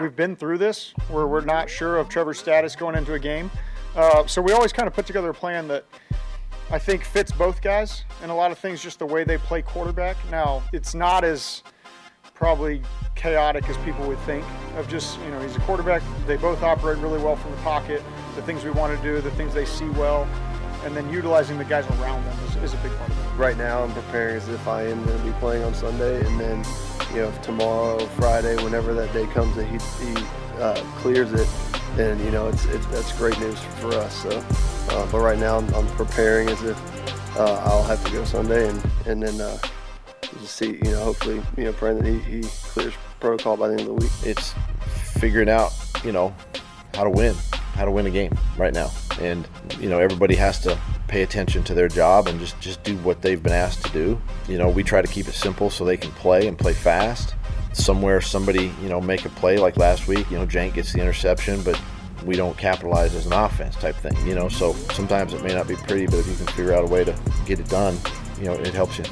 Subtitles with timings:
[0.00, 3.50] we've been through this where we're not sure of Trevor's status going into a game.
[3.96, 5.84] Uh, so we always kind of put together a plan that
[6.70, 9.62] I think fits both guys and a lot of things, just the way they play
[9.62, 10.16] quarterback.
[10.30, 11.62] Now, it's not as
[12.34, 12.82] probably
[13.14, 14.44] chaotic as people would think
[14.76, 16.02] of just, you know, he's a quarterback.
[16.26, 18.02] They both operate really well from the pocket,
[18.36, 20.28] the things we want to do, the things they see well,
[20.84, 23.36] and then utilizing the guys around them is, is a big part of it.
[23.36, 26.40] Right now, I'm preparing as if I am going to be playing on Sunday, and
[26.40, 26.64] then,
[27.12, 30.26] you know, tomorrow, Friday, whenever that day comes that he, he
[30.58, 31.48] uh, clears it,
[31.96, 34.22] then you know it's, it's that's great news for us.
[34.22, 38.24] So, uh, but right now, I'm, I'm preparing as if uh, I'll have to go
[38.24, 39.58] Sunday, and and then uh,
[40.40, 43.74] just see, you know, hopefully, you know, praying that he, he clears protocol by the
[43.74, 44.12] end of the week.
[44.22, 44.54] It's
[45.18, 45.72] figuring out,
[46.04, 46.34] you know,
[46.94, 47.34] how to win,
[47.78, 48.90] how to win a game right now.
[49.20, 52.96] And, you know, everybody has to pay attention to their job and just, just do
[52.98, 54.20] what they've been asked to do.
[54.48, 57.36] You know, we try to keep it simple so they can play and play fast.
[57.72, 61.00] Somewhere somebody, you know, make a play like last week, you know, Jank gets the
[61.00, 61.80] interception, but
[62.24, 64.48] we don't capitalize as an offense type thing, you know.
[64.48, 67.04] So sometimes it may not be pretty, but if you can figure out a way
[67.04, 67.96] to get it done,
[68.38, 69.04] you know, it helps you.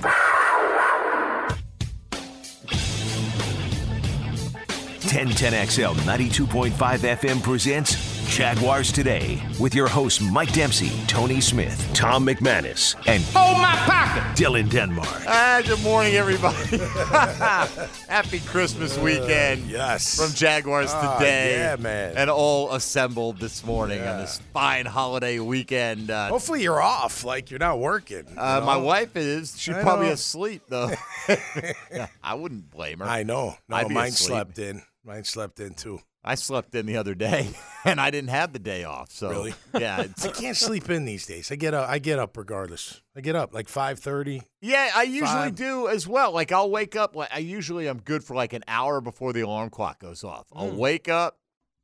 [5.06, 12.94] 1010XL 92.5 FM presents Jaguars Today with your hosts Mike Dempsey, Tony Smith, Tom McManus,
[13.06, 14.22] and Hold my pocket.
[14.36, 15.08] Dylan Denmark.
[15.26, 16.76] Ah, good morning, everybody.
[18.08, 19.66] Happy Christmas weekend.
[19.70, 20.16] Yes.
[20.18, 21.56] From Jaguars Ah, Today.
[21.56, 22.14] yeah, man.
[22.16, 26.10] And all assembled this morning on this fine holiday weekend.
[26.10, 28.24] Uh, Hopefully you're off, like you're not working.
[28.28, 29.54] you uh, my wife is.
[29.58, 30.12] She's I probably know.
[30.12, 30.90] asleep, though.
[32.22, 33.06] I wouldn't blame her.
[33.06, 33.54] I know.
[33.68, 34.28] No, mine asleep.
[34.28, 34.82] slept in.
[35.04, 36.00] Mine slept in too.
[36.26, 37.50] I slept in the other day,
[37.84, 39.10] and I didn't have the day off.
[39.12, 39.54] So Really?
[39.78, 41.52] yeah, I can't sleep in these days.
[41.52, 41.88] I get up.
[41.88, 43.00] I get up regardless.
[43.16, 44.42] I get up like five thirty.
[44.60, 44.90] yeah.
[44.94, 45.54] I usually Five.
[45.54, 46.32] do as well.
[46.32, 47.14] Like I'll wake up.
[47.14, 50.46] Like I usually I'm good for like an hour before the alarm clock goes off.
[50.52, 51.38] I'll wake up,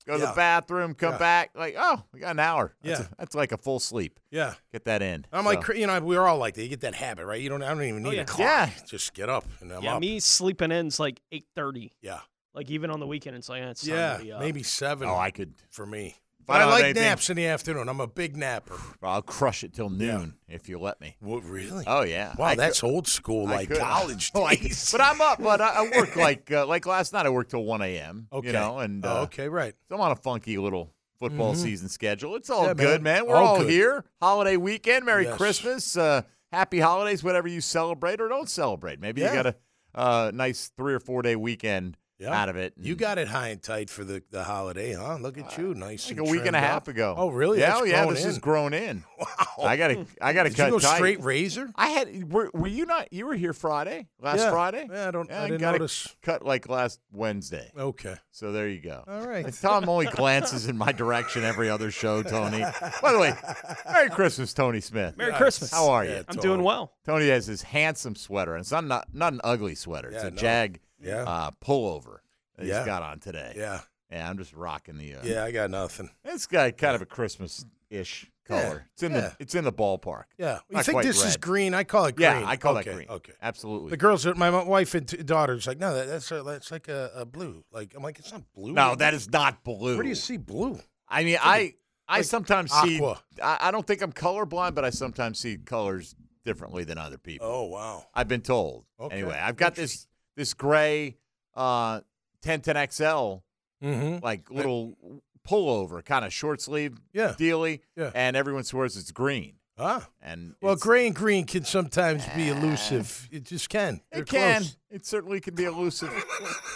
[0.06, 0.22] go to Mm.
[0.22, 0.30] Yeah.
[0.30, 1.18] the bathroom, come Yeah.
[1.18, 1.50] back.
[1.54, 2.74] Like oh, we got an hour.
[2.82, 3.06] That's, Yeah.
[3.06, 4.18] a- that's like a full sleep.
[4.32, 4.54] Yeah.
[4.72, 5.24] Get that in.
[5.32, 6.62] I'm So- like, you know, we're all like that.
[6.64, 7.40] You get that habit, right?
[7.40, 7.62] You don't.
[7.62, 8.22] I don't even need yeah.
[8.22, 8.40] a clock.
[8.40, 8.70] Yeah.
[8.88, 10.00] Just get up and I'm yeah, up.
[10.00, 11.92] me sleeping in's like eight thirty.
[12.02, 12.18] Yeah.
[12.54, 14.16] Like even on the weekend, it's like eh, it's time Yeah.
[14.18, 14.40] to be up.
[14.40, 15.08] Maybe seven.
[15.08, 15.54] oh, I could.
[15.70, 16.16] for me.
[16.16, 17.88] I But I don't like anything- naps in the afternoon.
[17.88, 18.76] I'm a big napper.
[19.02, 21.16] I'll crush it till noon if you let me.
[21.20, 21.84] What really?
[21.86, 22.34] Oh yeah.
[22.36, 23.78] wow, I that's could- old school, I like could.
[23.78, 24.90] college I- days.
[24.92, 25.40] but I'm up.
[25.42, 27.26] But I, I work like uh, like last night.
[27.26, 28.26] I worked till one a.m.
[28.32, 28.48] okay.
[28.48, 29.74] You know, and uh, oh, okay, right.
[29.88, 32.34] So I'm on a funky little football season schedule.
[32.34, 33.20] It's all Yeah, good, man.
[33.22, 33.26] man.
[33.28, 34.04] We're All all, here.
[34.20, 35.06] Holiday weekend.
[35.06, 35.36] Merry Yes.
[35.36, 35.96] Christmas.
[35.96, 38.98] Uh, happy holidays, whatever you celebrate or don't celebrate.
[39.00, 39.28] Maybe Yeah.
[39.28, 39.54] you got a
[39.94, 42.40] uh, nice three or four day weekend Yeah.
[42.40, 42.74] out of it.
[42.76, 45.16] You got it high and tight for the, the holiday, huh?
[45.20, 46.08] Look at uh, you, nice.
[46.08, 46.88] like and a week and a half up.
[46.88, 47.14] ago.
[47.16, 47.58] Oh, really?
[47.60, 48.06] Yeah, That's oh, yeah.
[48.06, 48.30] This in.
[48.30, 49.04] is grown in.
[49.58, 49.66] Wow.
[49.66, 50.96] I gotta, I gotta Did cut you go tight.
[50.96, 51.70] straight razor?
[51.76, 52.32] I had.
[52.32, 53.12] Were, were you not?
[53.12, 54.50] You were here Friday, last Yeah.
[54.50, 54.88] Friday.
[54.90, 55.30] Yeah, I don't.
[55.30, 56.16] I didn't gotta notice.
[56.22, 57.70] Cut like last Wednesday.
[57.78, 58.14] Okay.
[58.30, 59.04] So there you go.
[59.06, 59.44] All right.
[59.44, 62.64] And Tom only glances in my direction every other show, Tony.
[63.02, 63.34] By the way,
[63.92, 65.16] Merry Christmas, Tony Smith.
[65.18, 65.38] Merry Yes.
[65.38, 65.70] Christmas.
[65.70, 66.10] How are you?
[66.12, 66.48] Yeah, I'm totally.
[66.48, 66.94] doing well.
[67.04, 70.08] Tony has his handsome sweater, and it's not not, not an ugly sweater.
[70.08, 70.36] It's a no.
[70.36, 71.22] Jag Yeah.
[71.22, 72.18] uh, pullover
[72.56, 72.78] that Yeah.
[72.78, 73.54] he's got on today.
[73.56, 73.80] Yeah.
[74.10, 75.14] Yeah, I'm just rocking the.
[75.16, 76.10] Uh, Yeah, I got nothing.
[76.24, 78.86] It's got kind of a Christmas-ish color.
[78.92, 79.20] It's in yeah.
[79.20, 80.24] the it's in the ballpark.
[80.36, 80.58] Yeah.
[80.68, 81.72] You Not think this is green?
[81.74, 82.28] I call it green.
[82.28, 82.90] Yeah, I call okay.
[82.90, 83.08] that green.
[83.08, 83.32] Okay.
[83.40, 83.90] absolutely.
[83.90, 87.10] The girls, my wife and t- daughter's like, no, that, that's a, that's like a,
[87.14, 87.64] a blue.
[87.72, 88.72] Like I'm like, it's not blue.
[88.72, 89.94] no, that is not blue.
[89.94, 90.78] Where do you see blue?
[91.08, 91.74] I mean, I
[92.08, 93.22] I like sometimes aqua.
[93.34, 93.42] see.
[93.42, 96.14] I, I don't think I'm colorblind, but I sometimes see colors
[96.44, 97.46] differently than other people.
[97.46, 98.04] Oh wow.
[98.14, 98.84] I've been told.
[99.00, 99.16] Okay.
[99.16, 100.06] Anyway, I've got this
[100.36, 101.16] this gray
[101.54, 102.00] uh
[102.44, 103.42] 1010XL
[103.82, 104.24] Mm-hmm.
[104.24, 104.96] like little
[105.44, 107.34] pullover, kind of short sleeve Yeah.
[107.36, 108.12] dealy, Yeah.
[108.14, 109.54] and everyone swears it's green.
[109.76, 110.06] Ah.
[110.20, 113.28] And Well, gray and green can sometimes be elusive.
[113.32, 114.00] It just can.
[114.12, 114.60] They're It can.
[114.60, 114.76] close.
[114.88, 116.12] It certainly can be elusive.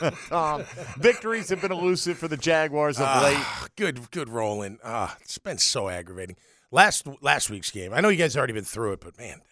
[0.28, 0.64] Tom,
[0.98, 3.36] victories have been elusive for the Jaguars of late.
[3.38, 4.78] Ah, good, good rolling.
[4.82, 6.34] Ah, it's been so aggravating.
[6.72, 7.92] Last last week's game.
[7.94, 9.42] I know you guys already been through it, but man,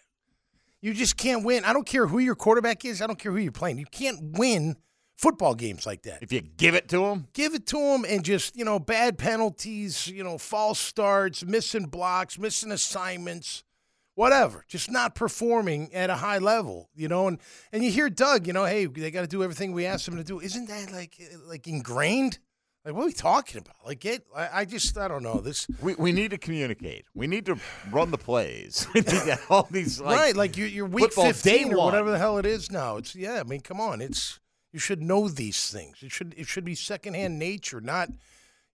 [0.85, 1.65] you just can't win.
[1.65, 3.01] I don't care who your quarterback is.
[3.01, 3.79] I don't care who you're playing.
[3.79, 4.75] You can't win
[5.17, 6.21] football games like that.
[6.21, 9.17] If you give it to them, Give it to them and just you know bad
[9.17, 13.63] penalties, you know false starts, missing blocks, missing assignments.
[14.13, 17.39] Whatever, just not performing at a high level, you know, and
[17.73, 20.17] and you hear Doug, you know, hey, they got to do everything we asked them
[20.17, 20.39] to do.
[20.39, 22.37] Isn't that like eh, like ingrained?
[22.85, 23.75] Like, what are we talking about?
[23.83, 25.39] Like, get, I, I just, I don't know.
[25.39, 27.05] This, we, we need to communicate.
[27.15, 27.57] We need to
[27.91, 28.85] run the plays.
[28.93, 30.35] We need all these like, right?
[30.35, 32.97] Like, you're, you're week 15 or whatever the hell it is now.
[32.97, 34.01] It's, yeah, I mean, come on.
[34.01, 34.39] It's,
[34.71, 36.03] you should know these things.
[36.03, 38.09] It should, it should be secondhand nature, not,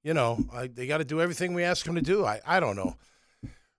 [0.03, 2.25] you know, I, they got to do everything we ask them to do.
[2.25, 2.97] I, I don't know.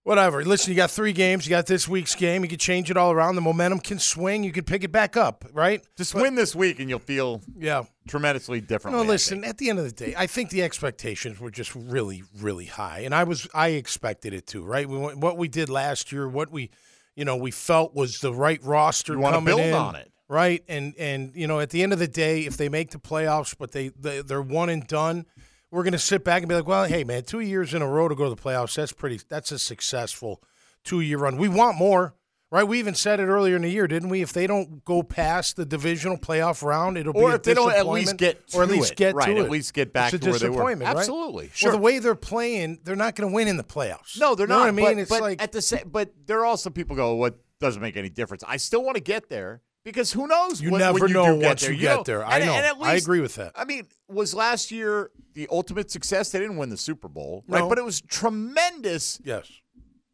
[0.05, 0.45] Whatever.
[0.45, 1.47] Listen, you got three games.
[1.47, 2.43] You got this week's game.
[2.43, 3.37] You can change it all around.
[3.37, 4.43] The momentum can swing.
[4.43, 5.81] You can pick it back up, right?
[5.97, 7.85] Just win this week, and you'll feel Yeah.
[8.09, 8.97] tremendously different.
[8.97, 9.45] No, listen.
[9.45, 13.01] At the end of the day, I think the expectations were just really, really high,
[13.01, 14.89] and I was I expected it to Right?
[14.89, 16.71] We what we did last year, what we,
[17.15, 20.11] you know, we felt was the right roster You wanna build in, on it.
[20.29, 20.65] right?
[20.67, 23.55] And and you know, at the end of the day, if they make the playoffs,
[23.57, 25.27] but they, they they're one and done,
[25.73, 28.07] we're gonna sit back and be like, well, hey, man, two years in a row
[28.07, 29.21] to go to the playoffs, that's pretty.
[29.29, 30.41] That's a successful
[30.85, 31.37] two year run.
[31.37, 32.15] We want more.
[32.51, 34.21] Right, we even said it earlier in the year, didn't we?
[34.21, 37.33] If they don't go past the divisional playoff round, it'll be a disappointment.
[37.33, 38.99] or a if they don't at least get or at to least it.
[38.99, 39.51] get right, to at it.
[39.51, 40.63] least get back It's to where they were.
[40.63, 40.83] right?
[40.83, 41.71] Absolutely, sure.
[41.71, 44.21] Well, the way they're playing, they're not going to win in the playoffs.
[44.21, 44.61] No, they're You know not.
[44.65, 44.85] what I mean?
[44.85, 47.81] But, it's but like at the same, but there are also people go, what doesn't
[47.81, 48.45] make any difference.
[48.47, 50.61] I still want to get there because who knows?
[50.61, 51.73] You when, never when you know what get there.
[51.73, 52.03] you get know.
[52.05, 52.25] there.
[52.25, 52.53] I And- know.
[52.55, 53.53] and at I agree with that.
[53.55, 56.31] I mean, was last year the ultimate success?
[56.31, 57.69] They didn't win the Super Bowl, right?
[57.69, 59.49] But it was tremendous yes,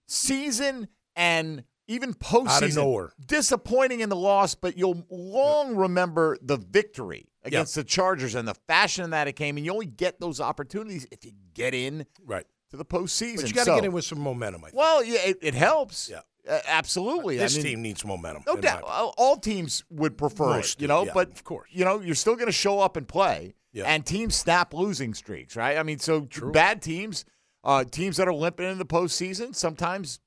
[0.06, 2.48] season and even postseason.
[2.48, 3.12] Out of nowhere.
[3.24, 8.54] Disappointing in the loss, but you'll long remember the victory against the Chargers and the
[8.54, 9.56] fashion that it came.
[9.56, 12.44] And you only get those opportunities if you get in right.
[12.70, 13.36] to the postseason.
[13.36, 14.64] But you got to So- get in with some momentum.
[14.64, 14.76] I think.
[14.78, 16.10] Well, yeah, it, it helps.
[16.10, 16.20] Yeah.
[16.48, 17.36] Uh, absolutely.
[17.36, 18.42] this I mean, team needs momentum.
[18.46, 18.82] no doubt.
[18.84, 21.04] All all teams would prefer Most it, you know.
[21.04, 21.68] yeah, but of course.
[21.72, 23.54] you know, you're still going to show up and play.
[23.72, 23.84] Yeah.
[23.84, 25.76] And teams snap losing streaks, right?
[25.76, 27.26] I mean, so bad teams,
[27.62, 30.20] uh, teams that are limping in the postseason, sometimes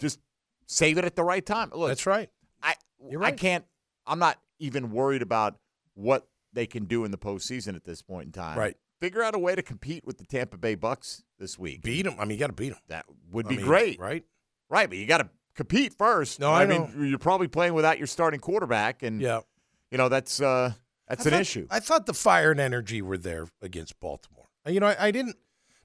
[0.00, 0.18] just
[0.66, 1.70] save it at the right time.
[1.72, 2.28] Look, That's right.
[2.62, 2.74] I
[3.08, 3.64] You're I can't.
[4.06, 5.56] I'm not even worried about
[5.94, 8.58] what they can do in the postseason at this point in time.
[8.58, 8.76] Right.
[9.00, 11.82] Figure out a way to compete with the Tampa Bay Bucks this week.
[11.82, 12.16] Beat them.
[12.18, 12.78] I mean, you got to beat them.
[12.88, 14.00] That would I be mean, great.
[14.00, 14.24] right?
[14.68, 15.30] Right, but you got to
[15.60, 16.40] compete first.
[16.40, 19.40] No, I mean, you're probably playing without your starting quarterback, and Yeah,
[19.90, 20.72] you know that's uh,
[21.08, 21.66] that's I an thought- issue.
[21.70, 24.46] I thought the fire and energy were there against Baltimore.
[24.66, 25.36] You know, I, I didn't.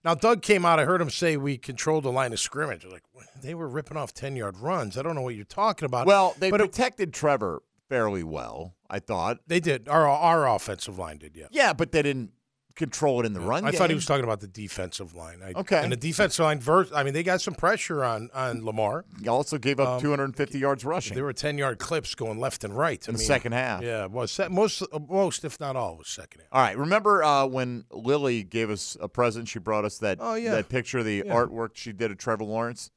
[0.04, 0.80] Now, Doug came out.
[0.80, 2.84] I heard him say we controlled the line of scrimmage.
[2.86, 3.04] I was like,
[3.42, 4.98] they were ripping off ten yard runs.
[4.98, 6.06] I don't know what you're talking about.
[6.08, 9.40] well, they but it- protected Trevor fairly well, I thought.
[9.48, 9.88] they did.
[9.90, 11.36] Our our offensive line did.
[11.36, 11.48] Yeah.
[11.52, 12.32] Yeah, but they didn't
[12.76, 13.66] control it in the run.
[13.66, 15.40] I thought he was talking about the defensive line.
[15.44, 15.82] I, Okay.
[15.82, 19.06] And the defensive line, vers- I mean, they got some pressure on on Lamar.
[19.22, 22.64] He also gave up Um, 250 yards rushing There were ten yard clips going left
[22.64, 23.82] and right in I the mean, second half.
[23.82, 26.50] Yeah, was most uh, most if not all was second half.
[26.52, 26.78] All right.
[26.78, 29.48] Remember uh, when Lily gave us a present?
[29.48, 30.52] She brought us that Oh, yeah.
[30.52, 31.34] that picture of the Yeah.
[31.34, 32.92] artwork she did of Trevor Lawrence.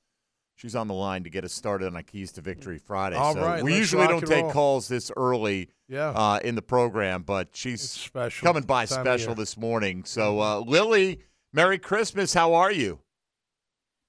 [0.59, 3.15] She's on the line to get us started on Keys to Victory Friday.
[3.15, 4.51] All so right, we usually don't take roll.
[4.51, 6.09] calls this early Yeah.
[6.09, 9.37] uh, in the program, but she's special coming by time special.
[9.37, 10.03] This morning.
[10.05, 11.21] So uh, Lily,
[11.53, 12.35] Merry Christmas.
[12.35, 12.99] How are you?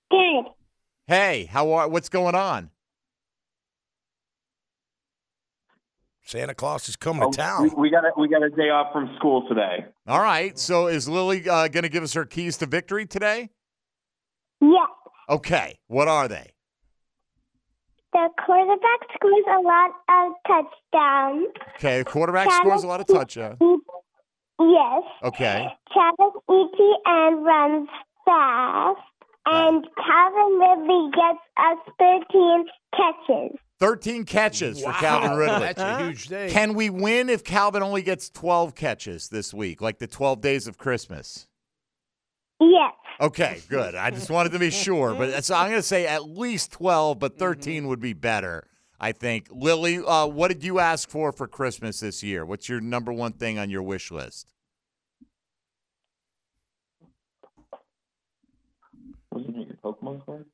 [0.09, 0.45] Good.
[1.05, 1.87] Hey, how are?
[1.87, 2.71] What's going on?
[6.23, 7.63] Santa Claus is coming Oh, to town.
[7.63, 9.85] We, we got a, we got a day off from school today.
[10.07, 10.57] All right.
[10.57, 13.49] So is Lily uh, going to give us her keys to victory today?
[14.61, 14.89] Yes.
[15.29, 15.79] Okay.
[15.87, 16.51] What are they?
[18.11, 21.47] The quarterback scores a lot of touchdowns.
[21.75, 21.99] Okay.
[21.99, 23.57] The quarterback Travis scores a lot of touchdowns.
[24.59, 25.03] Yes.
[25.23, 25.67] Okay.
[25.93, 27.89] Travis Etienne runs
[28.25, 28.99] fast.
[29.45, 32.65] And Calvin Ridley gets us 13
[32.95, 33.57] catches.
[33.79, 35.59] 13 catches for Calvin Ridley.
[35.59, 36.49] That's a huge day.
[36.51, 40.67] Can we win if Calvin only gets 12 catches this week, like the 12 days
[40.67, 41.47] of Christmas?
[42.59, 42.93] Yes.
[43.21, 43.95] Okay, good.
[43.95, 47.19] I just wanted to be sure, but so I'm going to say at least 12,
[47.19, 48.65] but 13 would be better.
[49.01, 49.47] I think.
[49.49, 52.45] Lily, uh, what did you ask for for Christmas this year?
[52.45, 54.53] What's your number one thing on your wish list?
[59.31, 60.45] Wasn't it your Pokemon card?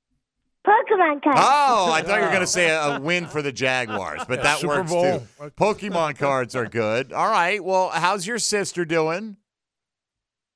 [0.65, 1.39] Pokemon cards.
[1.41, 4.39] Oh, I thought you were going to say a, a win for the Jaguars, but
[4.39, 5.19] Yeah, that Super works Bowl.
[5.19, 5.51] too.
[5.57, 7.13] Pokemon cards are good.
[7.13, 7.63] All right.
[7.63, 9.37] Well, how's your sister doing?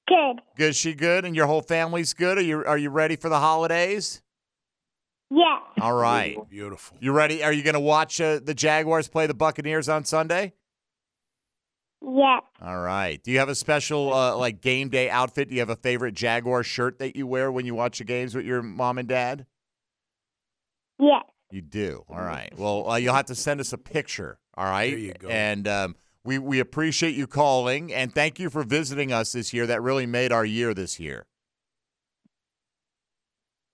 [0.10, 0.42] Good.
[0.58, 0.76] Good.
[0.76, 2.38] She good, and your whole family's good.
[2.38, 4.22] Are you Are you ready for the holidays?
[5.32, 5.62] Yes.
[5.80, 6.38] All right.
[6.50, 6.98] Beautiful.
[7.00, 7.44] You ready?
[7.44, 10.54] Are you going to watch uh, the Jaguars play the Buccaneers on Sunday?
[12.02, 12.44] Yes.
[12.62, 13.22] All right.
[13.22, 15.50] Do you have a special uh, like game day outfit?
[15.50, 18.34] Do you have a favorite Jaguar shirt that you wear when you watch the games
[18.34, 19.46] with your mom and dad?
[20.98, 21.24] Yes.
[21.52, 22.04] You do.
[22.10, 22.52] All right.
[22.58, 24.40] Well, uh, you'll have to send us a picture.
[24.56, 24.92] All right.
[24.92, 25.28] There you go.
[25.30, 25.96] And um,
[26.30, 29.66] we we appreciate you calling and thank you for visiting us this year.
[29.66, 31.26] That really made our year this year.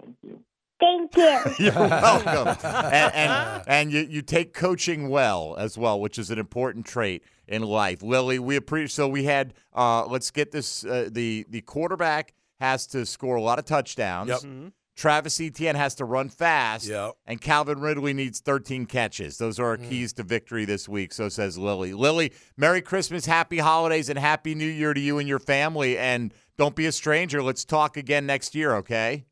[0.01, 0.39] Thank you.
[0.79, 1.41] Thank you.
[1.65, 2.47] You're welcome.
[2.63, 7.23] and and, and you, you take coaching well as well, which is an important trait
[7.45, 8.01] in life.
[8.01, 8.91] Lily, we appreciate.
[8.91, 9.53] So we had.
[9.73, 10.85] Uh, let's get this.
[10.85, 14.29] Uh, the the quarterback has to score a lot of touchdowns.
[14.29, 14.39] Yep.
[14.39, 14.67] Mm-hmm.
[14.95, 16.87] Travis Etienne has to run fast.
[16.87, 17.15] Yep.
[17.25, 19.37] And Calvin Ridley needs 13 catches.
[19.37, 19.89] Those are our Mm.
[19.89, 21.11] keys to victory this week.
[21.13, 21.93] So says Lily.
[21.93, 25.97] Lily, Merry Christmas, Happy Holidays, and Happy New Year to you and your family.
[25.97, 27.43] And don't be a stranger.
[27.43, 29.25] Let's talk again next year, okay?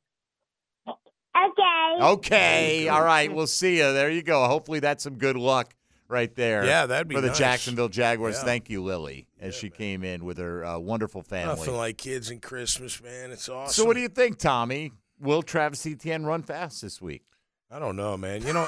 [0.88, 1.98] Okay.
[2.01, 2.88] Okay.
[2.89, 3.34] All right.
[3.34, 3.93] We'll see you.
[3.93, 4.46] There you go.
[4.48, 5.74] Hopefully that's some good luck
[6.08, 6.65] right there.
[6.65, 7.38] Yeah, that'd be for the nice.
[7.38, 8.36] Jacksonville Jaguars.
[8.39, 8.43] Yeah.
[8.43, 11.55] Thank you, Lily, as she came in with her uh, wonderful family.
[11.55, 13.32] Nothing like kids and Christmas, man.
[13.32, 13.74] It's awesome.
[13.74, 14.91] so, what do you think, Tommy?
[15.24, 17.24] Will Travis Etienne run fast this week?
[17.72, 18.46] I don't know, man.
[18.46, 18.68] You know,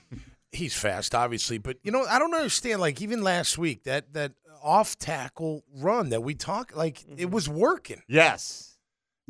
[0.52, 2.80] he's fast, obviously, but you know, I don't understand.
[2.80, 4.32] Like even last week, that that
[4.62, 7.30] off tackle run that we talked, like it mm-hmm.
[7.30, 8.76] was working, Yes.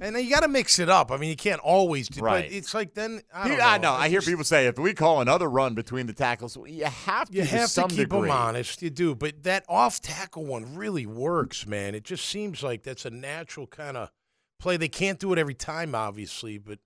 [0.01, 1.13] and then you got to mix it up.
[1.13, 2.21] I mean, you can't always do.
[2.21, 2.47] Right.
[2.49, 3.93] But it's like then I, don't I know.
[3.93, 3.95] know.
[3.95, 7.35] I hear people say if we call another run between the tackles, you have to
[7.37, 8.23] You have to some keep degree.
[8.23, 8.83] them honest.
[8.83, 11.95] You do, but that off tackle one really works, man.
[11.95, 14.11] It just seems like that's a natural kind of
[14.63, 14.77] play.
[14.77, 16.79] They can't do it every time, obviously, but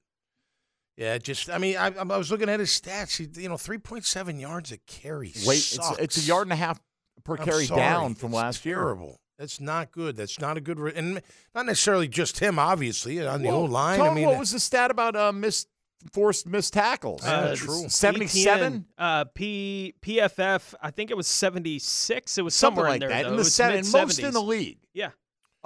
[0.97, 3.17] yeah, just I mean, I, I was looking at his stats.
[3.19, 5.33] He, you know, three point seven yards a carry.
[5.47, 5.99] Wait, it's, sucks.
[5.99, 6.81] it's a yard and a half
[7.25, 7.81] per I'm carry sorry.
[7.81, 8.77] down from It's last year.
[8.77, 9.21] Terrible.
[9.39, 10.17] That's not good.
[10.17, 11.21] That's not a good, re- and
[11.55, 12.59] not necessarily just him.
[12.59, 13.99] Obviously, on the Well, old line.
[13.99, 15.69] Tom, I mean, what was the stat about uh, missed
[16.15, 17.23] forced missed tackles?
[17.23, 17.87] Uh, it's true.
[17.91, 18.87] 77?
[18.97, 20.73] Uh, P PFF.
[20.81, 22.39] I think it was seventy six.
[22.39, 23.09] It was Something somewhere like in there.
[23.11, 23.23] that.
[23.25, 23.29] though.
[23.29, 25.11] In the was seven, most in the league Yeah,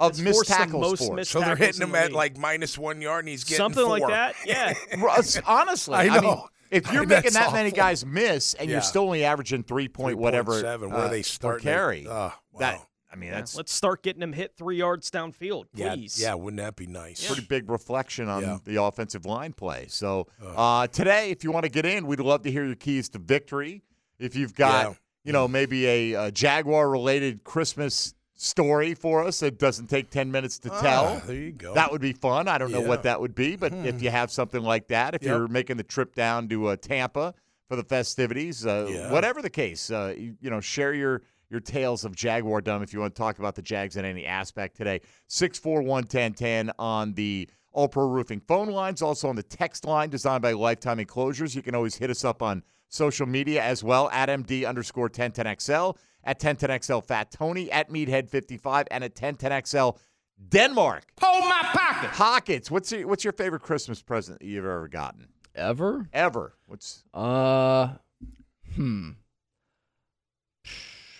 [0.01, 1.13] of It's missed forced tackles most forced.
[1.15, 3.57] missed so they're tackles hitting him the at like minus one yard, and he's getting
[3.57, 4.35] something like that.
[4.45, 4.73] Yeah.
[4.97, 6.47] Russ, Honestly, I mean, know.
[6.69, 8.75] if you're I- making that's that many guys miss and Yeah.
[8.75, 12.33] you're still only averaging three point whatever 3.7, where uh, they start carry, Oh, wow.
[12.59, 12.81] that
[13.13, 16.19] I mean Yeah, that's Let's start getting him hit three yards downfield, yeah, please.
[16.21, 16.33] yeah.
[16.33, 17.25] Wouldn't that be nice?
[17.27, 18.57] pretty big reflection on Yeah.
[18.63, 19.85] the offensive line play.
[19.89, 23.09] So uh, today, if you want to get in, we'd love to hear your keys
[23.09, 23.83] to victory.
[24.17, 24.93] If you've got, Yeah.
[25.25, 28.13] you know, maybe a, uh Jaguar related Christmas
[28.45, 31.19] story for us that doesn't take 10 minutes to Ah, tell.
[31.27, 31.75] there you go.
[31.75, 32.47] That would be fun.
[32.47, 32.83] I don't know Yeah.
[32.85, 32.89] Hmm.
[32.89, 35.29] what that would be, but if you have something like that, if Yep.
[35.29, 37.35] you're making the trip down to uh, Tampa
[37.69, 39.11] for the festivities, uh, Yeah.
[39.11, 41.21] whatever the case, uh, you, you know, share your
[41.51, 44.25] your tales of Jaguar dumb if you want to talk about the Jags in any
[44.25, 45.01] aspect today.
[45.27, 50.53] 641 on the All Pro Roofing phone lines, also on the text line designed by
[50.53, 51.53] Lifetime Enclosures.
[51.53, 55.97] You can always hit us up on social media as well at MD underscore 1010XL,
[56.23, 59.97] at 1010XL Fat Tony, at Meathead55, and at 1010XL
[60.49, 61.03] Denmark.
[61.21, 62.11] Hold my pocket.
[62.11, 62.71] Pockets.
[62.71, 65.27] What's your, what's your favorite Christmas present that you've ever gotten?
[65.53, 66.07] Ever?
[66.13, 66.55] Ever?
[66.67, 67.89] What's Uh,
[68.75, 69.11] hmm.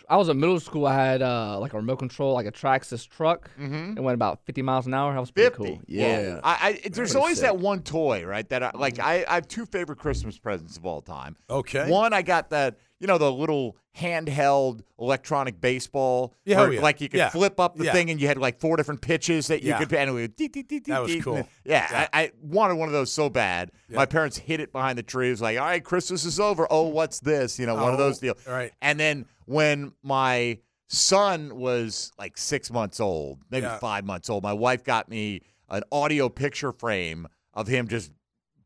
[0.10, 0.86] I was in middle school.
[0.88, 3.50] I had uh like a remote control, like a Traxxas truck.
[3.58, 3.98] Mhm.
[3.98, 5.13] It went about 50 miles an hour.
[5.13, 5.63] That was pretty 50.
[5.63, 5.81] cool.
[5.88, 6.41] Yeah.
[6.43, 7.43] I, I, there's always sick.
[7.46, 8.48] that one toy, right?
[8.50, 11.38] That I, like I, I have two favorite Christmas presents of all time.
[11.50, 11.89] Okay.
[11.89, 16.34] One, I got that you know the little handheld electronic baseball.
[16.46, 16.81] Yeah, oh, where, oh, yeah.
[16.81, 17.29] Like you could Yeah.
[17.29, 17.91] flip up the Yeah.
[17.91, 20.48] thing and you had like four different pitches that you could and it would dee,
[20.48, 21.48] dee, dee, dee, That was cool.
[21.65, 22.08] Yeah.
[22.13, 23.72] I, I wanted one of those so bad.
[23.89, 25.27] My parents hid it behind the tree.
[25.27, 26.67] It was like, all right, Christmas is over.
[26.70, 27.60] Oh, what's this?
[27.60, 28.48] You know, one of oh, those Oh, deals.
[28.48, 28.72] right.
[28.81, 34.53] And then when my son was like six months old, maybe five months old, my
[34.53, 38.12] wife got me an audio picture frame of him just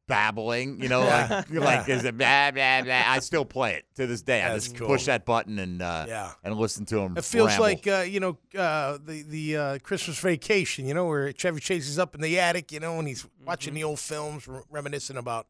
[0.07, 1.43] babbling, you know, Yeah.
[1.49, 2.93] like like is it blah blah blah.
[3.07, 4.41] I still play it to this day.
[4.43, 4.87] I That's just cool.
[4.87, 6.31] push that button and uh, Yeah.
[6.43, 7.17] and listen to him.
[7.17, 7.63] It feels ramble.
[7.63, 11.87] like uh, you know uh, the the uh, Christmas vacation, you know, where Chevy Chase
[11.87, 13.75] is up in the attic, you know, and he's watching Mm-hmm.
[13.75, 15.47] the old films, re- reminiscing about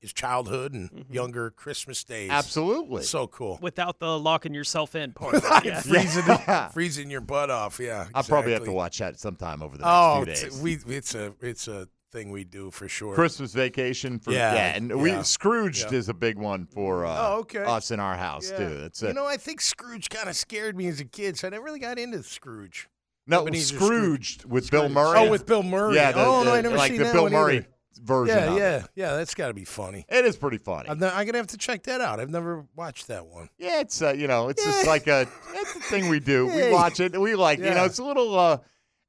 [0.00, 1.14] his childhood and Mm-hmm.
[1.14, 2.28] younger Christmas days.
[2.30, 3.04] absolutely.
[3.04, 3.58] so cool.
[3.62, 5.34] Without the locking yourself in part.
[5.36, 5.80] of it, yeah.
[5.80, 6.68] freezing, Yeah.
[6.70, 7.78] freezing your butt off.
[7.78, 10.60] Yeah, I'll probably have to watch that sometime over the next Oh, few it's, days.
[10.86, 13.14] we it's a it's a thing we do for sure.
[13.14, 15.98] Christmas vacation for Yeah, yeah, and we yeah, Scrooged yeah.
[15.98, 17.64] is a big one for uh, Oh, okay.
[17.64, 18.58] us in our house Yeah.
[18.58, 18.78] too.
[18.82, 21.50] That's you know, I think Scrooge kind of scared me as a kid, so I
[21.50, 22.88] never really got into Scrooge.
[23.26, 25.18] no Ebenezer Scrooged with Bill Murray.
[25.18, 25.94] Oh, with Bill Murray.
[25.96, 27.66] Yeah, the, oh no, I never like seen the that Bill one Murray either.
[28.02, 28.36] version.
[28.36, 28.86] Yeah, yeah, it.
[28.94, 29.16] yeah.
[29.16, 30.04] That's got to be funny.
[30.08, 30.90] It is pretty funny.
[30.90, 32.20] I'm, not, I'm gonna have to check that out.
[32.20, 33.48] I've never watched that one.
[33.58, 36.46] Yeah, it's uh, you know, it's just like a it's a thing we do.
[36.46, 37.18] We watch it.
[37.18, 38.58] We like, you know, it's a little uh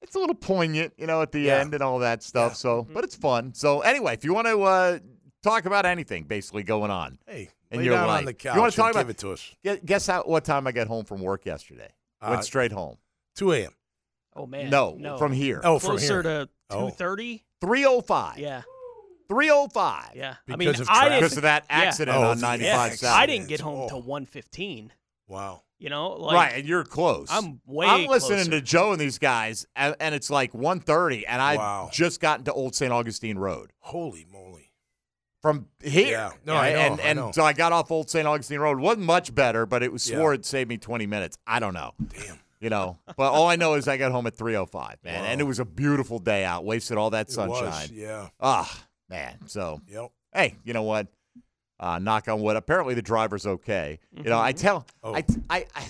[0.04, 1.60] it's a little poignant, you know, at the Yeah.
[1.60, 2.52] end and all that stuff.
[2.52, 2.56] Yeah.
[2.56, 3.54] So, but it's fun.
[3.56, 5.00] So, anyway, if you want to uh
[5.42, 8.20] talk about anything basically going on, Hey, In lay your down life.
[8.20, 9.56] on the You wanna talk about- it to us.
[9.86, 11.90] guess how what time I got home from work yesterday?
[12.22, 12.98] Uh, Went straight home.
[13.36, 13.74] 2 a.m.
[14.36, 14.70] Oh man.
[14.70, 15.18] no, no.
[15.18, 15.60] from here.
[15.64, 16.24] Oh, from Closer here.
[16.24, 16.90] to Oh.
[16.90, 17.44] two thirty.
[17.62, 18.38] 305.
[18.40, 18.62] Yeah.
[19.30, 20.12] 305.
[20.16, 20.36] Yeah.
[20.50, 23.00] I Because mean, of I Because of that accident Oh, on the 95 accident.
[23.00, 23.16] South.
[23.20, 23.90] I didn't get home Oh.
[23.90, 24.92] till one fifteen.
[25.34, 25.62] Wow.
[25.80, 27.28] You know, like right, and you're close.
[27.30, 28.52] I'm way I'm listening closer.
[28.52, 31.90] to Joe and these guys, and, and it's like 1.30, and I Wow.
[31.92, 32.92] just gotten to Old St.
[32.94, 33.72] Augustine Road.
[33.80, 34.72] Holy moly.
[35.42, 36.08] from here.
[36.12, 36.32] Yeah.
[36.46, 37.32] No, I know, And, I and know.
[37.34, 38.26] so I got off Old St.
[38.26, 38.80] Augustine Road.
[38.80, 40.16] wasn't much better, but it was Yeah.
[40.16, 41.38] swore it saved me 20 minutes.
[41.46, 41.92] I don't know.
[42.18, 42.40] Damn.
[42.62, 45.26] You know, but all I know is I got home at 3:05, man, Wow.
[45.28, 46.64] and it was a beautiful day out.
[46.64, 47.66] Wasted all that It sunshine.
[47.66, 47.92] was.
[47.92, 48.30] Yeah.
[48.40, 49.40] Ah, man.
[49.48, 50.12] So Yep.
[50.34, 51.08] hey, you know what?
[51.84, 52.56] Uh, knock on wood.
[52.56, 54.00] Apparently the driver's okay.
[54.16, 55.14] You know, I tell Oh.
[55.14, 55.86] I, I I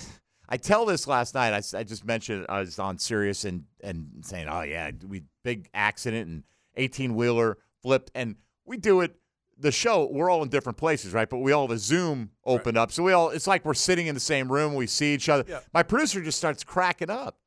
[0.49, 1.53] I tell this last night.
[1.53, 5.69] I, I just mentioned I was on Sirius and and saying, oh yeah, we big
[5.73, 6.43] accident and
[6.75, 9.15] eighteen wheeler flipped, and we do it
[9.59, 11.29] the show, we're all in different places, right?
[11.29, 14.07] But we all have a Zoom open up, so we all it's like we're sitting
[14.07, 14.73] in the same room.
[14.73, 15.45] We see each other.
[15.47, 15.59] Yeah.
[15.73, 17.37] My producer just starts cracking up,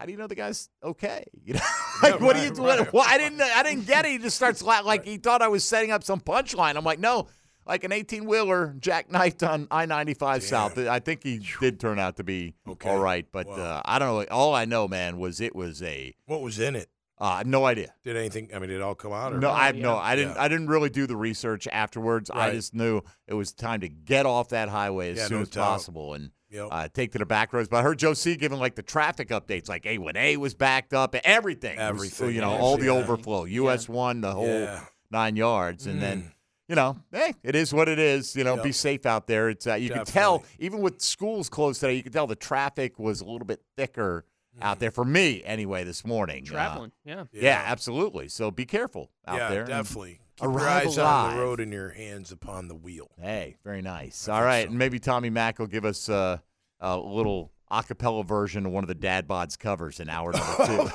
[0.00, 1.24] "How do you know the guy's okay?
[1.44, 1.60] You know,
[2.02, 2.62] like Yeah, what do right, you?
[2.62, 3.40] What, right, well, I didn't.
[3.40, 4.12] I didn't get it.
[4.12, 6.76] He just starts la- like he thought I was setting up some punchline.
[6.76, 7.28] I'm like, no.
[7.66, 10.78] Like an 18 wheeler jackknifed on I 95 South.
[10.78, 12.88] I think he did turn out to be Okay.
[12.88, 13.54] all right, but Wow.
[13.54, 14.34] uh, I don't know.
[14.34, 16.88] All I know, man, was it was a What was in it?
[17.18, 17.92] uh, no idea.
[18.02, 18.48] Did anything?
[18.54, 19.34] I mean, did it all come out?
[19.34, 19.82] Or No, I have yeah.
[19.82, 19.96] no.
[19.98, 20.36] I didn't.
[20.36, 20.42] Yeah.
[20.42, 22.30] I didn't really do the research afterwards.
[22.30, 25.50] I just knew it was time to get off that highway as soon no as
[25.50, 25.66] doubt.
[25.66, 26.68] possible and Yep.
[26.70, 27.68] uh, take to the back roads.
[27.68, 30.54] But I heard Joe C giving like the traffic updates, like A one A was
[30.54, 32.92] backed up, everything, was- Everything, you know, yes, all the yeah.
[32.92, 34.84] overflow, US one, the whole Yeah.
[35.10, 36.00] nine yards, and Mm.
[36.00, 36.32] then.
[36.68, 38.36] You know, hey, it is what it is.
[38.36, 38.62] You know, Yep.
[38.62, 39.48] be safe out there.
[39.48, 42.96] It's uh, you can tell, even with schools closed today, you can tell the traffic
[42.96, 44.24] was a little bit thicker
[44.56, 44.62] Mm.
[44.62, 46.44] out there for me anyway this morning.
[46.46, 46.92] Uh, Traveling.
[47.04, 47.24] Yeah.
[47.32, 47.60] yeah.
[47.66, 48.28] absolutely.
[48.28, 49.60] So be careful out yeah, there.
[49.62, 50.10] and- definitely.
[50.12, 53.10] Keep your Arrive eyes on the road and your hands upon the wheel.
[53.20, 54.28] Hey, very nice.
[54.28, 54.68] I All think right, so.
[54.70, 56.38] and maybe Tommy Mack will give us uh,
[56.80, 60.66] a little a cappella version of one of the Dad Bods covers in hour number
[60.66, 60.90] two.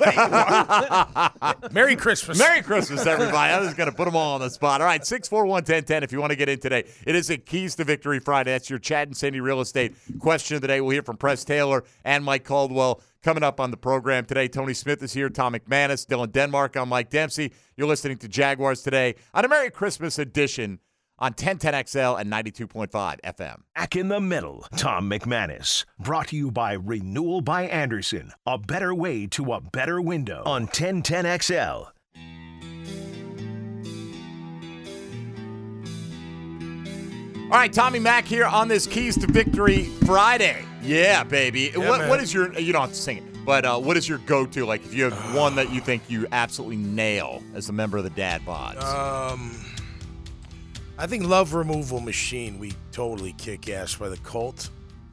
[1.72, 2.38] Merry Christmas.
[2.38, 3.54] Merry Christmas, everybody.
[3.54, 4.82] I'm just going to put them all on the spot.
[4.82, 6.84] All right, 641 1010 if you want to get in today.
[7.06, 8.52] It is a Keys to Victory Friday.
[8.52, 10.82] That's your Chad and Sandy real estate question of the day.
[10.82, 14.48] We'll hear from Press Taylor and Mike Caldwell coming up on the program today.
[14.48, 16.76] Tony Smith is here, Tom McManus, Dylan Denmark.
[16.76, 17.52] I'm Mike Dempsey.
[17.76, 20.80] You're listening to Jaguars today on a Merry Christmas edition
[21.18, 22.90] on 1010XL and 92.5
[23.22, 23.62] FM.
[23.74, 25.86] Back in the middle, Tom McManus.
[25.98, 28.32] Brought to you by Renewal by Andersen.
[28.46, 31.95] A better way to a better window on 1010XL.
[37.56, 40.66] All right, Tommy Mack here on this Keys to Victory Friday.
[40.84, 41.72] Yeah, baby.
[41.74, 44.18] what, what is your, you don't have to sing it, but uh, what is your
[44.18, 44.66] go to?
[44.66, 48.04] Like, if you have one that you think you absolutely nail as a member of
[48.04, 48.84] the Dad Bods?
[48.84, 49.56] Um,
[50.98, 52.60] I think Love Removal Machine.
[52.60, 54.70] We totally kick ass by the Cult.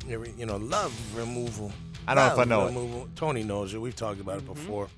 [0.09, 1.71] You know, Love Removal.
[2.09, 3.15] I don't know if I Love know it.
[3.15, 3.81] Tony knows it.
[3.81, 4.51] We've talked about Mm-hmm.
[4.51, 4.89] it before.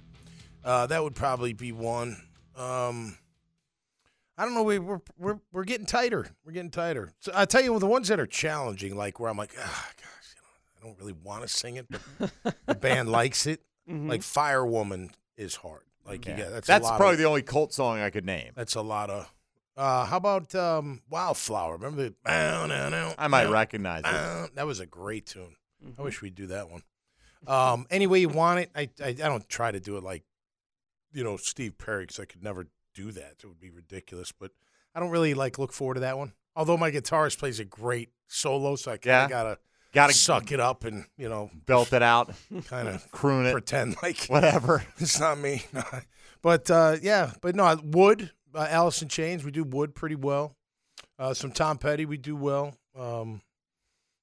[0.65, 2.17] Uh, that would probably be one.
[2.57, 3.19] Um,
[4.37, 4.63] I don't know.
[4.65, 6.27] We, we're we're we're getting tighter.
[6.45, 7.13] We're getting tighter.
[7.21, 10.35] So I tell you, the ones that are challenging, like where I'm like, ah, gosh,
[10.35, 10.49] you know,
[10.81, 12.31] I don't really want to sing it, but
[12.67, 13.61] the band likes it.
[13.87, 15.83] Like Firewoman is hard.
[16.07, 16.37] Like Yeah.
[16.39, 18.53] got that's That's a lot probably of, the only cult song I could name.
[18.55, 19.31] that's a lot of.
[19.77, 21.73] Uh, how about um, Wildflower?
[21.77, 22.15] Remember the?
[22.25, 24.55] Bow, now, now, I might bow, recognize it.
[24.55, 25.57] That was a great tune.
[25.99, 26.83] I wish we'd do that one.
[27.47, 28.71] Um, any way you want it.
[28.75, 30.23] I, I I don't try to do it like,
[31.13, 33.35] you know, Steve Perry because I could never do that.
[33.43, 34.33] It would be ridiculous.
[34.33, 34.53] But
[34.95, 36.33] I don't really like look forward to that one.
[36.57, 39.29] Although my guitarist plays a great solo, so I kind Yeah.
[39.29, 39.59] gotta
[39.93, 42.35] Gotta suck it up and you know belt it out,
[42.67, 44.85] kind of croon it, pretend like whatever.
[44.99, 45.65] it's not me.
[46.43, 50.57] but uh, yeah, but no, Would, uh, Alice in Chains, we do Would pretty well.
[51.17, 52.75] Uh, some Tom Petty, we do well.
[52.99, 53.41] Um,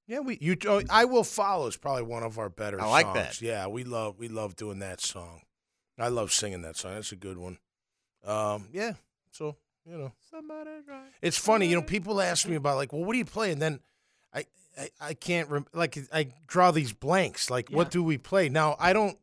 [0.08, 0.58] yeah, we you.
[0.68, 2.82] Oh, I will follow is probably one of our better.
[2.82, 3.16] I like songs.
[3.16, 3.42] that.
[3.42, 5.40] Yeah, we love we love doing that song.
[5.98, 6.96] I love singing that song.
[6.96, 7.60] That's a good one.
[8.26, 8.94] Um, yeah,
[9.32, 9.56] so
[9.86, 10.12] you know,
[11.22, 11.68] it's funny.
[11.68, 13.52] You know, people ask me about like, well, what do you play?
[13.52, 13.80] And then
[14.34, 14.46] I
[14.80, 17.50] I, I can't rem- like I draw these blanks.
[17.50, 18.50] Like, what do we play?
[18.50, 19.18] Now I don't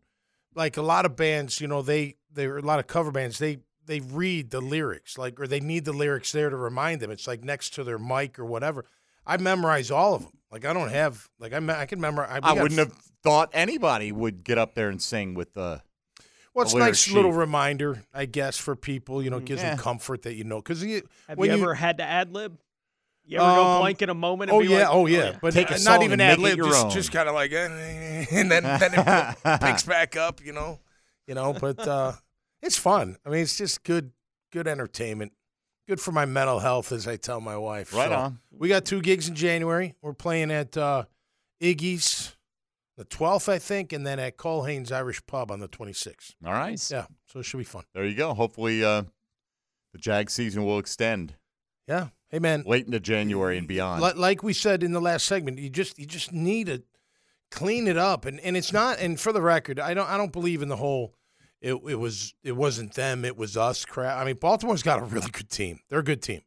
[0.54, 1.60] like a lot of bands.
[1.60, 3.38] You know, they they are a lot of cover bands.
[3.38, 7.10] They they read the lyrics like or they need the lyrics there to remind them.
[7.10, 8.84] It's like next to their mic or whatever.
[9.24, 10.32] I memorize all of them.
[10.50, 12.40] Like I don't have like I me- I can memorize.
[12.42, 15.82] I wouldn't have thought anybody would get up there and sing with the.
[16.58, 19.22] Well, it's a a nice little reminder, I guess, for people.
[19.22, 19.70] You know, it gives Yeah.
[19.70, 22.58] them comfort that you know because you Have when you ever had to ad lib?
[23.24, 24.50] You ever Um, go blank in a moment?
[24.50, 26.58] And Oh be yeah, like, oh yeah, but Take a song not even ad lib,
[26.58, 26.90] just own.
[26.90, 30.80] just kind of like, eh, and then then it picks back up, you know,
[31.26, 31.52] you know.
[31.52, 32.12] But uh,
[32.62, 33.16] it's fun.
[33.24, 34.12] I mean, it's just good,
[34.50, 35.32] good entertainment.
[35.86, 37.94] Good for my mental health, as I tell my wife.
[37.94, 38.40] Right So, on.
[38.50, 39.94] We got two gigs in January.
[40.02, 41.04] We're playing at uh,
[41.62, 42.34] Iggy's
[42.98, 46.34] the 12th, I think, and then at Culhane's Irish Pub on the 26th.
[46.44, 46.78] All right.
[46.90, 47.84] Yeah, so it should be fun.
[47.94, 48.34] There you go.
[48.34, 49.04] Hopefully, uh,
[49.92, 51.36] the Jag season will extend
[51.86, 52.08] Yeah.
[52.28, 54.02] Hey man, late into January and beyond.
[54.02, 56.82] Like we said in the last segment, you just you just need to
[57.50, 58.98] clean it up, and and it's not.
[58.98, 61.14] And for the record, I don't I don't believe in the whole.
[61.62, 63.86] It it was it wasn't them, it was us.
[63.86, 64.18] Crap.
[64.18, 65.80] I mean, Baltimore's got a really good team.
[65.88, 66.42] They're a good team,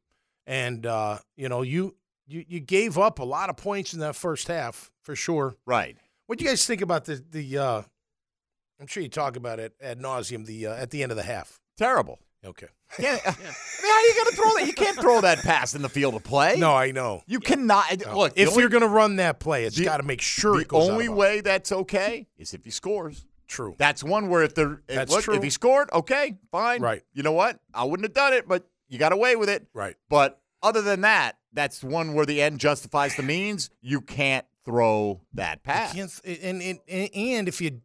[0.46, 1.96] and uh, you know you
[2.28, 5.56] you you gave up a lot of points in that first half for sure.
[5.66, 5.98] right.
[6.32, 7.58] What do you guys think about the the?
[7.58, 7.82] Uh,
[8.80, 10.46] I'm sure you talk about it ad nauseum.
[10.46, 11.60] The uh, at the end of the half.
[11.78, 12.20] Terrible.
[12.46, 12.67] Okay.
[12.96, 13.36] Can't, I mean,
[13.82, 14.63] how are you going to throw that?
[14.65, 16.56] You can't throw that pass in the field of play.
[16.58, 17.22] No, I know.
[17.28, 17.84] You cannot.
[18.15, 20.62] Look, if only- you're going to run that play, it's got to make sure the
[20.62, 23.26] it goes out only way that's okay is if he scores.
[23.50, 23.76] True.
[23.78, 25.36] That's one where if they're if, That's look, true.
[25.36, 26.82] if he scored, okay, fine.
[26.82, 27.04] Right.
[27.12, 27.60] You know what?
[27.74, 29.67] I wouldn't have done it, but you got away with it.
[29.74, 29.98] Right.
[30.10, 33.70] But other than that, that's one where the end justifies the means.
[33.82, 35.93] You can't throw that pass.
[36.24, 37.82] and, and and and if you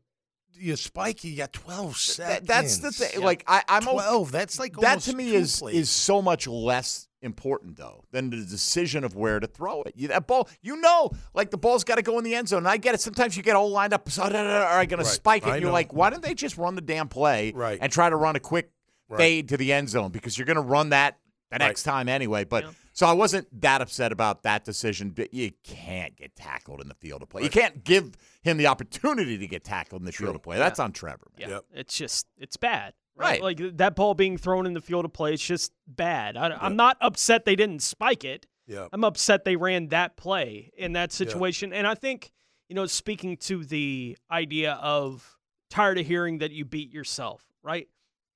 [0.58, 2.46] you spike, you got twelve seconds.
[2.46, 3.20] That- that's the thing.
[3.22, 4.32] Like I, I'm o- twelve.
[4.32, 5.74] That's like that to me is plays.
[5.76, 9.94] is so much less important though than the decision of where to throw it.
[9.96, 12.58] You, that ball, you know, like the ball's got to go in the end zone.
[12.58, 13.00] And I get it.
[13.00, 14.08] Sometimes you get all lined up.
[14.08, 15.04] So, are I going Right.
[15.06, 15.50] to spike it?
[15.50, 17.78] And you're like, why didn't they just run the damn play Right.
[17.80, 18.70] and try to run a quick
[19.08, 19.18] Right.
[19.18, 21.18] fade to the end zone because you're going to run that
[21.50, 22.44] the next time anyway.
[22.44, 22.70] But Yeah.
[22.96, 25.10] So I wasn't that upset about that decision.
[25.10, 27.42] But you can't get tackled in the field of play.
[27.42, 30.56] You can't give him the opportunity to get tackled in the field of play.
[30.56, 31.28] That's on Trevor.
[31.38, 31.48] Man.
[31.48, 31.64] Yeah, Yep.
[31.74, 32.94] it's just it's bad.
[33.14, 33.42] Right.
[33.42, 36.36] Like that ball being thrown in the field of play is just bad.
[36.36, 38.46] I, I'm not upset they didn't spike it.
[38.66, 38.88] yeah.
[38.92, 41.72] I'm upset they ran that play in that situation.
[41.72, 42.32] And I think,
[42.68, 45.38] you know, speaking to the idea of
[45.70, 47.88] tired of hearing that you beat yourself, right?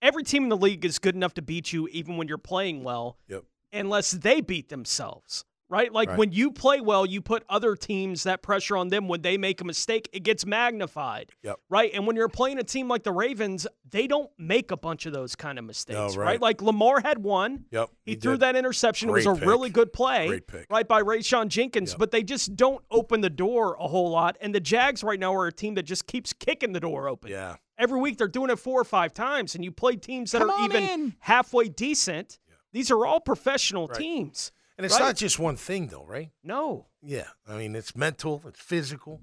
[0.03, 2.83] Every team in the league is good enough to beat you even when you're playing
[2.83, 3.45] well, Yep.
[3.73, 5.93] Unless they beat themselves, right?
[5.93, 6.19] Like Right.
[6.19, 9.61] when you play well, you put other teams that pressure on them when they make
[9.61, 11.61] a mistake, it gets magnified, Yep.
[11.69, 11.91] right?
[11.95, 15.13] And when you're playing a team like the Ravens, they don't make a bunch of
[15.13, 16.41] those kind of mistakes, right.
[16.41, 17.67] Like Lamar had one.
[17.71, 17.91] Yep.
[18.05, 18.41] He, he threw did.
[18.41, 19.09] that interception.
[19.11, 19.49] Great it was a pick.
[19.49, 21.91] really good play, right, by Rayshawn Jenkins.
[21.93, 21.99] Yep.
[22.01, 24.37] But they just don't open the door a whole lot.
[24.41, 27.31] And the Jags right now are a team that just keeps kicking the door open.
[27.31, 27.57] Yeah.
[27.79, 30.51] Every week they're doing it four or five times, and you play teams that Come
[30.51, 31.15] are even in.
[31.21, 32.39] halfway decent.
[32.73, 33.99] These are all professional Right.
[33.99, 34.53] teams.
[34.79, 35.07] And it's Right.
[35.07, 36.31] not just one thing, though, right?
[36.43, 36.87] No.
[37.03, 37.29] Yeah.
[37.47, 39.21] I mean, it's mental, it's physical.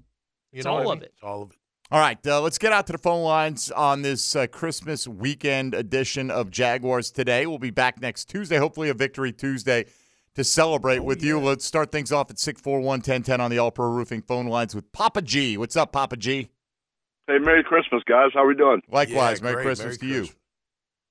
[0.52, 1.04] You It's know what all I of mean?
[1.04, 1.12] it.
[1.14, 1.56] It's all of it.
[1.90, 5.74] All right, uh, let's get out to the phone lines on this uh, Christmas weekend
[5.74, 7.46] edition of Jaguars Today.
[7.46, 9.86] We'll be back next Tuesday, hopefully a victory Tuesday
[10.34, 11.40] to celebrate with you.
[11.40, 14.92] Let's start things off at 641 1010 on the All Pro Roofing phone lines with
[14.92, 15.56] Papa G.
[15.56, 16.50] What's up, Papa G?
[17.26, 18.32] Hey, Merry Christmas, guys.
[18.34, 18.82] How are we doing?
[18.90, 19.64] Likewise, Yeah, Merry great.
[19.64, 20.28] Christmas Merry to you.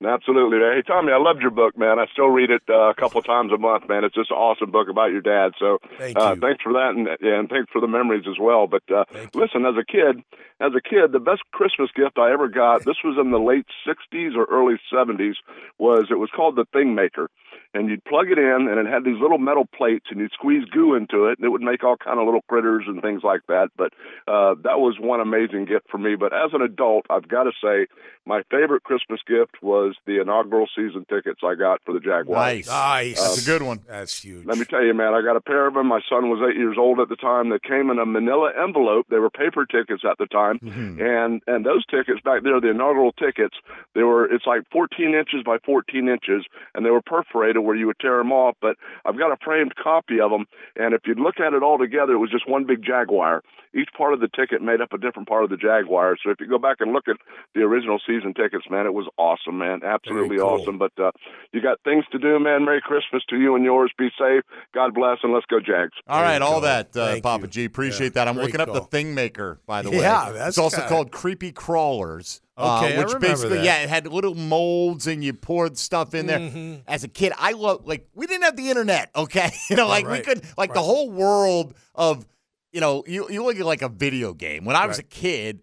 [0.05, 0.59] Absolutely.
[0.59, 1.97] Hey, Tommy, I loved your book, man.
[1.97, 4.03] I still read it uh, a couple times a month, man.
[4.03, 5.53] It's just an awesome book about your dad.
[5.57, 8.67] So, Thank uh, thanks for that, and, yeah, and thanks for the memories as well.
[8.67, 10.21] But uh, listen, as a kid,
[10.61, 12.81] as a kid, the best Christmas gift I ever got.
[12.87, 15.33] This was in the late '60s or early '70s.
[15.77, 17.29] Was it was called the Thing Maker,
[17.73, 20.65] and you'd plug it in, and it had these little metal plates, and you'd squeeze
[20.65, 23.41] goo into it, and it would make all kind of little critters and things like
[23.47, 23.69] that.
[23.77, 23.93] But
[24.27, 26.15] uh, that was one amazing gift for me.
[26.15, 27.87] But as an adult, I've got to say,
[28.25, 32.67] my favorite Christmas gift was the inaugural season tickets I got for the Jaguars.
[32.67, 32.67] Nice.
[32.67, 33.21] Nice.
[33.21, 33.79] That's a good one.
[33.87, 34.45] That's huge.
[34.45, 35.87] Let me tell you, man, I got a pair of them.
[35.87, 37.49] My son was eight years old at the time.
[37.49, 39.05] They came in a manila envelope.
[39.09, 40.59] They were paper tickets at the time.
[40.59, 40.99] Mhm.
[40.99, 43.55] And and those tickets back there, the inaugural tickets,
[43.95, 47.87] they were it's like 14 inches by 14 inches, and they were perforated where you
[47.87, 48.55] would tear them off.
[48.61, 51.77] But I've got a framed copy of them, and if you look at it all
[51.77, 53.41] together, it was just one big Jaguar.
[53.75, 56.15] Each part of the ticket made up a different part of the Jaguar.
[56.23, 57.17] So if you go back and look at
[57.53, 60.47] the original season tickets, man, it was awesome, man, absolutely cool.
[60.47, 60.77] awesome.
[60.79, 61.11] But uh,
[61.51, 62.65] you got things to do, man.
[62.65, 63.91] Merry Christmas to you and yours.
[63.97, 64.43] Be safe.
[64.73, 65.93] God bless, and let's go Jags.
[66.07, 67.47] All right, all that, uh, Papa you.
[67.49, 67.65] G.
[67.65, 68.27] Appreciate Yeah, that.
[68.29, 68.81] I'm great looking up the.
[68.87, 69.97] Thing Maker, by the way.
[69.99, 72.41] Yeah, it's that's also kinda- called Creepy Crawlers.
[72.57, 73.63] Uh, Okay, I which basically, that.
[73.65, 76.39] yeah, it had little molds and you poured stuff in there.
[76.39, 76.81] Mhm.
[76.87, 79.51] As a kid, I love like we didn't have the internet, okay?
[79.69, 82.25] You know, like we could like the whole world of
[82.71, 84.65] you know, you you look at like a video game.
[84.65, 85.05] When I was Right.
[85.05, 85.61] a kid,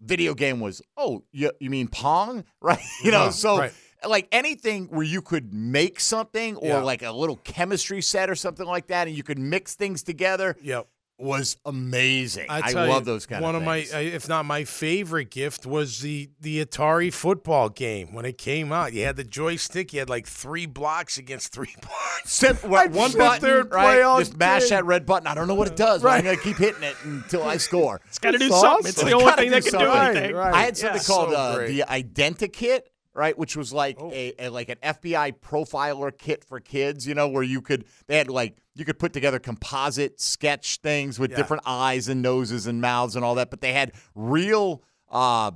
[0.00, 2.78] video game was oh, you you mean Pong, right?
[3.02, 3.72] You know, Huh, so right.
[4.06, 6.82] like anything where you could make something or Yeah.
[6.82, 10.56] like a little chemistry set or something like that, and you could mix things together
[10.62, 10.88] Yep.
[11.18, 12.46] Was amazing.
[12.48, 14.64] I, tell love you, those kind one of One of my, uh, if not my
[14.64, 18.92] favorite gift, was the the Atari football game when it came out.
[18.92, 19.92] You had the joystick.
[19.92, 22.32] You had like three blocks against three blocks.
[22.32, 23.94] Sit, what, one sit button, there right?
[23.94, 25.26] play all Just mash that red button.
[25.26, 27.56] I don't know what it does, but I'm going to keep hitting it until I
[27.58, 28.00] score.
[28.08, 28.88] It's got to do That's something.
[28.88, 30.16] It's the only thing that can do something.
[30.16, 30.34] anything.
[30.34, 31.04] Right, I had something Yeah.
[31.06, 32.80] called So uh, the Identikit,
[33.14, 34.10] right, which was like Oh.
[34.12, 37.06] a, a like an FBI profiler kit for kids.
[37.06, 41.18] You know, where you could they had like you could put together composite sketch things
[41.18, 41.36] with Yeah.
[41.38, 45.52] different eyes and noses and mouths and all that, but they had real uh,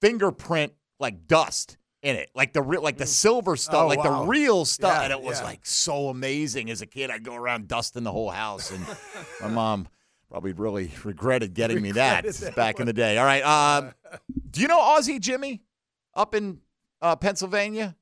[0.00, 4.20] fingerprint like dust in it, like the real, like the silver stuff, Oh, like wow.
[4.22, 5.46] the real stuff, Yeah, and it was yeah.
[5.46, 6.70] like so amazing.
[6.70, 8.84] As a kid, I'd go around dusting the whole house, and
[9.40, 9.88] my mom
[10.30, 13.18] probably really regretted getting me that that back in the day.
[13.18, 13.92] All right, um,
[14.50, 15.62] do you know Aussie Jimmy
[16.14, 16.60] up in
[17.02, 17.96] uh, Pennsylvania?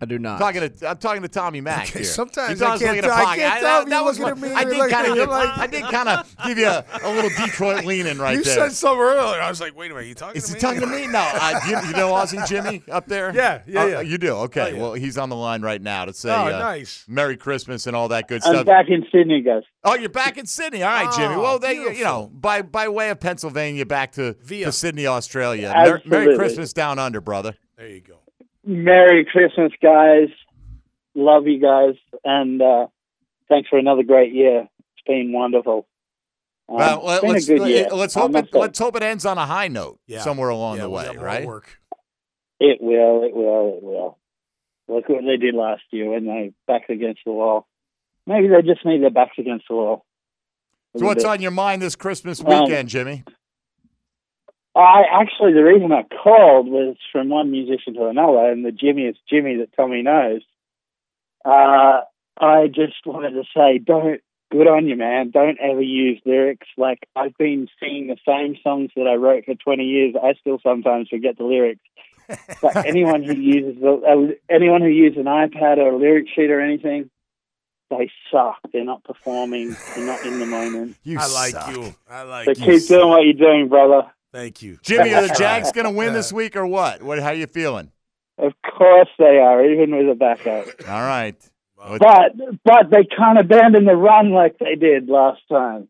[0.00, 0.38] I do not.
[0.38, 2.04] Talking to, I'm talking to Tommy Mack Okay, here.
[2.04, 4.44] sometimes He I can't looking at tell- I can't tell if that you're was looking
[4.44, 6.56] at me I did like- kind of you're give, like- I did kind of give
[6.56, 8.54] you a, a little Detroit leaning right you there.
[8.54, 9.40] You said something earlier.
[9.42, 10.60] I was like, wait a minute, you talking Is to he me?
[10.60, 11.08] talking to me?
[11.08, 11.18] No.
[11.40, 13.34] Uh, you, you know Aussie Jimmy up there?
[13.34, 14.00] Yeah, yeah, Uh, yeah.
[14.02, 14.34] You do?
[14.34, 14.60] Okay.
[14.60, 14.80] Oh, yeah.
[14.80, 17.04] Well, he's on the line right now to say Oh, uh, nice.
[17.08, 18.54] Merry Christmas and all that good stuff.
[18.54, 19.64] I'm back in Sydney, guys.
[19.82, 20.84] Oh, you're back in Sydney.
[20.84, 21.34] All right, Jimmy.
[21.34, 24.66] Oh, Well, they, you know, by by way of Pennsylvania back to, Via.
[24.66, 25.72] to Sydney, Australia.
[25.76, 27.56] Mer- Merry Christmas down under, brother.
[27.76, 28.20] There you go.
[28.68, 30.28] Merry Christmas, guys.
[31.14, 32.86] love you guys, and uh,
[33.48, 34.68] thanks for another great year.
[34.80, 35.86] It's been wonderful.
[36.68, 37.88] Um, Well, let, been a us good year.
[37.90, 38.58] let's hope it say.
[38.58, 40.20] let's hope it ends on a high note Yeah.
[40.20, 41.46] somewhere along Yeah, the way, right?
[41.46, 41.78] Work.
[42.60, 43.24] It will.
[43.24, 43.74] It will.
[43.78, 44.18] It will.
[44.86, 47.66] Look what they did last year when they backed against the wall.
[48.26, 50.04] Maybe they just need their backs against the wall.
[50.94, 53.24] A So what's little on your mind this Christmas Um, weekend, Jimmy?
[54.78, 59.02] I actually, the reason I called was from one musician to another, and the Jimmy
[59.06, 60.42] is Jimmy that Tommy knows.
[61.44, 62.02] Uh,
[62.40, 64.20] I just wanted to say, don't,
[64.52, 65.30] good on you, man.
[65.30, 66.68] Don't ever use lyrics.
[66.76, 70.14] Like, I've been singing the same songs that I wrote for 20 years.
[70.22, 71.82] I still sometimes forget the lyrics.
[72.62, 76.50] But anyone who uses the, uh, anyone who uses an iPad or a lyric sheet
[76.50, 77.10] or anything,
[77.90, 78.58] they suck.
[78.72, 79.74] They're not performing.
[79.96, 80.96] They're not in the moment.
[81.02, 81.70] You I like suck.
[81.74, 81.94] you.
[82.08, 82.54] I like you.
[82.54, 82.78] So you.
[82.78, 84.12] keep doing what you're doing, brother.
[84.32, 84.78] Thank you.
[84.82, 87.02] Jimmy, are the Jags going to win this week or what?
[87.02, 87.18] What?
[87.18, 87.90] How you feeling?
[88.36, 90.66] Of course they are, even with a backup.
[90.88, 91.34] All right.
[91.76, 92.32] But
[92.64, 95.88] but they can't abandon the run like they did last time.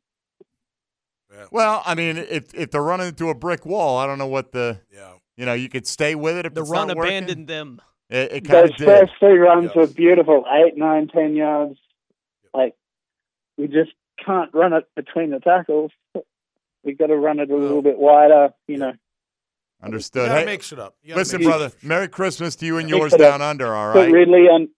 [1.51, 4.53] Well, I mean, if if they're running into a brick wall, I don't know what
[4.53, 4.81] the.
[4.93, 5.13] Yeah.
[5.37, 7.17] You know, you could stay with it if The it's run not working.
[7.19, 7.81] abandoned them.
[8.11, 8.87] It, it kind Those of did.
[8.87, 11.79] first three runs were beautiful, eight, nine, ten yards.
[12.53, 12.75] Like
[13.57, 13.93] we just
[14.25, 15.93] can't run it between the tackles.
[16.85, 18.93] We got to run it a little bit wider, you know.
[19.83, 20.29] Understood.
[20.31, 20.97] You Hey, mix it up.
[21.03, 21.73] You gotta listen, it brother.
[21.83, 23.31] Merry Christmas to you and yours it up.
[23.39, 23.75] down under.
[23.75, 24.13] All Put right.
[24.13, 24.69] Ridley on.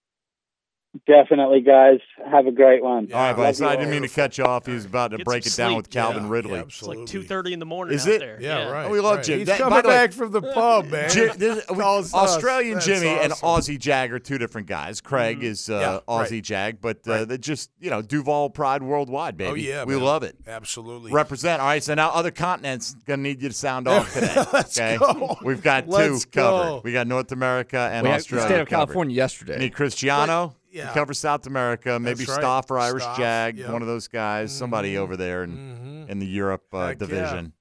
[1.07, 2.01] Definitely, guys.
[2.29, 3.09] Have a great one.
[3.13, 3.55] all right, buddy.
[3.55, 4.67] So I didn't mean to cut you off.
[4.67, 5.77] He was about to Get break it some down sleep.
[5.77, 6.51] with Calvin Yeah, Ridley.
[6.55, 7.07] yeah, It's like absolutely.
[7.07, 8.19] two thirty in the morning Is out it?
[8.19, 8.39] there.
[8.41, 8.87] Yeah, right.
[8.87, 9.25] Oh, we love right.
[9.25, 9.39] Jim.
[9.39, 11.09] He's That- coming by way- back from the pub, man.
[11.11, 12.13] Ji- this- we- us.
[12.13, 13.33] Australian That's Jimmy and.
[13.35, 15.01] Aussie Jag are two different guys.
[15.01, 16.07] Craig is uh, Yeah, right.
[16.29, 19.51] Aussie Jag, but uh, they're just you know Duval pride worldwide, baby.
[19.51, 20.03] Oh yeah, we man.
[20.03, 20.35] love it.
[20.49, 21.13] Absolutely.
[21.13, 21.61] Represent.
[21.63, 24.35] All right, so now other continents gonna need you to sound off today.
[24.53, 25.39] Let's okay, go.
[25.45, 26.33] we've got two covered.
[26.33, 26.81] go.
[26.83, 28.47] We got North America and we had the Australia.
[28.49, 28.69] state of.
[28.69, 29.57] California yesterday.
[29.59, 30.57] Need Cristiano.
[30.71, 30.89] But, yeah.
[30.89, 31.99] to cover South America.
[31.99, 32.35] Maybe right.
[32.41, 33.71] Stoff or Irish Stoff, Jag, yep.
[33.71, 34.53] one of those guys.
[34.57, 35.51] Somebody over there in
[36.07, 36.11] Mhm.
[36.11, 37.07] in the Europe uh, Heck yeah.
[37.07, 37.53] division.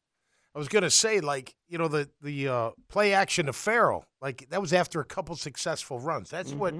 [0.55, 4.47] I was gonna say, like, you know, the the uh, play action to Farrell, like
[4.49, 6.29] that was after a couple successful runs.
[6.29, 6.73] That's what.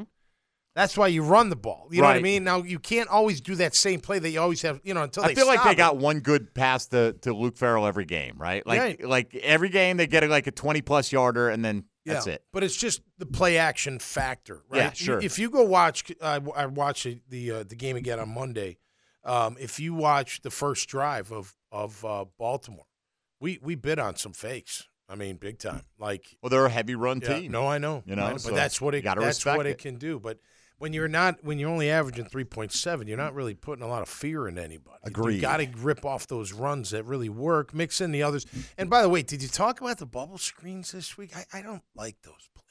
[0.75, 1.87] That's why you run the ball.
[1.91, 2.43] You know what I mean?
[2.43, 4.79] Now you can't always do that same play that you always have.
[4.83, 5.75] You know, until I they feel like stop they it.
[5.77, 8.65] got one good pass to, to Luke Farrell every game, right?
[8.65, 9.03] Like Right.
[9.03, 12.43] like every game they get like a twenty plus yarder and then that's yeah, it.
[12.51, 14.79] But it's just the play action factor, right?
[14.79, 15.21] Yeah, sure.
[15.21, 18.77] If you go watch, uh, I watched the the, uh, the game again on Monday.
[19.23, 22.85] Um, if you watch the first drive of of uh, Baltimore,
[23.39, 24.87] we we bid on some fakes.
[25.09, 25.81] I mean, big time.
[25.97, 27.51] Like, Well, they're a heavy run yeah, team.
[27.51, 29.03] no, I know, You know, I but so that's what it.
[29.03, 29.71] That's what it.
[29.71, 29.77] it.
[29.79, 30.19] can do.
[30.19, 30.37] But
[30.79, 33.87] when you're not, when you're only averaging three point seven, you're not really putting a
[33.87, 34.97] lot of fear in anybody.
[35.03, 35.35] Agreed.
[35.35, 37.73] You got to rip off those runs that really work.
[37.73, 38.45] Mix in the others.
[38.77, 41.31] And by the way, did you talk about the bubble screens this week?
[41.35, 42.65] I, I don't like those plays.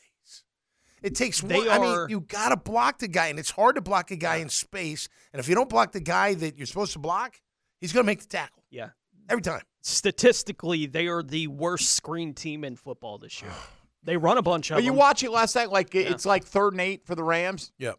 [1.01, 1.69] It takes They one.
[1.69, 4.37] I mean, you got to block the guy, and it's hard to block a guy
[4.37, 5.09] in space.
[5.33, 7.41] And if you don't block the guy that you're supposed to block,
[7.81, 8.89] he's going to make the tackle Yeah.
[9.29, 9.63] every time.
[9.83, 13.53] Statistically, they are the worst screen team in football this year.
[14.05, 14.99] They run a bunch of But you them.
[14.99, 17.73] watch it last night, like it's like third and eight for the Rams.
[17.79, 17.93] Yeah.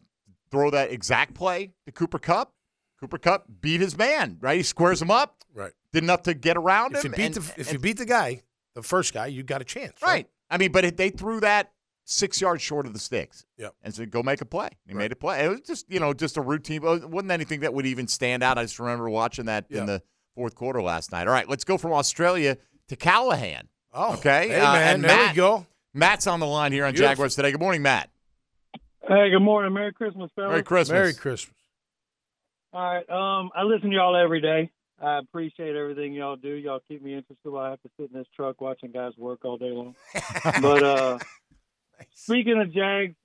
[0.51, 2.53] Throw that exact play to Cooper Kupp.
[2.99, 4.57] Cooper Kupp beat his man, right?
[4.57, 5.35] He squares him up.
[5.53, 5.71] Right.
[5.93, 7.15] Did enough to get around If you him.
[7.15, 8.41] beat and- the if and- you beat the guy,
[8.75, 10.01] the first guy, you got a chance.
[10.01, 10.27] Right.
[10.49, 11.71] I mean, but it, they threw that
[12.05, 13.45] six yards short of the sticks.
[13.57, 13.75] Yep.
[13.83, 14.69] And said, go make a play.
[14.87, 15.45] He made a play.
[15.45, 16.83] It was just, you know, just a routine.
[16.83, 18.57] It wasn't anything that would even stand out.
[18.57, 19.81] I just remember watching that Yeah.
[19.81, 20.01] in the
[20.33, 21.27] fourth quarter last night.
[21.27, 22.57] All right, let's go from Australia
[22.87, 23.67] to Callahan.
[23.93, 24.47] Oh, Okay.
[24.49, 25.67] Hey, uh, man, and there Matt, we go.
[25.99, 27.11] Matt's on the line here on Beautiful.
[27.11, 27.51] Jaguars today.
[27.51, 28.09] Good morning, Matt.
[29.07, 29.73] Hey, good morning.
[29.73, 30.51] Merry Christmas, fellas.
[30.51, 30.93] Merry Christmas.
[30.93, 31.55] Merry Christmas.
[32.73, 33.09] All right.
[33.09, 34.71] Um, I listen to y'all every day.
[35.01, 36.49] I appreciate everything y'all do.
[36.49, 39.45] Y'all keep me interested while I have to sit in this truck watching guys work
[39.45, 39.95] all day long.
[40.61, 41.19] but uh,
[42.13, 43.15] speaking of Jags,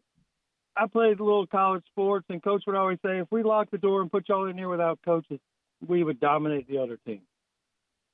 [0.76, 3.78] I played a little college sports, and Coach would always say, if we lock the
[3.78, 5.40] door and put y'all in here without coaches,
[5.86, 7.22] we would dominate the other team.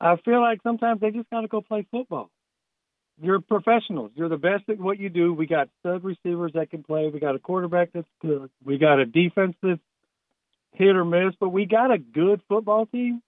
[0.01, 2.31] I feel like sometimes they just got to go play football.
[3.23, 4.13] You're professionals.
[4.15, 5.33] You're the best at what you do.
[5.35, 7.09] We got stud receivers that can play.
[7.13, 8.51] We got a quarterback that's good.
[8.65, 9.81] We got a defense that's
[10.73, 13.23] hit or miss, but we got a good football team.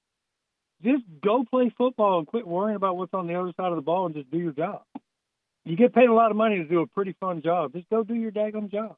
[0.82, 3.82] Just go play football and quit worrying about what's on the other side of the
[3.82, 4.82] ball and just do your job.
[5.64, 7.72] You get paid a lot of money to do a pretty fun job.
[7.72, 8.96] Just go do your daggum job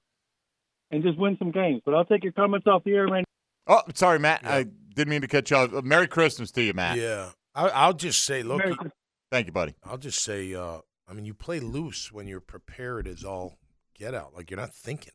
[0.90, 1.82] and just win some games.
[1.84, 3.24] But I'll take your comments off the air, man.
[3.66, 4.46] Oh, sorry, Matt.
[4.46, 5.72] I didn't mean to cut you off.
[5.84, 6.96] Merry Christmas to you, Matt.
[6.98, 8.90] Yeah, I, I'll just say, look, Merry you-
[9.30, 9.74] Thank you, buddy.
[9.84, 13.58] I'll just say, uh, I mean, you play loose when you're prepared as all
[13.94, 14.34] get out.
[14.34, 15.12] Like you're not thinking.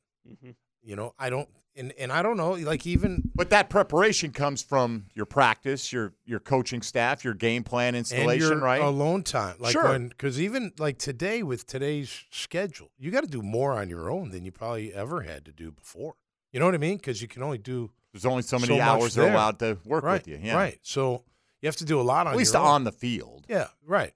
[0.82, 2.52] You know, I don't, and and I don't know.
[2.52, 7.64] Like even But that preparation comes from your practice, your your coaching staff, your game
[7.64, 8.82] plan and installation, your right?
[8.82, 9.56] alone time.
[9.60, 9.98] Like Sure.
[10.00, 14.32] because even like today with today's schedule, you got to do more on your own
[14.32, 16.16] than you probably ever had to do before.
[16.52, 16.98] You know what I mean?
[16.98, 20.04] Because you can only do There's only so many much hours they're allowed to work
[20.04, 20.40] right, with you.
[20.42, 20.56] Yeah.
[20.56, 20.80] Right.
[20.82, 21.24] So
[21.62, 22.68] you have to do a lot on At least your own.
[22.70, 23.46] on the field.
[23.50, 23.68] Yeah.
[23.86, 24.14] Right.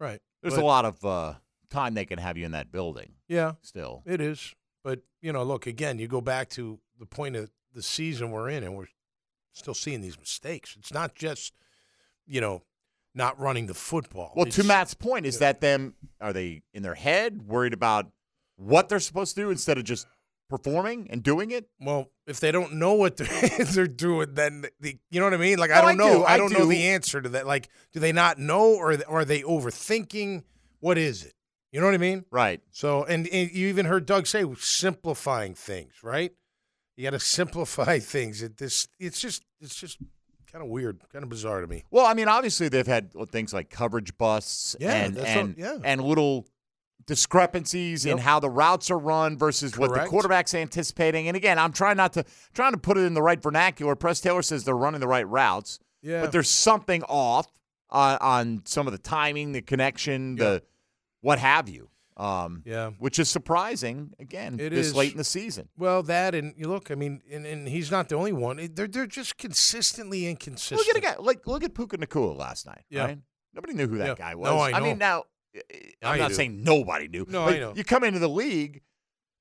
[0.00, 0.20] Right.
[0.42, 1.34] There's But- a lot of uh,
[1.70, 3.14] time they can have you in that building.
[3.28, 3.52] Yeah.
[3.62, 4.02] Still.
[4.06, 4.54] It is.
[4.84, 8.48] But, you know, look, again, you go back to the point of the season we're
[8.48, 8.86] in, and we're
[9.52, 10.76] still seeing these mistakes.
[10.78, 11.52] It's not just,
[12.26, 12.62] you know,
[13.14, 14.32] not running the football.
[14.36, 18.06] Well, to Matt's point, is that them are they in their head worried about
[18.56, 20.06] what they're supposed to do instead of just
[20.48, 21.68] performing and doing it?
[21.80, 23.16] Well, if they don't know what
[23.72, 25.58] they're, doing, then the, you know what I mean.
[25.58, 26.12] Like No, I don't I know.
[26.18, 26.68] do, I, I don't know do.
[26.68, 27.46] the answer to that.
[27.46, 30.44] Like, do they not know, or are they overthinking?
[30.80, 31.32] What is it?
[31.72, 32.24] You know what I mean?
[32.30, 32.60] Right.
[32.70, 36.32] So, and, and you even heard Doug say simplifying things, right?
[36.96, 38.42] You got to simplify things.
[38.42, 39.98] It this it's just it's just
[40.50, 41.84] kind of weird, kind of bizarre to me.
[41.90, 45.78] Well, I mean, obviously they've had things like coverage busts Yeah, and that's what- yeah.
[45.84, 46.46] and little
[47.06, 51.28] discrepancies in how the routes are run versus what the quarterback's anticipating.
[51.28, 53.94] And again, I'm trying not to trying to put it in the right vernacular.
[53.94, 56.22] Press Taylor says they're running the right routes, Yeah.
[56.22, 57.46] but there's something off
[57.90, 60.62] on, on some of the timing, the connection, the
[61.20, 61.88] what have you.
[62.16, 62.92] Um, Yeah.
[62.98, 64.14] which is surprising.
[64.18, 64.94] Again, It this is.
[64.94, 65.68] late in the season.
[65.76, 66.90] Well, that and you look.
[66.90, 68.56] I mean, and, and he's not the only one.
[68.72, 70.78] They're they're just consistently inconsistent.
[70.80, 72.84] Look at a guy like look at Puka Nacua last night.
[72.88, 73.04] Yeah.
[73.04, 73.18] Right?
[73.52, 74.14] Nobody knew who that Yeah.
[74.14, 74.46] guy was.
[74.48, 75.24] No, I mean, now Now
[76.02, 76.34] I'm you not do.
[76.34, 77.26] saying nobody knew.
[77.28, 77.72] No, but I know.
[77.74, 78.82] You come into the league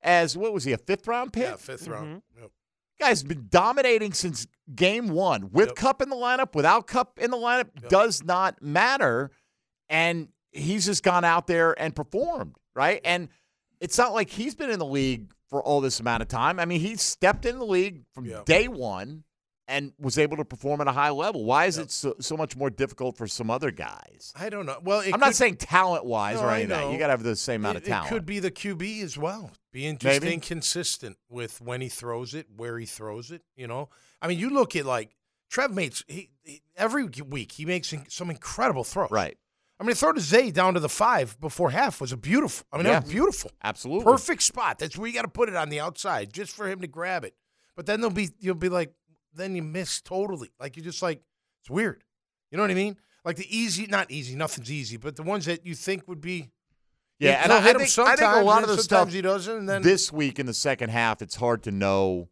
[0.01, 1.43] as what was he a fifth round pick?
[1.43, 2.07] Yeah, 5th round.
[2.07, 2.41] Mm-hmm.
[2.41, 2.51] Yep.
[2.99, 7.37] Guy's been dominating since game one with Kupp in the lineup, without Kupp in the
[7.37, 9.31] lineup does not matter,
[9.89, 13.01] and he's just gone out there and performed right.
[13.03, 13.27] And
[13.81, 16.57] it's not like he's been in the league for all this amount of time.
[16.57, 19.24] I mean, he stepped in the league from day one
[19.67, 21.43] and was able to perform at a high level.
[21.43, 24.31] Why is it so, so much more difficult for some other guys?
[24.35, 24.77] I don't know.
[24.83, 26.71] Well, it I'm not saying talent wise No, or anything.
[26.71, 26.85] any of that.
[26.87, 26.91] know.
[26.93, 28.07] You got to have the same amount it, of talent.
[28.11, 29.51] It could be the QB as well.
[29.71, 30.33] Being just Maybe.
[30.33, 33.41] inconsistent with when he throws it, where he throws it.
[33.55, 33.89] You know,
[34.21, 35.15] I mean, you look at like
[35.49, 39.11] Trev makes he, he- every week he makes in- some incredible throws.
[39.11, 39.37] Right.
[39.79, 42.65] I mean, the throw to Zay down to the five before half was a beautiful.
[42.71, 42.93] I mean, Yeah.
[42.93, 43.51] that was beautiful.
[43.63, 44.05] Absolutely.
[44.05, 44.79] Perfect spot.
[44.79, 47.25] That's where you got to put it on the outside, just for him to grab
[47.25, 47.35] it.
[47.75, 48.93] But then they'll be you'll be like,
[49.35, 50.49] then you miss totally.
[50.59, 51.21] Like you just like
[51.61, 52.03] it's weird.
[52.51, 52.97] You know what I mean?
[53.23, 56.51] Like the easy, not easy, nothing's easy, but the ones that you think would be.
[57.19, 59.21] Yeah, and I, hit I him think, I think a lot of the stuff he
[59.21, 62.27] doesn't, and then this week in the second half, it's hard to know,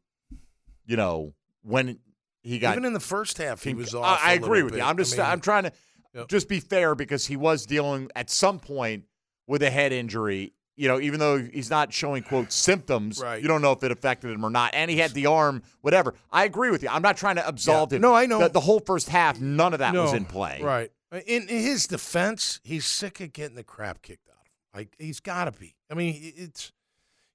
[0.85, 1.99] you know, when
[2.41, 2.73] he got.
[2.73, 4.19] even in the first half he con- was off.
[4.21, 4.81] I, agree with you.
[4.81, 5.71] I'm just I mean, I'm trying to
[6.13, 6.27] Yep.
[6.27, 9.05] just be fair because he was dealing at some point
[9.47, 10.53] with a head injury.
[10.75, 13.41] You know, even though he's not showing quote symptoms, Right.
[13.41, 14.73] you don't know if it affected him or not.
[14.73, 16.15] And he had the arm, whatever.
[16.31, 16.89] I agree with you.
[16.89, 17.97] I'm not trying to absolve Yeah.
[17.97, 18.01] him.
[18.01, 18.39] No, I know.
[18.39, 20.61] The, the whole first half, none of that was in play.
[20.63, 20.91] Right.
[21.11, 24.51] In, in his defense, he's sick of getting the crap kicked out of him.
[24.73, 25.75] Like he's got to be.
[25.91, 26.71] I mean, it's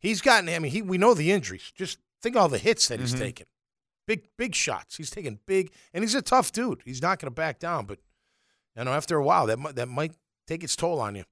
[0.01, 0.49] he's gotten.
[0.49, 1.71] I mean, he we know the injuries.
[1.77, 3.19] Just think all the hits that he's Mhm.
[3.21, 3.47] taken.
[4.09, 4.97] Big big shots.
[4.97, 6.83] He's taking big, and he's a tough dude.
[6.85, 7.87] He's not going to back down.
[7.87, 8.01] But
[8.77, 10.15] you know, after a while, that that might
[10.49, 11.23] take its toll on you.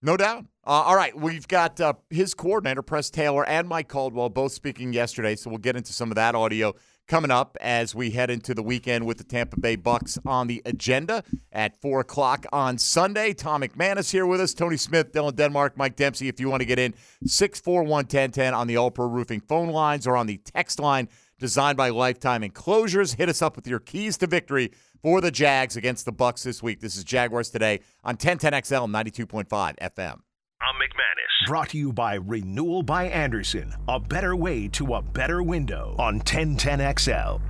[0.00, 0.44] No doubt.
[0.64, 4.92] Uh, all right, we've got uh, his coordinator, Press Taylor, and Mike Caldwell both speaking
[4.92, 6.74] yesterday, so we'll get into some of that audio
[7.08, 10.62] coming up as we head into the weekend with the Tampa Bay Bucks on the
[10.66, 13.32] agenda at 4 o'clock on Sunday.
[13.32, 16.28] Tom McManus here with us, Tony Smith, Dylan Denmark, Mike Dempsey.
[16.28, 20.06] If you want to get in, 641 1010 on the All Pro Roofing phone lines
[20.06, 21.08] or on the text line
[21.38, 23.14] designed by Lifetime Enclosures.
[23.14, 24.72] Hit us up with your keys to victory
[25.02, 26.80] for the Jags against the Bucks this week.
[26.80, 29.46] This is Jaguars Today on 1010XL 92.5
[29.78, 30.20] FM.
[30.60, 31.46] I'm McManus.
[31.46, 36.20] Brought to you by Renewal by Andersen, a better way to a better window on
[36.20, 37.40] 1010XL.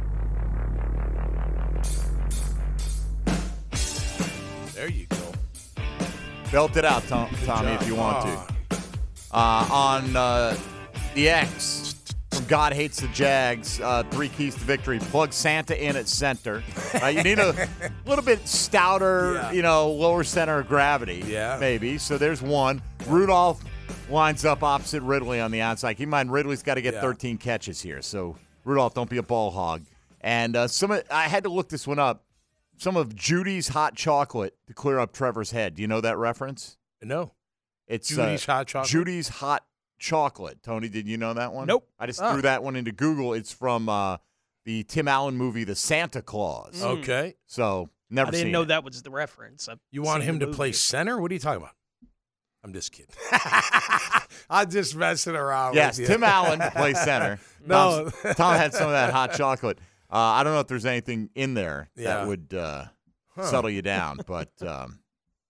[4.75, 5.17] There you go.
[6.53, 7.83] Belt it out, Tom, Tommy, job.
[7.83, 8.47] if you want Ah.
[8.47, 8.77] to.
[9.31, 10.57] Uh, on uh,
[11.15, 11.95] the X
[12.39, 14.99] from God Hates the Jags, uh, three keys to victory.
[14.99, 16.63] Plug Santa in at center.
[17.03, 17.69] Uh, you need a
[18.07, 19.53] little bit stouter, Yeah.
[19.53, 21.23] you know, lower center of gravity.
[21.27, 21.57] Yeah.
[21.61, 21.99] Maybe.
[21.99, 22.81] So there's one.
[23.07, 23.63] Rudolph
[24.09, 25.95] lines up opposite Ridley on the outside.
[25.95, 27.01] Keep in mind, Ridley's got to get Yeah.
[27.01, 28.01] 13 catches here.
[28.03, 29.83] So Rudolph, don't be a ball hog.
[30.21, 32.25] And uh, some, of- I had to look this one up.
[32.77, 35.75] Some of Judy's hot chocolate to clear up Trevor's head.
[35.75, 36.77] Do you know that reference?
[37.03, 37.33] No.
[37.89, 38.91] It's Judy's uh, hot chocolate?
[38.91, 39.65] Judy's hot
[39.99, 40.63] chocolate.
[40.63, 41.67] Tony, did you know that one?
[41.67, 41.89] Nope.
[41.99, 42.33] I just Oh.
[42.33, 43.35] threw that one into Google.
[43.35, 44.19] It's from uh,
[44.65, 46.83] the Tim Allen movie, The Santa Clause.
[46.83, 47.35] Okay.
[47.47, 48.67] So never I didn't seen know it.
[48.69, 49.69] that was the reference.
[49.69, 51.21] I've You want him the to play center?
[51.21, 51.75] What are you talking about?
[52.65, 53.15] I'm just kidding.
[54.51, 55.75] I'm just messing around.
[55.75, 56.15] Yes, with you.
[56.15, 57.39] Tim Allen to play center.
[57.67, 58.09] No.
[58.23, 59.79] Tom's- Tom had some of that hot chocolate.
[60.11, 62.05] Uh, I don't know if there's anything in there Yeah.
[62.19, 62.85] that would uh,
[63.35, 63.45] Huh.
[63.45, 65.01] settle you down, but um,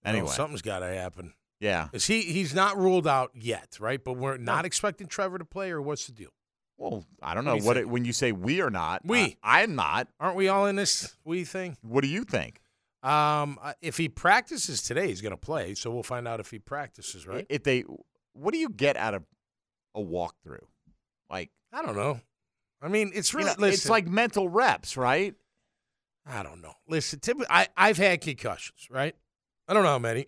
[0.03, 1.33] No, anyway, something's got to happen.
[1.59, 1.89] Yeah.
[1.93, 2.21] Is he?
[2.21, 4.03] He's not ruled out yet, right?
[4.03, 6.29] But we're not expecting Trevor to play, or what's the deal?
[6.77, 7.87] Well, I don't know What do you what think?
[7.87, 9.01] it, when you say we are not.
[9.03, 9.37] We.
[9.43, 10.07] I, am not.
[10.19, 11.77] Aren't we all in this we thing?
[11.81, 12.61] What do you think?
[13.03, 15.75] Um, uh, if he practices today, he's going to play.
[15.75, 17.45] So we'll find out if he practices, right?
[17.49, 17.83] If they,
[18.33, 19.23] what do you get out of
[19.93, 20.63] a walkthrough?
[21.29, 22.19] Like I don't know.
[22.81, 25.35] I mean, it's you really know, it's like mental reps, right?
[26.25, 26.73] I don't know.
[26.87, 29.15] Listen, typically, I I've had concussions, right?
[29.67, 30.27] I don't know how many,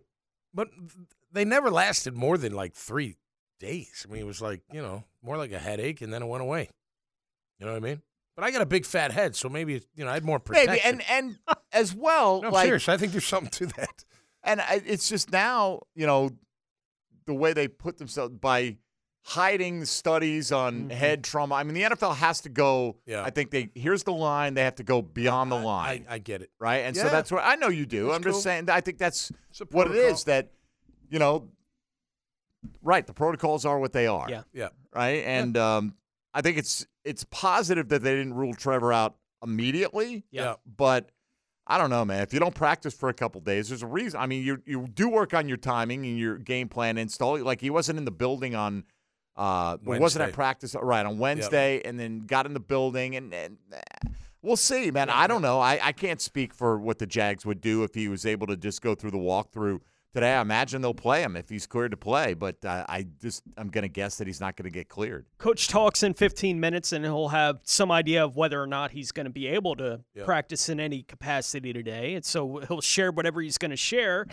[0.53, 0.67] but
[1.31, 3.17] they never lasted more than like three
[3.59, 4.05] days.
[4.07, 6.41] I mean, it was like you know more like a headache, and then it went
[6.43, 6.69] away.
[7.59, 8.01] You know what I mean?
[8.35, 10.39] But I got a big fat head, so maybe it's, you know I had more
[10.39, 10.71] protection.
[10.71, 11.37] Maybe and and
[11.73, 12.89] as well, No, like serious.
[12.89, 14.03] I think there's something to that.
[14.43, 16.31] and I, it's just now, you know,
[17.25, 18.77] the way they put themselves by
[19.23, 21.55] hiding studies on head trauma.
[21.55, 22.93] I mean, the NFL has to go.
[23.01, 23.11] Mm-hmm.
[23.11, 23.23] Yeah.
[23.23, 24.55] I think they here's the line.
[24.55, 26.05] They have to go beyond the line.
[26.09, 26.49] I, I get it.
[26.59, 26.77] right?
[26.79, 28.05] And so that's what I know you do.
[28.07, 28.69] That's I'm just saying.
[28.69, 29.31] I think that's
[29.69, 30.23] what it is.
[30.23, 30.49] That
[31.11, 31.49] you know,
[32.81, 33.05] right?
[33.05, 34.27] The protocols are what they are.
[34.29, 34.43] Yeah.
[34.53, 34.69] Yeah.
[34.95, 35.23] Right.
[35.25, 35.93] And um,
[36.33, 40.23] I think it's it's positive that they didn't rule Trevor out immediately.
[40.31, 40.55] Yeah.
[40.65, 41.11] But
[41.67, 42.23] I don't know, man.
[42.23, 44.19] If you don't practice for a couple days, there's a reason.
[44.19, 47.39] I mean, you you do work on your timing and your game plan install.
[47.39, 48.85] Like he wasn't in the building on.
[49.37, 53.33] Uh, he wasn't at practice right on Wednesday, and then got in the building, and,
[53.33, 54.09] and eh,
[54.41, 55.09] we'll see, man.
[55.09, 55.59] I don't know.
[55.59, 58.57] I, I can't speak for what the Jags would do if he was able to
[58.57, 59.79] just go through the walkthrough
[60.13, 60.33] today.
[60.33, 63.69] I imagine they'll play him if he's cleared to play, but uh, I just I'm
[63.69, 65.25] going to guess that he's not going to get cleared.
[65.37, 69.11] Coach talks in 15 minutes, and he'll have some idea of whether or not he's
[69.11, 70.25] going to be able to Yeah.
[70.25, 72.15] practice in any capacity today.
[72.15, 74.25] And so he'll share whatever he's going to share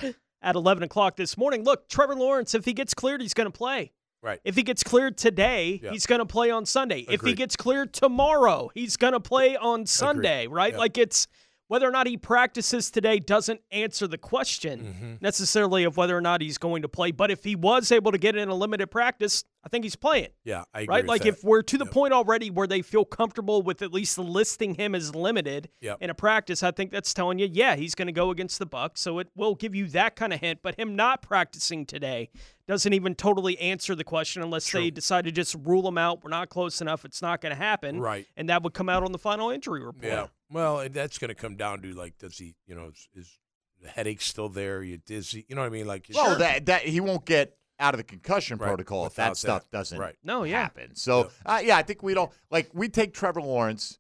[0.42, 1.64] at 11 o'clock this morning.
[1.64, 3.92] Look, Trevor Lawrence, if he gets cleared, he's going to play.
[4.20, 4.40] Right.
[4.44, 7.06] If he gets cleared today, he's going to play on Sunday.
[7.08, 10.72] If he gets cleared tomorrow, he's going to play on Sunday, right?
[10.72, 10.78] Yeah.
[10.78, 11.28] Like it's
[11.68, 15.14] whether or not he practices today doesn't answer the question Mm-hmm.
[15.20, 17.10] necessarily of whether or not he's going to play.
[17.12, 20.28] But if he was able to get in a limited practice, I think he's playing.
[20.44, 21.06] Yeah, I agree Right?
[21.06, 21.28] Like that.
[21.28, 21.92] if we're to the Yep.
[21.94, 25.98] point already where they feel comfortable with at least listing him as limited Yep.
[26.00, 28.66] in a practice, I think that's telling you, yeah, he's going to go against the
[28.66, 29.00] Bucks.
[29.00, 30.60] So it will give you that kind of hint.
[30.62, 32.30] But him not practicing today
[32.68, 36.22] doesn't even totally answer the question unless they decide to just rule him out.
[36.22, 37.04] We're not close enough.
[37.06, 37.98] It's not going to happen.
[37.98, 38.26] Right.
[38.36, 40.04] And that would come out on the final injury report.
[40.04, 40.26] Yeah.
[40.50, 43.38] Well, that's going to come down to like, does he, you know, is, is
[43.82, 44.76] the headache still there?
[44.76, 45.46] Are you dizzy?
[45.48, 45.86] You know what I mean?
[45.86, 46.38] Like, Well, sure.
[46.38, 49.70] that that he won't get out of the concussion Right, protocol if without that stuff
[49.70, 50.16] doesn't Right.
[50.22, 50.62] No, yeah.
[50.62, 50.94] happen.
[50.94, 53.98] So uh, yeah, I think we don't like we take Trevor Lawrence,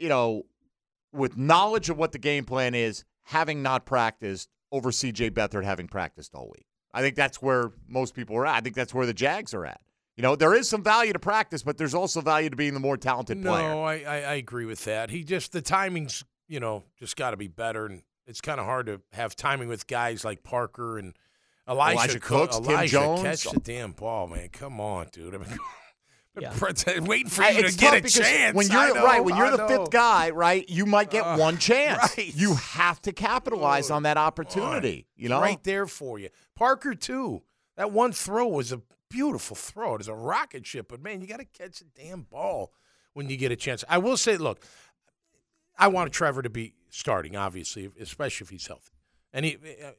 [0.00, 0.42] you know,
[1.12, 5.30] with knowledge of what the game plan is, having not practiced over C.J.
[5.30, 6.66] Beathard having practiced all week.
[6.94, 8.54] I think that's where most people are at.
[8.54, 9.80] I think that's where the Jags are at.
[10.16, 12.80] You know, there is some value to practice, but there's also value to being the
[12.80, 13.74] more talented no, player.
[13.74, 15.10] I, I, I agree with that.
[15.10, 17.86] He just, the timing's, you know, just got to be better.
[17.86, 21.14] And it's kind of hard to have timing with guys like Parker and
[21.68, 23.22] Elijah, Elijah Cook- Cooks, Tim Elijah, Jones.
[23.22, 24.50] catch the damn ball, man.
[24.50, 25.34] Come on, dude.
[25.34, 25.48] I mean,
[26.40, 26.52] Yeah.
[27.00, 28.56] waiting for I- you to get a chance.
[28.56, 29.68] When you're know, right, when you're I the know.
[29.68, 32.16] fifth guy, right, you might get Uh, one chance.
[32.16, 32.34] right.
[32.34, 35.06] You have to capitalize on that opportunity.
[35.16, 36.30] You know, right there for you.
[36.56, 37.42] Parker too.
[37.76, 39.94] That one throw was a beautiful throw.
[39.94, 42.72] It was a rocket ship, but man, you got to catch the damn ball
[43.12, 43.84] when you get a chance.
[43.88, 44.64] I will say, look,
[45.78, 48.90] I want Trevor to be starting, obviously, especially if he's healthy.
[49.32, 49.56] And he,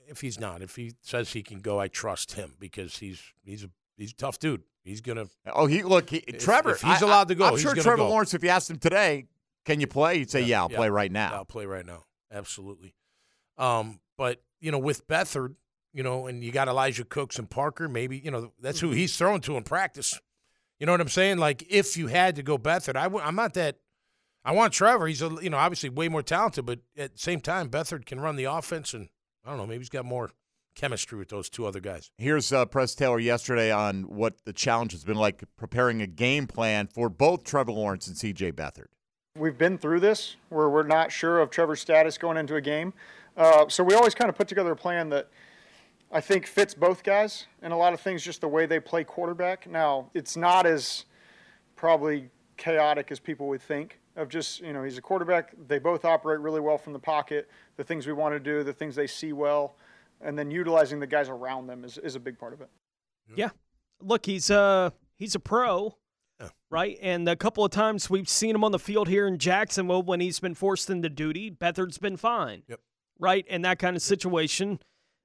[0.07, 3.63] if he's not, if he says he can go, I trust him because he's he's
[3.65, 4.63] a he's a tough dude.
[4.83, 5.25] He's gonna.
[5.47, 6.71] Oh, he look, he, If- Trevor.
[6.71, 8.09] if he's I- allowed to go, I'm he's sure Trevor go.
[8.09, 8.33] Lawrence.
[8.33, 9.25] If you asked him today,
[9.65, 10.19] can you play?
[10.19, 12.03] He'd say, "Yeah, I'll yeah, play right now." I'll play right now.
[12.31, 12.93] Absolutely.
[13.57, 15.55] Um, but you know, with Beathard,
[15.93, 18.87] you know, and you got Elijah Cooks and Parker, maybe you know that's Mm-hmm.
[18.89, 20.19] who he's throwing to in practice.
[20.79, 21.37] You know what I'm saying?
[21.37, 23.77] Like if you had to go Beathard, I w- I'm not that.
[24.43, 25.07] I want Trevor.
[25.07, 28.19] He's a, you know obviously way more talented, but at the same time, Beathard can
[28.19, 29.09] run the offense, and
[29.43, 30.29] I don't know, maybe he's got more
[30.75, 32.11] chemistry with those two other guys.
[32.17, 36.47] Here's uh, Press Taylor yesterday on what the challenge has been like preparing a game
[36.47, 38.51] plan for both Trevor Lawrence and C.J.
[38.51, 38.87] Beathard.
[39.37, 42.93] We've been through this where we're not sure of Trevor's status going into a game.
[43.35, 45.29] Uh, so we always kind of put together a plan that
[46.11, 49.03] I think fits both guys and a lot of things just the way they play
[49.03, 49.67] quarterback.
[49.69, 51.05] Now, it's not as
[51.75, 55.53] probably chaotic as people would think of just, you know, he's a quarterback.
[55.67, 58.71] They both operate really well from the pocket, the things we want to do, the
[58.71, 59.75] things they see well,
[60.21, 62.69] and then utilizing the guys around them is, is a big part of it.
[63.35, 63.49] Yeah.
[64.01, 65.97] Look, he's uh he's a pro.
[66.69, 66.97] Right?
[67.01, 70.19] And a couple of times we've seen him on the field here in Jacksonville when
[70.19, 72.63] he's been forced into duty, Beathard's been fine.
[72.67, 72.81] Yep.
[73.17, 73.47] Right?
[73.47, 74.79] In that kind of situation,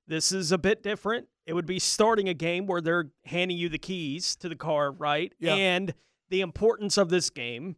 [0.07, 1.27] this is a bit different.
[1.47, 4.93] It would be starting a game where they're handing you the keys to the car,
[4.93, 5.35] right?
[5.41, 5.55] Yeah.
[5.55, 5.93] And
[6.29, 7.75] the importance of this game,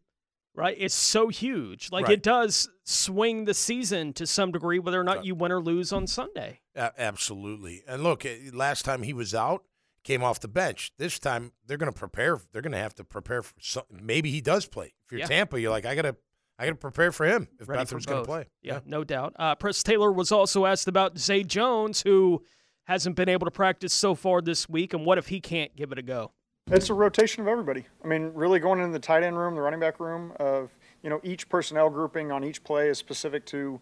[0.54, 1.90] right, It's so huge.
[1.90, 2.14] Like Right.
[2.14, 5.92] it does swing the season to some degree, whether or not you win or lose
[5.92, 6.60] on Sunday.
[6.74, 7.82] A- absolutely.
[7.86, 9.64] And look, eh, last time he was out,
[10.04, 10.92] came off the bench.
[10.98, 12.38] This time they're going to prepare.
[12.52, 14.94] They're going to have to prepare for some, maybe he does play.
[15.06, 15.26] If you're Yeah.
[15.26, 16.16] Tampa, you're like I got to
[16.58, 18.46] I got to prepare for him if ready going to play.
[18.62, 19.34] Yeah, no doubt.
[19.36, 22.44] Uh, Press Taylor was also asked about Zay Jones, who
[22.84, 25.90] hasn't been able to practice so far this week, and what if he can't give
[25.92, 26.32] it a go?
[26.70, 27.84] It's a rotation of everybody.
[28.04, 30.70] I mean, really going into the tight end room, the running back room of,
[31.02, 33.80] you know, each personnel grouping on each play is specific to,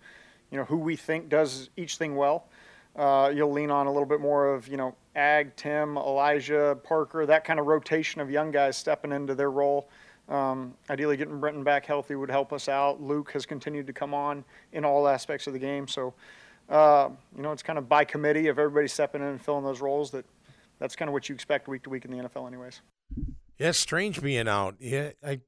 [0.51, 2.47] you know, who we think does each thing well.
[2.97, 7.27] Uh, you'll lean on a little bit more of, you know, Ag, Tim, Elijah, Parker,
[7.27, 9.89] that kind of rotation of young guys stepping into their role.
[10.31, 13.03] Um, ideally, getting Brenton back healthy would help us out.
[13.03, 15.87] Luke has continued to come on in all aspects of the game.
[15.87, 16.15] So,
[16.71, 19.83] uh, you know, it's kind of by committee of everybody stepping in and filling those
[19.83, 20.25] roles that
[20.81, 22.81] that's kind of what you expect week to week in the NFL, anyways.
[23.59, 24.75] Yeah, strange being out.
[24.81, 25.41] Yeah, I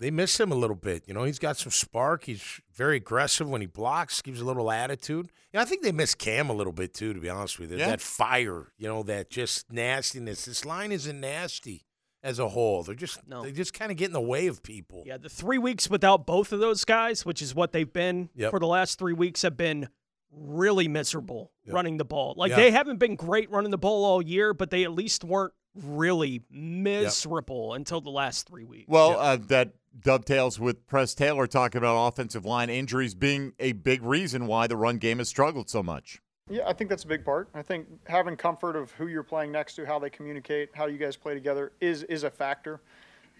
[0.00, 1.04] they miss him a little bit.
[1.06, 2.24] You know, he's got some spark.
[2.24, 4.22] He's very aggressive when he blocks.
[4.22, 5.30] Gives a little attitude.
[5.52, 7.12] Yeah, I think they miss Cam a little bit too.
[7.12, 7.88] To be honest with you, Yeah.
[7.90, 8.72] that fire.
[8.78, 10.44] You know, that just nastiness.
[10.46, 11.84] This line isn't nasty
[12.22, 12.82] as a whole.
[12.84, 15.02] They're just they just kind of get in the way of people.
[15.06, 18.50] Yeah, the three weeks without both of those guys, which is what they've been Yep.
[18.50, 19.88] for the last three weeks, have been
[20.32, 22.34] really miserable running the ball.
[22.36, 22.56] Like Yeah.
[22.56, 26.42] they haven't been great running the ball all year, but they at least weren't really
[26.50, 28.88] miserable until the last three weeks.
[28.88, 34.02] Well, uh, that dovetails with Press Taylor talking about offensive line injuries being a big
[34.02, 36.20] reason why the run game has struggled so much.
[36.50, 37.48] Yeah, I think that's a big part.
[37.54, 40.96] I think having comfort of who you're playing next to, how they communicate, how you
[40.96, 42.80] guys play together is is a factor.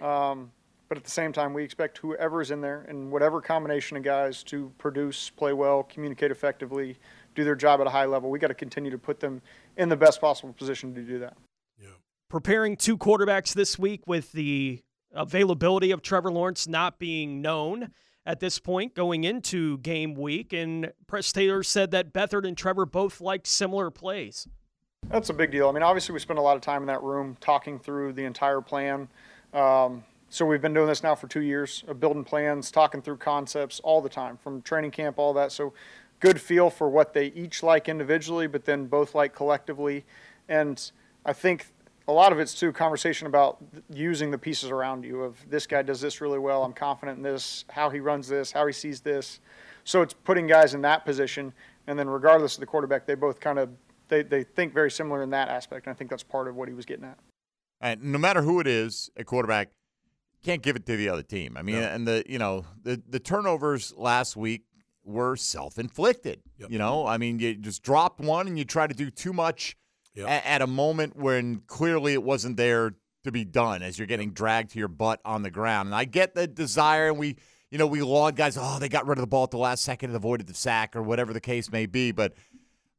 [0.01, 0.53] Um,
[0.89, 4.43] but at the same time, we expect whoever's in there and whatever combination of guys
[4.45, 6.97] to produce, play well, communicate effectively,
[7.35, 8.31] do their job at a high level.
[8.31, 9.43] We got to continue to put them
[9.77, 11.37] in the best possible position to do that.
[11.81, 11.91] Yeah.
[12.29, 14.81] preparing two quarterbacks this week with the
[15.13, 17.91] availability of Trevor Lawrence not being known
[18.27, 20.53] at this point going into game week.
[20.53, 24.47] And Press Taylor said that Beathard and Trevor both like similar plays.
[25.09, 25.69] That's a big deal.
[25.69, 28.25] I mean, obviously, we spent a lot of time in that room talking through the
[28.25, 29.09] entire plan.
[29.55, 33.17] Um, so we've been doing this now for two years of building plans, talking through
[33.17, 35.53] concepts all the time, from training camp, all that.
[35.53, 35.73] So
[36.21, 40.05] good feel for what they each like individually, but then both like collectively.
[40.49, 40.91] And
[41.25, 41.67] I think
[42.09, 43.59] a lot of it's too conversation about
[43.93, 46.63] using the pieces around you of this guy does this really well.
[46.63, 49.41] I'm confident in this, how he runs this, how he sees this.
[49.85, 51.53] So it's putting guys in that position.
[51.87, 53.71] And then regardless of the quarterback, they both kind of
[54.09, 55.87] they, they think very similar in that aspect.
[55.87, 57.19] And I think that's part of what he was getting at.
[57.81, 59.69] And no matter who it is, a quarterback
[60.45, 61.57] can't give it to the other team.
[61.57, 64.63] I mean, and the you know the the turnovers last week
[65.05, 66.43] were self inflicted.
[66.69, 69.77] You know, I mean, you just dropped one and you try to do too much
[70.27, 74.33] a- at a moment when clearly it wasn't there to be done as you're getting
[74.33, 75.87] dragged to your butt on the ground.
[75.89, 77.37] And I get the desire, and we
[77.71, 78.57] you know we laud guys.
[78.61, 80.95] Oh, they got rid of the ball at the last second and avoided the sack
[80.97, 82.35] or whatever the case may be, but.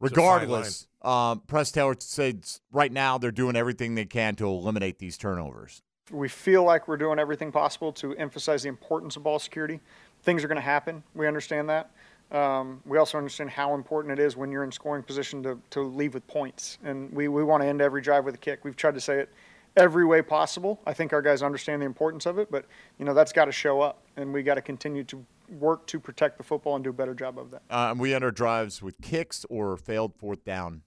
[0.01, 5.17] Regardless, um, Press Taylor said right now they're doing everything they can to eliminate these
[5.17, 5.81] turnovers.
[6.11, 9.79] We feel like we're doing everything possible to emphasize the importance of ball security.
[10.23, 11.03] Things are going to happen.
[11.13, 11.91] We understand that.
[12.31, 15.81] Um, we also understand how important it is when you're in scoring position to, to
[15.81, 16.77] leave with points.
[16.83, 18.63] And we, we want to end every drive with a kick.
[18.63, 19.29] We've tried to say it
[19.75, 20.79] every way possible.
[20.85, 22.65] I think our guys understand the importance of it, but
[22.97, 25.25] you know that's got to show up, and we got to continue to
[25.59, 27.61] work to protect the football and do a better job of that.
[27.69, 30.83] Uh, and we enter drives with kicks or failed fourth down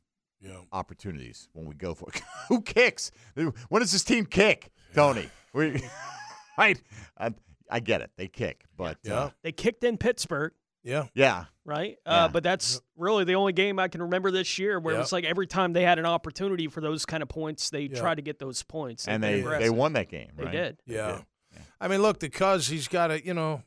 [0.72, 2.22] opportunities when we go for it.
[2.48, 3.10] Who kicks?
[3.34, 5.28] When does this team kick, Tony?
[5.52, 5.82] We,
[6.58, 6.80] right?
[7.18, 7.32] I,
[7.70, 8.10] I get it.
[8.16, 10.52] They kick, but uh, They kicked in Pittsburgh.
[10.84, 11.06] Yeah.
[11.14, 11.44] yeah.
[11.64, 11.98] Right?
[12.04, 15.02] Uh, but that's really the only game I can remember this year where it Yep.
[15.04, 18.00] was like every time they had an opportunity for those kind of points, they Yeah.
[18.00, 19.06] tried to get those points.
[19.06, 20.52] And They've they they won that game, They right?
[20.52, 20.78] did.
[20.86, 21.20] Yeah.
[21.80, 23.62] I mean, look, the because he's got a, you know,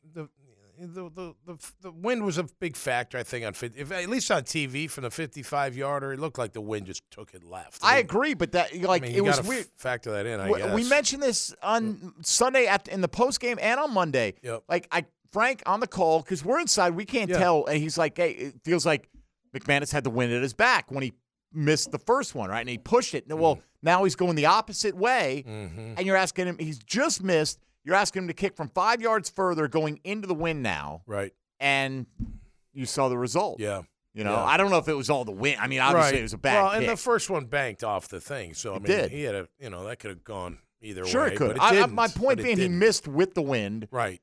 [0.80, 4.10] the the the the, wind was a big factor, I think, on 50, if, at
[4.10, 6.14] least on TV from the 55 yarder.
[6.14, 7.80] It looked like the wind just took it left.
[7.84, 9.66] I agree, but that like I mean, it was weird.
[9.78, 10.74] Factor that in, I We- guess.
[10.76, 14.36] We mentioned this on Sunday at, in the post game and on Monday.
[14.42, 14.64] Yep.
[14.70, 17.40] Like I, Frank on the call because we're inside, we can't Yeah.
[17.40, 17.66] tell.
[17.66, 19.10] And he's like, "Hey, it feels like
[19.54, 21.14] McManus had the wind at his back when he
[21.54, 22.60] missed the first one, right?
[22.62, 23.26] And he pushed it.
[23.30, 25.94] And, Well, now he's going the opposite way, Mm-hmm.
[25.98, 26.58] and you're asking him.
[26.58, 27.60] He's just missed.
[27.86, 31.32] You're asking him to kick from five yards further, going into the wind now, right?
[31.60, 32.06] And
[32.74, 33.60] you saw the result.
[33.62, 33.84] Yeah.
[34.14, 34.44] You know, Yeah.
[34.44, 35.58] I don't know if it was all the wind.
[35.62, 36.20] I mean, obviously right.
[36.20, 36.80] it was a bad Well, kick.
[36.82, 39.12] and the first one banked off the thing, so I It mean, did.
[39.12, 41.10] he had a, you know, that could have gone either way.
[41.10, 41.34] Sure, way.
[41.34, 41.60] it could.
[41.60, 44.22] I- my point being, he missed with the wind, right?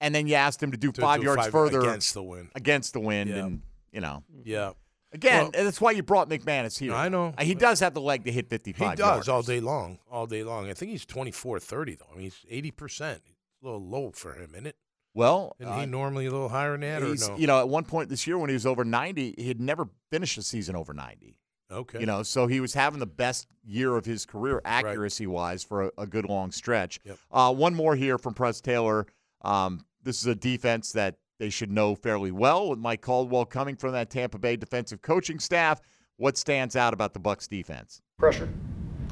[0.00, 2.50] And then you asked him to do To five yards five further against the wind.
[2.54, 3.36] Against the wind, Yeah.
[3.46, 4.72] and you know, Yeah.
[5.12, 6.94] Again, Well- that's why you brought McManus here.
[6.94, 7.34] I know.
[7.36, 9.28] Uh, he does have the leg to hit He does yards.
[9.28, 10.68] all day long, all day long.
[10.68, 12.06] I think he's 24 30, though.
[12.12, 13.16] I mean, he's 80%.
[13.16, 13.20] a
[13.66, 14.76] little low for him, isn't it?
[15.14, 17.36] Well, Isn't uh, he normally a little higher than that, or no?
[17.36, 19.88] you know, at one point this year when he was over ninety, he had never
[20.12, 21.38] finished a season over ninety.
[21.72, 21.98] Okay.
[22.00, 25.84] You know, so he was having the best year of his career accuracy wise for
[25.86, 27.00] a, a good long stretch.
[27.04, 27.18] Yep.
[27.32, 29.06] Uh, one more here from Press Taylor.
[29.42, 33.76] Um, this is a defense that they should know fairly well with Mike Caldwell coming
[33.76, 35.80] from that Tampa Bay defensive coaching staff.
[36.16, 38.02] What stands out about the Bucks defense?
[38.18, 38.48] Pressure.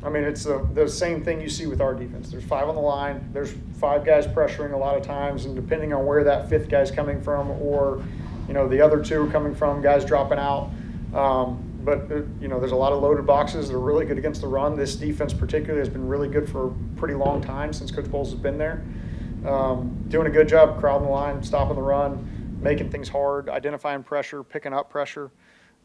[0.03, 2.31] I mean, it's the, the same thing you see with our defense.
[2.31, 3.29] There's five on the line.
[3.33, 6.91] There's five guys pressuring a lot of times, and depending on where that fifth guy's
[6.91, 8.05] coming from, or
[8.47, 10.71] you know the other two coming from, guys dropping out.
[11.15, 13.69] Um, but uh, you know, there's a lot of loaded boxes.
[13.69, 14.77] They're really good against the run.
[14.77, 18.31] This defense, particularly, has been really good for a pretty long time since Coach Bowles
[18.33, 18.85] has been there.
[19.47, 24.03] Um, doing a good job crowding the line, stopping the run, making things hard, identifying
[24.03, 25.31] pressure, picking up pressure.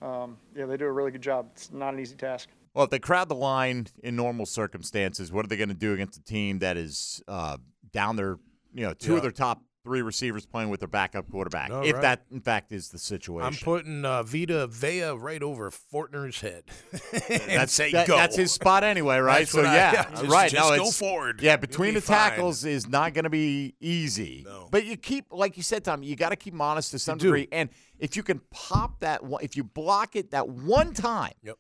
[0.01, 1.47] Um, yeah, they do a really good job.
[1.53, 2.49] It's not an easy task.
[2.74, 5.93] Well, if they crowd the line in normal circumstances, what are they going to do
[5.93, 7.57] against a team that is uh,
[7.91, 8.39] down their,
[8.74, 9.18] you know, two Yeah.
[9.18, 11.70] of their top three receivers playing with their backup quarterback?
[11.72, 12.02] If right.
[12.02, 13.46] that, in fact, is the situation.
[13.48, 16.64] I'm putting uh, Vita Vea right over Fortner's head.
[17.48, 18.16] that's say that- go.
[18.16, 19.48] that's his spot anyway, right?
[19.48, 20.52] So I- yeah, yeah, just- right.
[20.52, 21.42] just no, go forward.
[21.42, 22.32] Yeah, between be the fine.
[22.32, 24.46] tackles is not going to be easy.
[24.70, 27.18] But you keep, like you said, Tom, you got to keep them honest to some
[27.18, 27.26] do.
[27.28, 27.48] degree.
[27.52, 27.70] And
[28.00, 31.58] if you can pop that, one, if you block it that one time, Yep.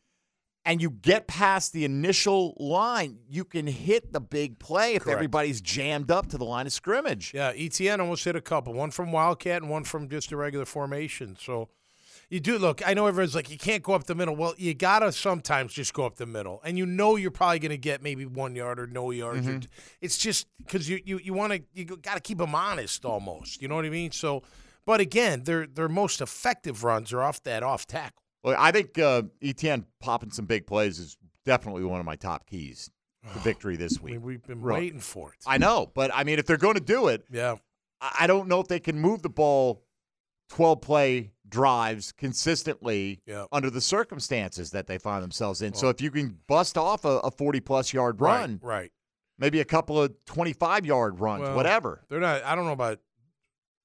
[0.65, 5.15] And you get past the initial line, you can hit the big play if Correct.
[5.15, 7.33] everybody's jammed up to the line of scrimmage.
[7.33, 8.73] Yeah, ETN almost hit a couple.
[8.73, 11.35] One from Wildcat and one from just a regular formation.
[11.39, 11.69] So
[12.29, 12.81] you do look.
[12.87, 14.35] I know everyone's like, you can't go up the middle.
[14.35, 17.75] Well, you gotta sometimes just go up the middle, and you know you're probably gonna
[17.75, 19.45] get maybe one yard or no yards.
[19.47, 19.67] Mhm.
[19.99, 23.61] It's just because you you you want to you got to keep them honest almost.
[23.61, 24.11] You know what I mean?
[24.11, 24.43] So,
[24.85, 28.23] but again, their their most effective runs are off that off tackle.
[28.43, 32.47] Well, I think uh, ETN popping some big plays is definitely one of my top
[32.47, 32.89] keys
[33.33, 34.13] to victory this I week.
[34.15, 34.79] mean, we've been Right.
[34.79, 35.37] waiting for it.
[35.45, 37.55] I know, but I mean, if they're going to do it, Yeah.
[37.99, 39.83] I I don't know if they can move the ball
[40.49, 43.45] 12 play drives consistently Yeah.
[43.51, 45.73] under the circumstances that they find themselves in.
[45.75, 48.75] so if you can bust off a, a 40 plus yard run, Right.
[48.81, 48.91] right.
[49.37, 52.03] maybe a couple of 25 yard runs, Well, whatever.
[52.09, 52.43] They're not.
[52.43, 52.99] I don't know about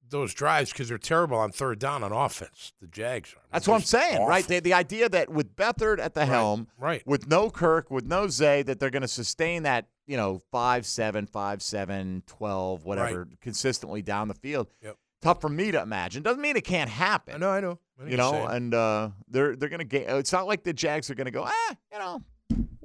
[0.09, 2.73] those drives because they're terrible on third down on offense.
[2.81, 3.41] The Jags are.
[3.51, 4.47] That's what I'm saying, right?
[4.47, 7.05] The, the idea that with Beathard at the helm, right.
[7.05, 10.85] with no Kirk, with no Zay, that they're going to sustain that, you know, 5
[10.85, 14.67] 7, 5 7, 12, whatever, consistently down the field.
[14.81, 14.95] Yep.
[15.21, 16.21] Tough for me to imagine.
[16.21, 17.35] Doesn't mean it can't happen.
[17.35, 17.49] I know.
[17.49, 17.79] I know.
[17.99, 18.47] I know you know, saying.
[18.51, 20.07] and uh, they're they're going to get.
[20.09, 22.21] It's not like the Jags are going to go, ah, you know,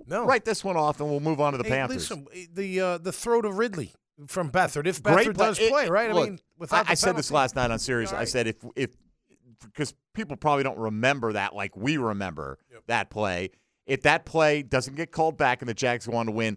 [0.06, 0.24] no.
[0.24, 2.10] write this one off and we'll move on to the Hey, Panthers.
[2.10, 3.92] listen, the uh, the throw to Ridley
[4.26, 4.86] from Beathard.
[4.86, 5.46] If Great Beathard play.
[5.46, 6.10] does play, it- right?
[6.10, 8.12] I look, mean, without I, I said this last night on series.
[8.12, 8.90] All I said if if
[9.64, 13.50] because people probably don't remember that like we remember that play.
[13.86, 16.56] If that play doesn't get called back and the Jags go on to win,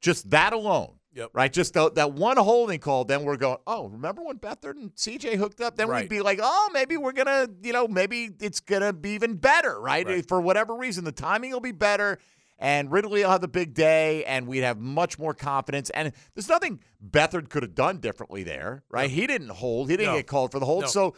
[0.00, 0.94] just that alone.
[1.14, 1.30] Yep.
[1.34, 3.04] Right, just the, that one holding call.
[3.04, 3.58] Then we're going.
[3.66, 5.76] Oh, remember when Beathard and CJ hooked up?
[5.76, 6.04] Then Right.
[6.04, 9.78] we'd be like, oh, maybe we're gonna, you know, maybe it's gonna be even better,
[9.78, 10.06] right?
[10.06, 10.26] Right.
[10.26, 12.18] For whatever reason, the timing will be better,
[12.62, 15.90] and Ridley will have the big day, and we'd have much more confidence.
[15.90, 19.10] And there's nothing Beathard could have done differently there, right?
[19.10, 19.90] He didn't hold.
[19.90, 20.18] He didn't No.
[20.18, 20.82] get called for the hold.
[20.82, 20.88] No.
[20.88, 21.14] So,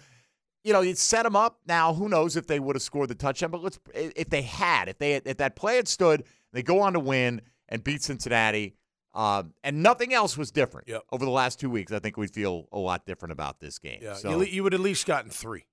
[0.64, 1.61] you know, it set him up.
[1.66, 3.51] Now, who knows if they would have scored the touchdown?
[3.51, 6.95] But let's if they had, if they if that play had stood, they go on
[6.95, 8.74] to win and beat Cincinnati.
[9.12, 11.03] Um, and nothing else was different Yep.
[11.12, 11.92] over the last two weeks.
[11.92, 14.01] I think we'd feel a lot different about this game.
[14.03, 15.66] Yeah, So, you, you would at least gotten three.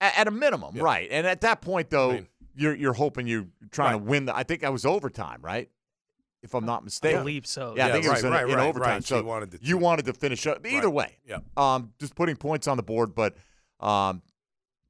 [0.00, 0.84] at, at a minimum, Yep.
[0.84, 1.08] right?
[1.10, 3.98] And at that point, though, I mean- you're you're hoping you're trying Right.
[4.04, 4.24] to win.
[4.26, 5.68] The, I think that was overtime, right?
[6.42, 7.74] If I'm not mistaken, I believe so.
[7.76, 8.90] Yeah, I Yeah, think it was right, in, right, in overtime.
[8.90, 9.04] right.
[9.04, 10.66] So You wanted to- you wanted to finish up.
[10.66, 10.94] Either Right.
[10.94, 11.38] way, Yeah.
[11.56, 13.14] um, just putting points on the board.
[13.14, 13.36] But
[13.80, 14.22] um,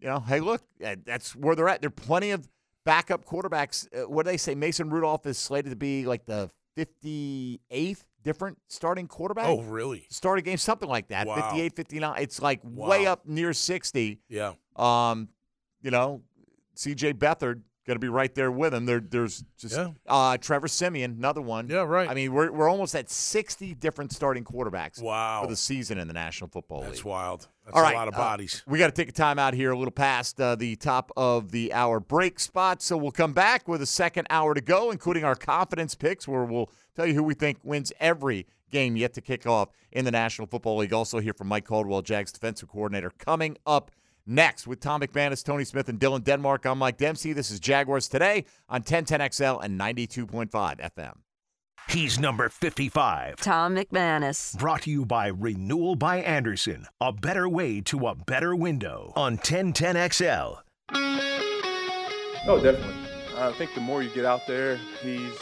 [0.00, 1.80] you know, hey, look, uh, that's where they're at.
[1.80, 2.48] There are plenty of
[2.84, 3.86] backup quarterbacks.
[3.96, 4.54] Uh, what do they say?
[4.54, 9.46] Mason Rudolph is slated to be like the 58th different starting quarterback.
[9.46, 10.06] Oh, really?
[10.10, 11.26] Start a game, something like that.
[11.26, 11.36] Wow.
[11.36, 12.22] 58, 59.
[12.22, 14.20] It's like way up near 60.
[14.28, 14.54] Yeah.
[14.76, 15.28] Um,
[15.82, 16.22] you know,
[16.76, 18.86] CJ Beathard going to be right there with him.
[18.86, 19.90] There, there's just Yeah.
[20.08, 21.68] uh, Trevor Siemian, another one.
[21.68, 22.08] Yeah, right.
[22.08, 25.42] I mean, we're we're almost at 60 different starting quarterbacks Wow.
[25.42, 26.88] for the season in the National Football League.
[26.90, 27.46] That's wild.
[27.66, 28.62] That's All right, a lot of uh, bodies.
[28.66, 31.50] we got to take a time out here, a little past uh, the top of
[31.50, 32.80] the hour break spot.
[32.80, 36.44] So we'll come back with a second hour to go, including our confidence picks, where
[36.44, 40.10] we'll tell you who we think wins every game yet to kick off in the
[40.10, 40.92] National Football League.
[40.94, 43.90] Also, hear from Mike Caldwell, Jags defensive coordinator, coming up
[44.26, 46.64] next with Tom McManus, Tony Smith, and Dylan Denmark.
[46.64, 47.32] I'm Mike Dempsey.
[47.32, 51.12] This is Jaguars Today on 1010XL and 92.5 FM.
[51.88, 53.36] He's number 55.
[53.36, 54.58] Tom McManus.
[54.58, 59.36] Brought to you by Renewal by Andersen, a better way to a better window on
[59.36, 60.60] 1010XL.
[62.46, 62.94] Oh, definitely.
[63.36, 65.32] I think the more you get out there, he's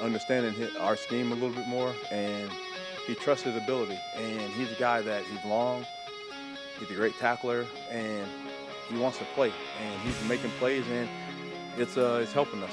[0.00, 2.50] understanding our scheme a little bit more, and
[3.06, 3.98] he trusts his ability.
[4.16, 5.86] And he's a guy that he's long,
[6.78, 8.26] he's a great tackler, and
[8.88, 9.52] he wants to play.
[9.82, 11.08] And he's making plays, and
[11.76, 12.72] it's uh, it's helping us.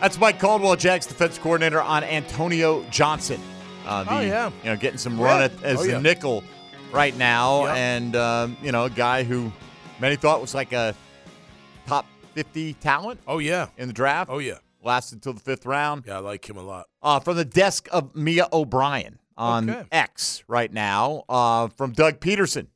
[0.00, 3.40] That's Mike Caldwell, Jags defense coordinator on Antonio Johnson.
[3.84, 4.50] Uh, the, Oh, yeah.
[4.62, 5.44] You know, getting some run Yeah.
[5.46, 5.98] at, as Oh, the yeah.
[5.98, 6.44] nickel
[6.92, 7.76] right now, Yep.
[7.76, 9.50] and um, you know, a guy who
[9.98, 10.94] many thought was like a
[11.86, 13.18] top fifty talent.
[13.26, 14.30] Oh yeah, in the draft.
[14.30, 16.04] Oh yeah, lasted until the fifth round.
[16.06, 16.86] Yeah, I like him a lot.
[17.02, 19.88] Uh, from the desk of Mia O'Brien on Okay.
[19.92, 22.66] X right now, uh, from Doug Pederson.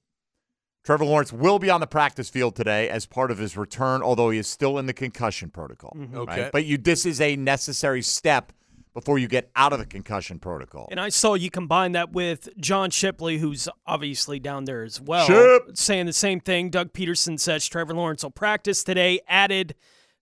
[0.84, 4.30] Trevor Lawrence will be on the practice field today as part of his return, although
[4.30, 5.92] he is still in the concussion protocol.
[5.96, 6.26] Mhm.
[6.26, 6.38] right?
[6.38, 6.50] Okay.
[6.52, 8.52] But you, this is a necessary step
[8.92, 10.88] before you get out of the concussion protocol.
[10.90, 15.26] And I saw you combine that with John Shipley, who's obviously down there as well,
[15.26, 15.62] Ship.
[15.74, 16.68] saying the same thing.
[16.68, 19.20] Doug Pederson says Trevor Lawrence will practice today.
[19.28, 19.76] Added,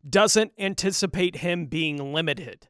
[0.09, 2.69] doesn't anticipate him being limited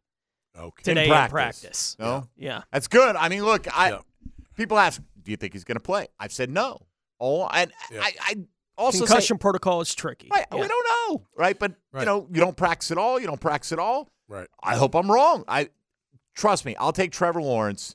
[0.58, 0.82] okay.
[0.82, 1.32] today in in practice.
[1.32, 1.96] practice.
[1.98, 2.62] No, Yeah.
[2.72, 3.16] that's good.
[3.16, 3.98] I mean, look, I
[4.56, 6.08] people ask, do you think he's going to play?
[6.18, 6.86] I've said no.
[7.18, 7.70] Oh, and
[8.00, 8.34] I, I
[8.78, 10.28] also say- Concussion protocol is tricky.
[10.32, 10.46] Right.
[10.52, 10.60] Yeah.
[10.60, 11.26] We don't know.
[11.36, 11.58] Right.
[11.58, 12.00] But, Right.
[12.00, 13.20] you know, you don't practice at all.
[13.20, 14.08] You don't practice at all.
[14.28, 14.48] Right.
[14.62, 15.44] I hope I'm wrong.
[15.48, 15.68] I
[16.34, 17.94] trust me, I'll take Trevor Lawrence.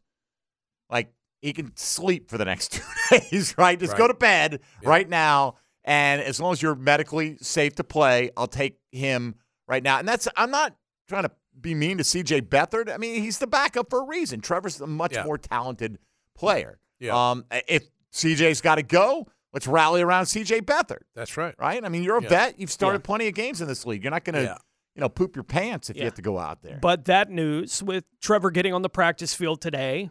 [0.89, 2.73] Like he can sleep for the next
[3.09, 3.79] two days, right?
[3.79, 5.55] Just go to bed right now.
[5.83, 9.35] And as long as you're medically safe to play, I'll take him
[9.67, 9.99] right now.
[9.99, 10.75] And that's I'm not
[11.07, 12.93] trying to be mean to CJ Beathard.
[12.93, 14.41] I mean, he's the backup for a reason.
[14.41, 15.23] Trevor's a much Yeah.
[15.23, 15.99] more talented
[16.35, 16.79] player.
[16.99, 17.31] Yeah.
[17.31, 21.55] Um, if CJ's got to go, let's rally around CJ Beathard That's right.
[21.59, 21.83] right?
[21.83, 22.29] I mean, you're a Yeah.
[22.29, 22.59] vet.
[22.59, 23.05] You've started Yeah.
[23.07, 24.03] plenty of games in this league.
[24.03, 24.57] You're not going to, Yeah.
[24.95, 26.77] you know, poop your pants if you have to go out there.
[26.81, 30.09] But that news with Trevor getting on the practice field today,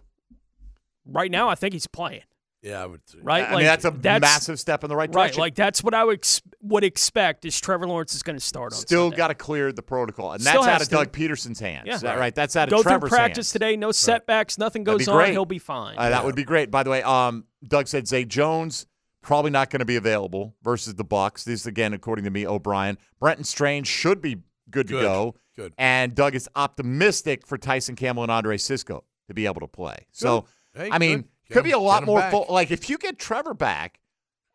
[1.06, 2.22] right now, I think he's playing.
[2.64, 3.00] Yeah, I would.
[3.06, 3.18] Say.
[3.22, 5.36] Right, I mean, that's a massive step in the right direction.
[5.38, 8.44] Right, like that's what I would ex- would expect is Trevor Lawrence is going to
[8.44, 8.78] start on.
[8.78, 10.94] Still got to clear the protocol, and Still that's out of to.
[10.94, 11.86] Doug Pederson's hands.
[11.86, 11.96] Yeah.
[11.96, 12.34] Is that right?
[12.34, 13.52] That's out of go Trevor's through practice hands.
[13.52, 13.76] today.
[13.76, 14.56] No setbacks.
[14.56, 15.30] Nothing goes be on.
[15.32, 15.98] He'll be fine.
[15.98, 16.70] Uh, that would be great.
[16.70, 18.86] By the way, um, Doug said Zay Jones
[19.20, 21.44] probably not going to be available versus the Bucks.
[21.44, 22.96] This again, according to me, O'Brien.
[23.20, 24.38] Brenton Strange should be
[24.70, 25.34] good, to go.
[25.54, 25.74] Good.
[25.76, 30.06] And Doug is optimistic for Tyson Campbell and Andre Cisco to be able to play.
[30.12, 31.24] So, Hey, I mean, good.
[31.24, 32.46] Get could be a lot more full.
[32.48, 34.00] Like if you get Trevor back.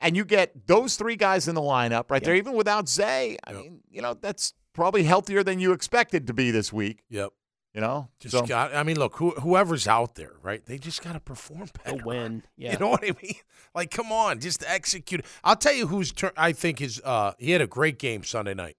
[0.01, 3.37] And you get those three guys in the lineup right there, even without Zay.
[3.45, 7.03] I mean, you know, that's probably healthier than you expected to be this week.
[7.09, 7.33] Yep.
[7.73, 8.73] You know, Just So- got.
[8.73, 10.65] I mean, look, who, whoever's out there, right?
[10.65, 11.97] They just got to perform better.
[11.97, 12.43] They'll win.
[12.55, 12.71] Yeah.
[12.71, 13.35] You know what I mean?
[13.75, 15.25] Like, come on, just execute.
[15.43, 16.13] I'll tell you who's.
[16.13, 17.01] Tur- I think is.
[17.03, 18.77] Uh, he had a great game Sunday night,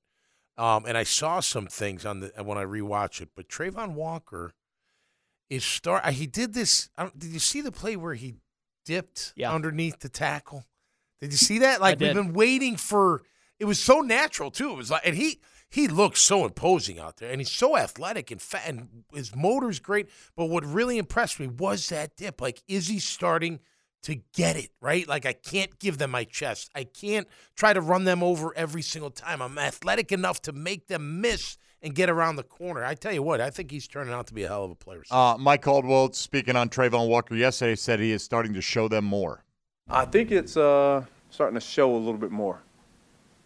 [0.57, 3.29] um, and I saw some things on the when I rewatch it.
[3.37, 4.55] But Travon Walker
[5.51, 6.05] is start.
[6.05, 6.89] uh, He did this.
[7.19, 8.37] Did you see the play where he
[8.87, 9.53] dipped Yeah.
[9.53, 10.65] underneath the tackle?
[11.21, 11.81] Did you see that?
[11.81, 13.23] Like we've been waiting for.
[13.59, 14.71] It was so natural too.
[14.71, 18.31] It was like, and he he looks so imposing out there, and he's so athletic
[18.31, 20.09] and fat, and his motor's great.
[20.35, 22.41] But what really impressed me was that dip.
[22.41, 23.61] Like, is he starting
[24.05, 25.07] to get it right?
[25.07, 26.71] Like, I can't give them my chest.
[26.75, 29.43] I can't try to run them over every single time.
[29.43, 32.85] I'm athletic enough to make them miss and get around the corner.
[32.85, 34.75] I tell you what, I think he's turning out to be a hell of a
[34.75, 35.03] player.
[35.11, 39.05] Uh, Mike Caldwell, speaking on Travon Walker yesterday, said he is starting to show them
[39.05, 39.45] more.
[39.89, 42.61] I think it's uh, starting to show a little bit more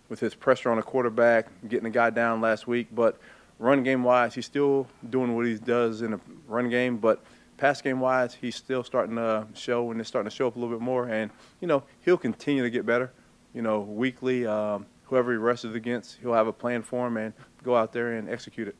[0.09, 2.89] with his pressure on the quarterback, getting the guy down last week.
[2.93, 3.19] But
[3.59, 6.99] run game wise, he's still doing what he does in the run game.
[6.99, 7.23] But
[7.57, 10.59] pass game wise, he's still starting to show, and it's starting to show up a
[10.59, 11.09] little bit more.
[11.09, 11.31] And
[11.61, 13.11] you know, he'll continue to get better.
[13.55, 17.33] You know, weekly, um, whoever he rushes against, he'll have a plan for him and
[17.63, 18.77] go out there and execute it.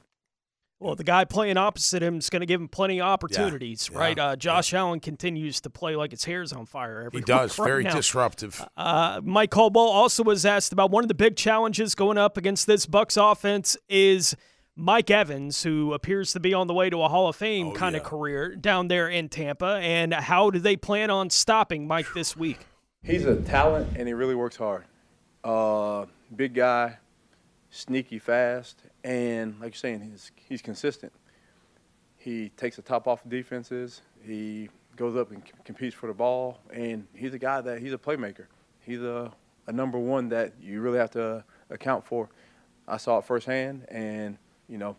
[0.81, 3.99] Well, the guy playing opposite him is going to give him plenty of opportunities, yeah,
[3.99, 4.19] right?
[4.19, 7.03] Uh, Josh Allen continues to play like his hair's on fire.
[7.07, 7.95] Every he does right very now.
[7.95, 8.63] disruptive.
[8.77, 12.67] Uh, Mike Caldwell also was asked about one of the big challenges going up against
[12.67, 14.37] this Bucks offense is
[14.77, 17.73] Mike Evans, who appears to be on the way to a Hall of Fame Oh,
[17.73, 19.79] kind of career down there in Tampa.
[19.81, 22.67] And how do they plan on stopping Mike this week?
[23.03, 24.85] He's a talent and he really works hard.
[25.45, 26.97] Uh, big guy,
[27.71, 31.13] sneaky fast, and like you're saying, he's he's consistent.
[32.17, 34.01] He takes the top off of defenses.
[34.25, 37.93] He goes up and c- competes for the ball, and he's a guy that he's
[37.93, 38.47] a playmaker.
[38.81, 39.31] He's a,
[39.67, 42.31] a number one that you really have to account for.
[42.89, 44.39] I saw it firsthand, and
[44.69, 44.97] you know,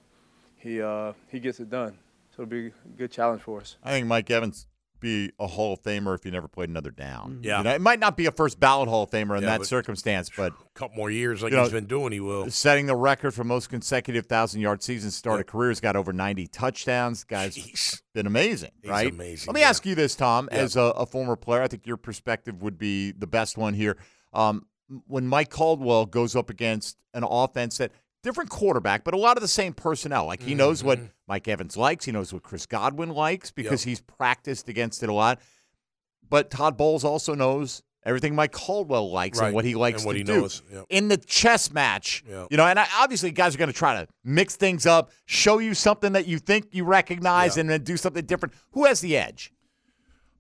[0.58, 1.98] he uh, he gets it done.
[2.36, 3.78] So it'll be a good challenge for us.
[3.84, 4.68] I think Mike Evans
[5.06, 7.40] be a Hall of Famer if he never played another down.
[7.44, 7.60] Yeah.
[7.60, 9.58] You know, it might not be a first ballot Hall of Famer in Yeah, that
[9.60, 12.50] but- circumstance, but A couple more years, like You know, he's been doing, he will.
[12.52, 15.70] setting the record for most consecutive thousand yard seasons to start a career.
[15.70, 17.24] He's got over 90 touchdowns.
[17.24, 19.12] Guy's been amazing, He's right?
[19.12, 19.70] amazing, Let me yeah.
[19.70, 20.58] ask you this, Tom, Yeah.
[20.60, 23.96] as a, a former player, I think your perspective would be the best one here.
[24.34, 24.66] Um,
[25.08, 27.92] when Mike Caldwell goes up against an offense that
[28.26, 30.26] different quarterback, but a lot of the same personnel.
[30.26, 33.90] Like he knows what Mike Evans likes, he knows what Chris Godwin likes because Mm-hmm.
[33.90, 33.98] Yep.
[33.98, 35.40] he's practiced against it a lot.
[36.30, 39.48] But Todd Bowles also knows everything Mike Caldwell likes Right.
[39.48, 40.82] and what he likes And what to he do knows, yeah.
[40.90, 42.24] in the chess match.
[42.30, 42.46] Yeah.
[42.52, 45.60] You know, and I, obviously guys are going to try to mix things up, show
[45.60, 47.62] you something that you think you recognize, Yeah.
[47.62, 48.54] and then do something different.
[48.72, 49.52] Who has the edge?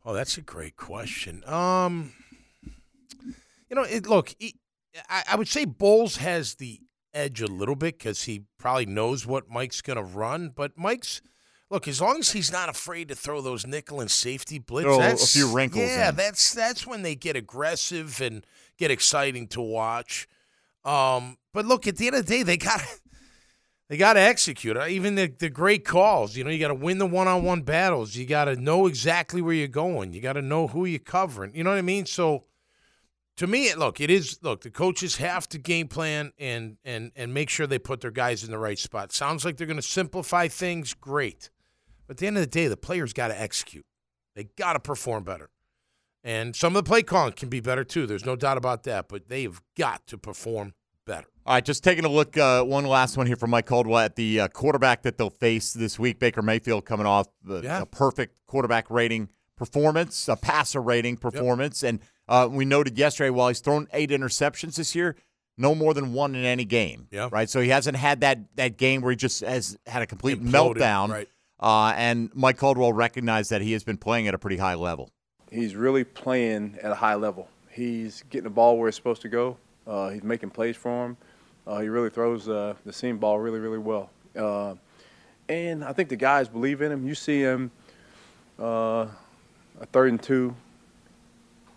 [0.04, 1.44] Oh, that's a great question.
[1.48, 2.14] Um,
[3.70, 4.56] you know, it, look, he,
[5.10, 6.80] I, I would say Bowles has the
[7.16, 10.51] edge a little bit because he probably knows what Mike's going to run.
[10.55, 11.22] But Mike's
[11.72, 14.86] look as long as he's not afraid to throw those nickel and safety blitz.
[14.86, 16.16] Throw a few wrinkles Yeah, in.
[16.16, 18.45] that's that's when they get aggressive and
[18.78, 20.28] get exciting to watch.
[20.84, 22.82] Um, but look, at the end of the day, they got.
[23.88, 24.76] They got to execute.
[24.89, 27.61] Even the, the great calls, you know, you got to win the one on one
[27.61, 28.16] battles.
[28.16, 30.11] You got to know exactly where you're going.
[30.11, 31.53] You got to know who you're covering.
[31.53, 32.07] You know what I mean?
[32.07, 32.45] So,
[33.38, 34.62] to me, look, it is look.
[34.62, 38.44] The coaches have to game plan and and and make sure they put their guys
[38.44, 39.12] in the right spot.
[39.12, 40.94] Sounds like they're going to simplify things.
[40.94, 41.50] Great,
[42.08, 43.86] but at the end of the day, the players got to execute.
[44.36, 45.50] They got to perform better,
[46.24, 48.06] and some of the play calling can be better too.
[48.06, 49.08] There's no doubt about that.
[49.10, 50.74] But they've got to perform
[51.06, 51.28] better.
[51.46, 52.36] All right, just taking a look.
[52.38, 55.74] Uh, one last one here from Mike Caldwell at the uh, quarterback that they'll face
[55.74, 56.20] this week.
[56.20, 57.82] Baker Mayfield coming off the, Yeah.
[57.82, 63.47] a perfect quarterback rating performance, a passer rating performance, and uh, we noted yesterday while
[63.49, 65.15] he's thrown eight interceptions this year,
[65.57, 67.07] no more than one in any game.
[67.11, 67.30] Yeah.
[67.32, 67.49] right.
[67.49, 70.78] So he hasn't had that that game where he just has had a complete Imploded,
[70.78, 71.09] meltdown.
[71.09, 71.30] right.
[71.59, 75.09] Uh, and Mike Caldwell recognized that he has been playing at a pretty high level.
[75.49, 77.47] He's really playing at a high level.
[77.69, 79.57] He's getting the ball where it's supposed to go.
[79.88, 81.17] Uh, he's making plays for him.
[81.65, 84.09] Uh, he really throws uh, the seam ball really, really well.
[84.38, 84.76] Uh,
[85.47, 87.07] and I think the guys believe in him.
[87.07, 87.71] You see him
[88.59, 89.07] uh,
[89.80, 90.55] a third and two.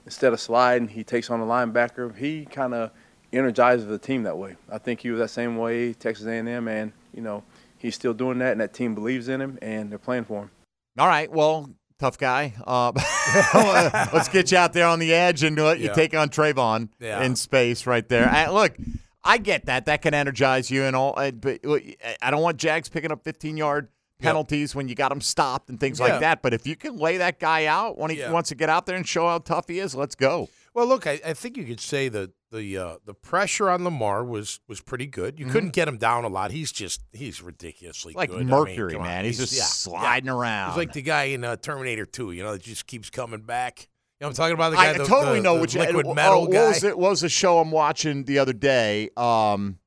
[0.08, 2.16] Instead of sliding, he takes on the linebacker.
[2.16, 2.92] He kind of
[3.30, 4.56] energizes the team that way.
[4.72, 7.42] I think he was that same way Texas A&M, and you know
[7.76, 10.50] he's still doing that, and that team believes in him, and they're playing for him.
[10.98, 11.30] All right.
[11.30, 12.54] Well, tough guy.
[12.66, 12.92] Uh,
[14.14, 15.92] let's get you out there on the edge and let you Yeah.
[15.92, 17.22] take on Travon Yeah.
[17.22, 18.28] in space right there.
[18.32, 18.74] I, look,
[19.22, 19.84] I get that.
[19.84, 21.12] That can energize you and all.
[21.18, 21.60] uh, But
[22.22, 23.88] I don't want Jags picking up 15 yard
[24.18, 26.06] penalties when you got him stopped and things Yeah.
[26.06, 26.42] like that.
[26.42, 28.30] But if you can lay that guy out when he Yeah.
[28.32, 30.48] wants to get out there and show how tough he is, let's go.
[30.74, 34.24] Well, look, I, I think you could say that the uh, the pressure on Lamar
[34.24, 35.38] was was pretty good.
[35.38, 36.50] You couldn't get him down a lot.
[36.50, 38.36] He's just he's ridiculously Like good.
[38.36, 39.24] I mean, Mercury, man.
[39.24, 40.70] He's just yeah, sliding around.
[40.70, 43.88] He's like the guy in uh, Terminator 2, you know, that just keeps coming back.
[44.20, 44.90] You know, I'm talking about the guy.
[44.90, 46.68] I the, totally the- know the which liquid oh, metal what guy.
[46.68, 49.10] Was it what was the show I'm watching the other day?
[49.16, 49.78] Um,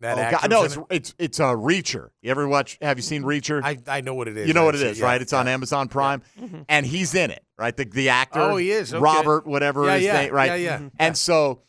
[0.00, 2.08] That oh, God, no, it's it's it's a Reacher.
[2.22, 2.78] You ever watch?
[2.80, 3.60] Have you seen Reacher?
[3.62, 4.48] I, I know what it is.
[4.48, 5.20] You know what it is, Yeah, right?
[5.20, 5.52] It's on yeah.
[5.52, 6.62] Amazon Prime, mm-hmm.
[6.70, 7.76] and he's in it, right?
[7.76, 8.40] The the actor.
[8.40, 8.94] Oh, he is?
[8.94, 9.02] Okay.
[9.02, 10.60] Robert, whatever Yeah, his yeah, name, right?
[10.60, 10.88] yeah, yeah.
[10.98, 11.62] And so,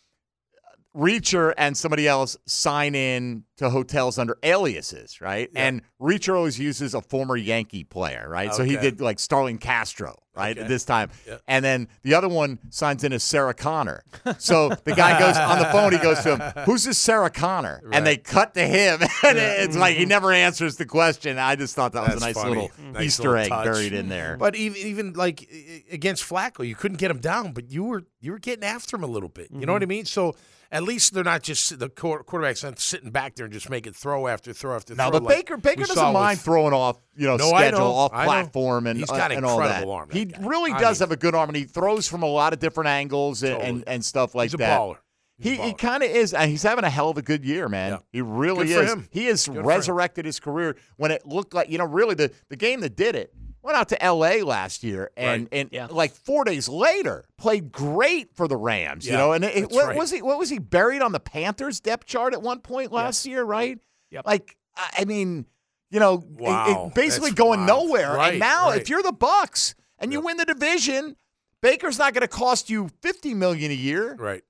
[0.95, 5.49] Reacher and somebody else sign in to hotels under aliases, right?
[5.55, 8.53] And Reacher always uses a former Yankee player, right?
[8.53, 10.57] So he did like Starlin Castro, right?
[10.57, 10.67] Okay.
[10.67, 11.37] This time, Yeah.
[11.47, 14.03] and then the other one signs in as Sarah Connor.
[14.39, 15.93] So the guy goes on the phone.
[15.93, 19.77] He goes to him, "Who's this Sarah Connor?" And they cut to him, and it's
[19.77, 21.37] like he never answers the question.
[21.37, 22.49] I just thought that was a nice funny.
[22.49, 23.65] little Nice Easter little egg touch.
[23.65, 24.35] buried in there.
[24.37, 25.49] But even even like
[25.89, 29.03] against Flacco, you couldn't get him down, but you were you were getting after him
[29.03, 29.51] a little bit.
[29.51, 29.91] You know what mm-hmm.
[29.91, 30.05] I mean?
[30.05, 30.35] So
[30.72, 33.93] at least they're not just the quar- quarterbacks not sitting back there and just making
[33.93, 35.11] throw after throw after No, throw.
[35.19, 38.11] but like Baker Baker doesn't mind with- throwing off, you know, No, schedule, know, off
[38.11, 39.65] platform, and He's got uh, and all that.
[39.65, 40.39] incredible arm, that he guy.
[40.47, 42.59] really I does mean- have a good arm, and he throws from a lot of
[42.59, 43.84] different angles and, and, Totally.
[43.88, 44.80] and stuff like He's a that.
[44.80, 44.97] baller.
[45.39, 47.93] He, he kind of is, and he's having a hell of a good year, man.
[47.93, 47.97] Yeah.
[48.11, 49.07] He really Good is.
[49.09, 52.55] He has Good resurrected his career when it looked like, you know, really the, the
[52.55, 53.34] game that did it
[53.64, 54.41] went out to L.A.
[54.43, 55.70] last year, and Right.
[55.74, 59.05] and like four days later played great for the Rams.
[59.05, 59.97] You know, and it, what right.
[59.97, 60.22] was he?
[60.22, 63.43] What was he buried on the Panthers depth chart at one point last year?
[63.43, 63.80] Right?
[64.12, 64.26] Yep.
[64.26, 65.45] Like, I mean,
[65.89, 67.88] you know, it- it basically that's going wild.
[67.88, 68.14] nowhere.
[68.14, 71.16] Right, and now, if you're the Bucks and you win the division,
[71.62, 74.16] Baker's not going to cost you fifty million a year.
[74.16, 74.43] Right.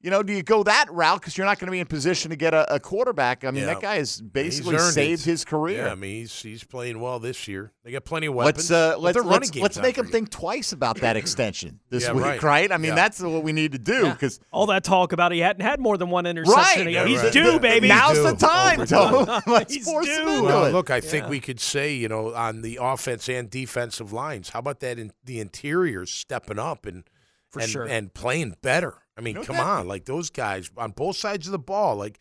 [0.00, 2.30] You know, do you go that route because you're not going to be in position
[2.30, 3.44] to get a, a quarterback?
[3.44, 3.74] I mean, Yeah.
[3.74, 5.30] that guy has basically saved it.
[5.30, 5.86] his career.
[5.86, 7.72] Yeah, I mean he's he's playing well this year.
[7.82, 8.70] They got plenty of weapons.
[8.70, 12.12] Let's uh, let's let's, let's make him very think twice about that extension this Yeah,
[12.12, 12.42] week, right.
[12.44, 12.72] right?
[12.72, 12.94] I mean, Yeah.
[12.94, 15.98] that's what we need to do because All that talk about he hadn't had more
[15.98, 16.62] than one interception.
[16.62, 16.90] right, a.
[16.92, 17.32] Yeah, He's right.
[17.32, 17.88] due, baby.
[17.88, 19.42] Now's the time, Tom.
[19.48, 20.30] Let's He's force him due.
[20.30, 20.72] into Well, it.
[20.72, 24.60] look, I think we could say, you know, on the offense and defensive lines, how
[24.60, 27.02] about that in the interiors stepping up and
[27.50, 27.84] For and, sure.
[27.88, 28.94] and playing better?
[29.16, 29.80] I mean, No come doubt.
[29.80, 32.18] on, like those guys on both sides of the ball, like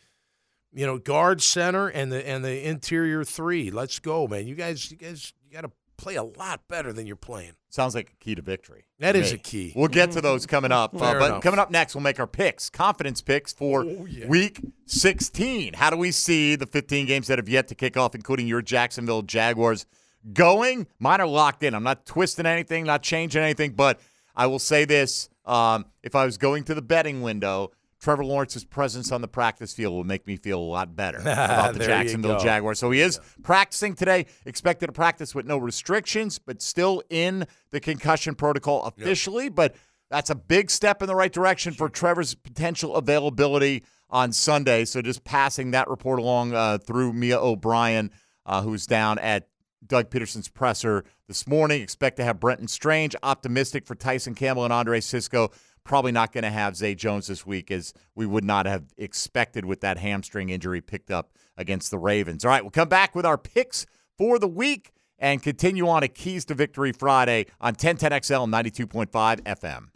[0.73, 3.71] you know, guard, center, and the and the interior three.
[3.71, 4.47] Let's go, man.
[4.47, 7.53] You guys, you guys, you got to play a lot better than you're playing.
[7.69, 8.85] Sounds like a key to victory.
[8.99, 9.35] That to is me.
[9.39, 9.73] a key.
[9.75, 10.93] We'll get to those coming up.
[10.95, 11.43] uh, but enough.
[11.43, 14.27] coming up next, we'll make our picks, confidence picks for Oh, yeah.
[14.27, 15.73] week 16.
[15.73, 18.61] How do we see the 15 games that have yet to kick off, including your
[18.61, 19.85] Jacksonville Jaguars,
[20.33, 20.87] going?
[20.99, 21.73] Mine are locked in.
[21.73, 23.99] I'm not twisting anything, not changing anything, but
[24.37, 25.27] I will say this.
[25.43, 29.73] Um, if I was going to the betting window, Trevor Lawrence's presence on the practice
[29.73, 32.39] field would make me feel a lot better about the Jacksonville.
[32.39, 32.79] Jaguars.
[32.79, 37.79] So he is practicing today, expected to practice with no restrictions, but still in the
[37.79, 39.49] concussion protocol officially.
[39.49, 39.75] But
[40.11, 44.85] that's a big step in the right direction for Trevor's potential availability on Sunday.
[44.85, 48.11] So just passing that report along uh, through Mia O'Brien,
[48.45, 49.47] uh, who's down at
[49.87, 51.81] Doug Pederson's presser this morning.
[51.81, 53.15] Expect to have Brenton Strange.
[53.23, 55.51] Optimistic for Tyson Campbell and Andre Cisco.
[55.83, 59.63] Probably not going to have Zay Jones this week, as we would not have expected
[59.65, 62.43] with that hamstring injury picked up against the Ravens.
[62.43, 63.85] All right, we'll come back with our picks
[64.17, 69.87] for the week and continue on at Keys to Victory Friday on 1010XL 92.5 FM.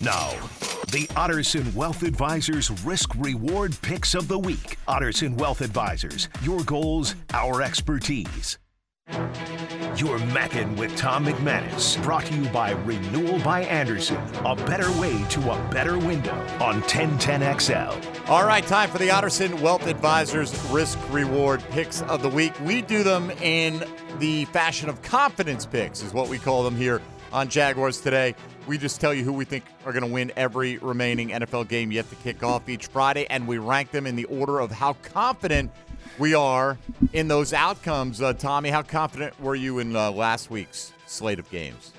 [0.00, 0.30] Now,
[0.90, 4.76] the Otterson Wealth Advisors Risk Reward Picks of the Week.
[4.88, 8.58] Otterson Wealth Advisors, your goals, our expertise.
[9.96, 15.22] You're Mackin' with Tom McManus, brought to you by Renewal by Andersen, a better way
[15.28, 18.28] to a better window on 1010XL.
[18.28, 22.52] All right, time for the Otterson Wealth Advisors Risk Reward Picks of the Week.
[22.62, 23.84] We do them in
[24.18, 27.00] the fashion of confidence picks, is what we call them here
[27.32, 28.34] on Jaguars today.
[28.66, 31.92] We just tell you who we think are going to win every remaining NFL game
[31.92, 34.94] yet to kick off each Friday, and we rank them in the order of how
[35.02, 35.70] confident
[36.18, 36.78] we are
[37.12, 38.20] in those outcomes.
[38.22, 41.92] Uh, Tommy, how confident were you in uh, last week's slate of games?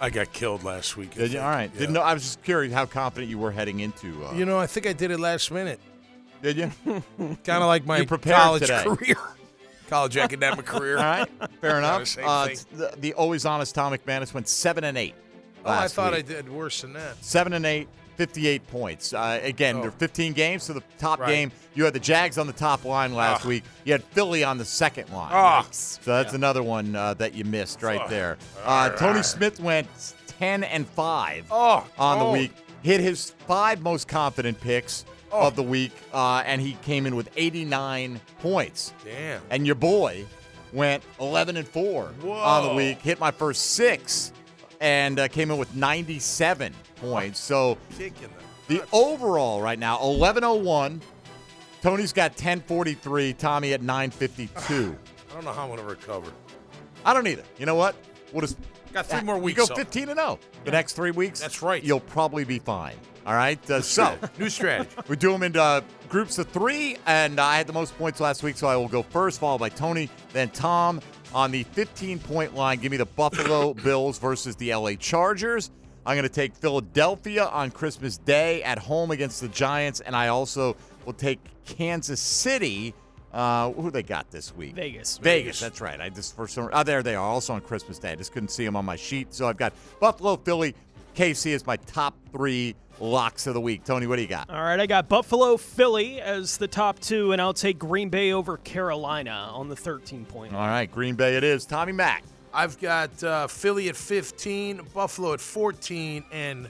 [0.00, 1.14] I got killed last week.
[1.14, 1.40] Did you?
[1.40, 1.70] All right.
[1.72, 1.78] Yeah.
[1.80, 2.00] Didn't know.
[2.02, 4.24] I was just curious how confident you were heading into.
[4.24, 5.78] Uh, You know, I think I did it last minute.
[6.42, 6.72] Did you?
[6.84, 8.82] kind of like my college today.
[8.82, 9.14] career,
[9.88, 10.96] college academic career.
[10.98, 11.28] All right,
[11.60, 12.08] fair enough.
[12.08, 15.14] same Uh, the, the always honest Tom McManus went seven and eight.
[15.64, 16.24] Oh, I thought week.
[16.24, 17.22] I did worse than that.
[17.24, 17.86] Seven and eight,
[18.16, 19.12] 58 points.
[19.12, 19.80] Uh, again, Oh.
[19.80, 21.28] there are 15 games, so the top Right.
[21.28, 23.48] game, you had the Jags on the top line last Ah.
[23.48, 23.64] week.
[23.84, 25.30] You had Philly on the second line.
[25.32, 25.66] Ah.
[25.70, 28.38] So that's another one uh, that you missed right there.
[28.64, 29.24] Uh, Tony right.
[29.26, 29.88] Smith went
[30.38, 32.32] 10 and 5 Oh, on the oh.
[32.32, 32.52] week.
[32.82, 37.30] Hit his five most confident picks of the week, uh, and he came in with
[37.36, 38.92] 89 points.
[39.04, 39.40] Damn.
[39.50, 40.26] And your boy
[40.72, 44.32] went 11 and 4 on the week, hit my first six,
[44.82, 47.38] and uh, came in with 97 points.
[47.38, 47.78] So
[48.68, 51.00] the overall right now, 1101.
[51.80, 53.32] Tony's got 1043.
[53.34, 54.96] Tommy at 952.
[55.30, 56.30] I don't know how I'm gonna recover.
[57.04, 57.44] I don't either.
[57.58, 57.94] You know what?
[58.32, 58.58] We'll just
[58.92, 59.60] Got three more we weeks.
[59.60, 60.38] go so- 15 and 0.
[60.64, 61.40] The next three weeks.
[61.40, 61.82] That's right.
[61.82, 62.96] You'll probably be fine.
[63.24, 63.58] All right.
[63.70, 64.90] Uh, so New strategy.
[65.08, 68.42] we do them into uh, groups of three, and I had the most points last
[68.42, 71.00] week, so I will go first, followed by Tony, then Tom
[71.34, 72.78] on the 15 point line.
[72.78, 75.70] Give me the Buffalo Bills versus the LA Chargers.
[76.04, 80.28] I'm going to take Philadelphia on Christmas Day at home against the Giants, and I
[80.28, 82.94] also will take Kansas City.
[83.32, 84.74] Uh, who they got this week?
[84.74, 85.16] Vegas.
[85.16, 85.98] Vegas, that's right.
[86.00, 88.12] I just for some oh, there they are, also on Christmas Day.
[88.12, 89.32] I just couldn't see them on my sheet.
[89.32, 90.74] So I've got Buffalo, Philly,
[91.14, 93.84] KC as my top three locks of the week.
[93.84, 94.48] Tony, what do you got?
[94.50, 98.32] All right, I got Buffalo, Philly as the top two, and I'll take Green Bay
[98.32, 100.54] over Carolina on the 13 point.
[100.54, 101.64] All right, Green Bay it is.
[101.64, 102.24] Tommy Mack.
[102.54, 106.68] I've got uh, Philly at 15, Buffalo at 14, and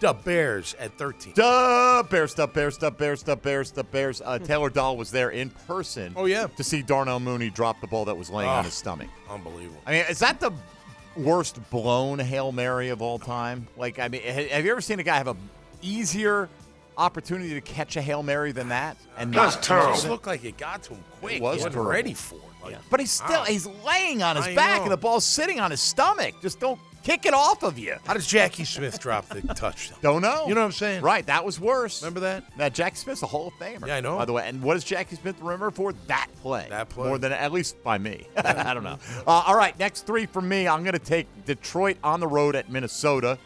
[0.00, 1.32] the Bears at 13.
[1.34, 4.20] Duh, Bears stuff, Bears stuff, Bears stuff, Bears stuff, Bears.
[4.22, 6.12] Uh, Taylor Dahl was there in person.
[6.14, 6.46] Oh, yeah.
[6.58, 8.62] to see Darnell Mooney drop the ball that was laying on Oh.
[8.64, 9.08] his stomach.
[9.30, 9.80] Unbelievable.
[9.86, 10.52] I mean, is that the
[11.16, 13.66] worst blown hail mary of all time?
[13.76, 15.36] Like, I mean, have you ever seen a guy have a
[15.82, 16.48] easier
[16.96, 18.96] opportunity to catch a hail mary than that?
[19.16, 21.36] And not It just looked like it got to him quick.
[21.36, 22.40] It was he wasn't ready for it.
[22.64, 23.44] Like, But he's still wow.
[23.44, 24.82] he's laying on his I back know.
[24.84, 26.34] and the ball's sitting on his stomach.
[26.40, 27.96] Just don't kick it off of you.
[28.04, 29.98] How does Jackie Smith drop the touchdown?
[30.02, 30.46] Don't know.
[30.48, 31.02] You know what I'm saying?
[31.02, 32.02] Right, that was worse.
[32.02, 32.56] Remember that?
[32.58, 33.86] Now Jackie Smith's a Hall of Famer.
[33.86, 34.16] Yeah, I know.
[34.16, 35.92] By the way, and what is Jackie Smith remembered for?
[36.08, 36.66] That play.
[36.70, 37.06] That play.
[37.06, 38.26] More than at least by me.
[38.36, 38.98] I don't know.
[39.26, 40.66] Uh, all right, next three for me.
[40.66, 43.38] I'm going to take Detroit on the road at Minnesota.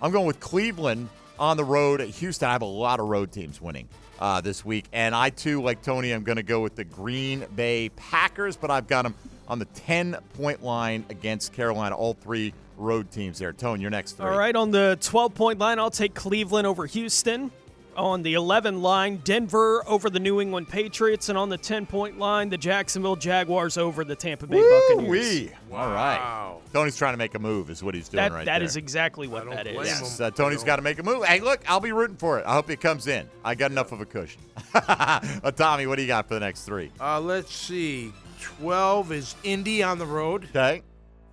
[0.00, 1.08] I'm going with Cleveland
[1.38, 2.48] on the road at Houston.
[2.48, 3.88] I have a lot of road teams winning
[4.18, 7.44] uh, this week, and I too, like Tony, I'm going to go with the Green
[7.54, 9.14] Bay Packers, but I've got them
[9.48, 11.94] on the 10 point line against Carolina.
[11.94, 13.52] All three road teams there.
[13.52, 14.26] Tone, your next three.
[14.26, 17.50] All right, on the 12 point line, I'll take Cleveland over Houston.
[17.94, 21.28] On the 11 line, Denver over the New England Patriots.
[21.28, 25.10] And on the 10 point line, the Jacksonville Jaguars over the Tampa Bay Buccaneers.
[25.10, 25.50] Wee.
[25.70, 26.16] All right.
[26.16, 26.62] Wow.
[26.72, 28.66] Tony's trying to make a move, is what he's doing That, right that there.
[28.66, 29.74] is exactly what that is.
[29.86, 31.22] Yes, uh, Tony's got to make a move.
[31.26, 32.46] Hey, look, I'll be rooting for it.
[32.46, 33.28] I hope it comes in.
[33.44, 34.40] I got enough of a cushion.
[34.74, 36.90] uh, Tommy, what do you got for the next three?
[36.98, 38.10] Uh, let's see.
[38.40, 40.46] 12 is Indy on the road.
[40.46, 40.80] Okay.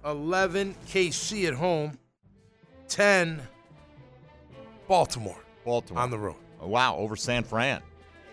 [0.05, 1.97] 11, KC at home.
[2.87, 3.41] 10,
[4.87, 6.01] Baltimore Baltimore.
[6.01, 6.35] on the road.
[6.61, 7.81] Oh, wow, over San Fran.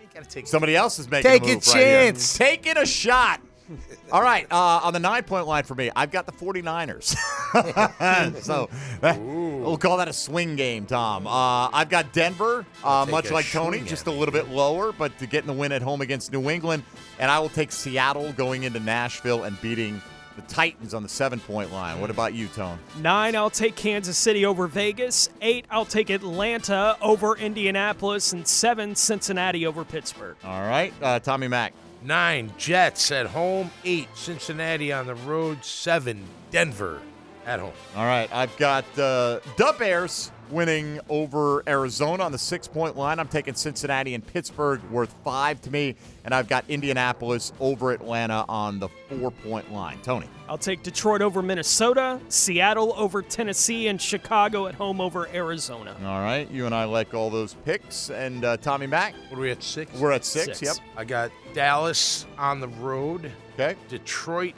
[0.01, 2.03] You gotta take Somebody else is making Take a a move right here.
[2.11, 2.37] chance.
[2.37, 3.41] Taking a shot.
[4.11, 7.15] All right, uh, on the nine point line for me, I've got the 49ers.
[8.41, 8.69] so
[9.01, 11.27] that- we'll call that a swing game, Tom.
[11.27, 15.27] Uh, I've got Denver, uh, much like Tony, just a little bit lower, but to
[15.27, 16.83] get in the win at home against New England.
[17.19, 20.01] And I will take Seattle going into Nashville and beating
[20.37, 21.99] the Titans on the seven point line.
[21.99, 22.79] What about you, Tone?
[23.01, 25.29] Nine, I'll take Kansas City over Vegas.
[25.41, 28.31] Eight, I'll take Atlanta over Indianapolis.
[28.31, 30.37] And seven, Cincinnati over Pittsburgh.
[30.45, 31.73] All right, uh, Tommy Mack.
[32.03, 33.69] Nine Jets at home.
[33.83, 35.65] Eight Cincinnati on the road.
[35.65, 37.01] Seven Denver
[37.45, 37.73] at home.
[37.95, 43.19] All right, I've got uh, the Bears winning over Arizona on the six point line.
[43.19, 45.95] I'm taking Cincinnati and Pittsburgh worth five to me,
[46.25, 49.99] and I've got Indianapolis over Atlanta on the four point line.
[50.03, 50.27] Tony.
[50.49, 55.93] I'll take Detroit over Minnesota, Seattle over Tennessee, and Chicago at home over Arizona.
[56.05, 58.09] All right, you and I like all those picks.
[58.09, 59.91] And uh, Tommy Mack, What are we at six?
[59.99, 60.61] we're at six.
[60.61, 60.77] Yep.
[60.95, 63.29] I got Dallas on the road.
[63.55, 63.75] Okay.
[63.89, 64.53] Detroit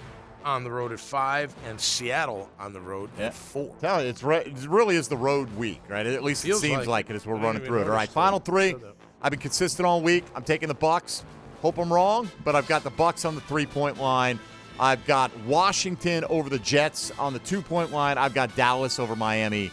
[0.45, 3.27] on the road at five, and Seattle on the road Yeah.
[3.27, 3.75] at four.
[3.81, 6.05] Tell you, it's re- it really is the road week, right?
[6.05, 7.13] At least Feels it seems like like, it.
[7.13, 7.87] it as we're I running through it.
[7.87, 8.75] All right, final three.
[9.21, 10.23] I've been consistent all week.
[10.35, 11.23] I'm taking the Bucks.
[11.61, 14.39] Hope I'm wrong, but I've got the Bucks on the three point line.
[14.79, 18.17] I've got Washington over the Jets on the two point line.
[18.17, 19.71] I've got Dallas over Miami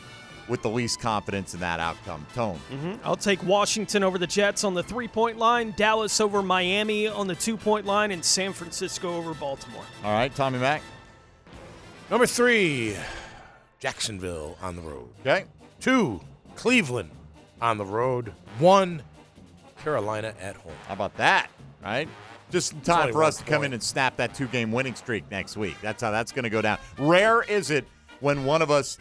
[0.48, 2.26] with the least confidence in that outcome.
[2.34, 2.58] Tone.
[2.70, 2.98] Mhm.
[3.04, 7.26] I'll take Washington over the Jets on the three point line, Dallas over Miami on
[7.26, 9.84] the two point line, and San Francisco over Baltimore.
[10.04, 10.82] All right, Tommy Mack.
[12.10, 12.96] Number three,
[13.80, 15.08] Jacksonville on the road.
[15.20, 15.44] Okay.
[15.80, 16.20] Two,
[16.54, 17.10] Cleveland
[17.60, 18.32] on the road.
[18.58, 19.02] One,
[19.82, 20.72] Carolina at home.
[20.86, 21.48] How about that?
[21.82, 22.08] Right?
[22.50, 23.66] Just in time for one us to come point.
[23.66, 25.76] in and snap that two game winning streak next week.
[25.82, 26.78] That's how that's going to go down.
[26.98, 27.86] Rare is it
[28.20, 28.98] when one of us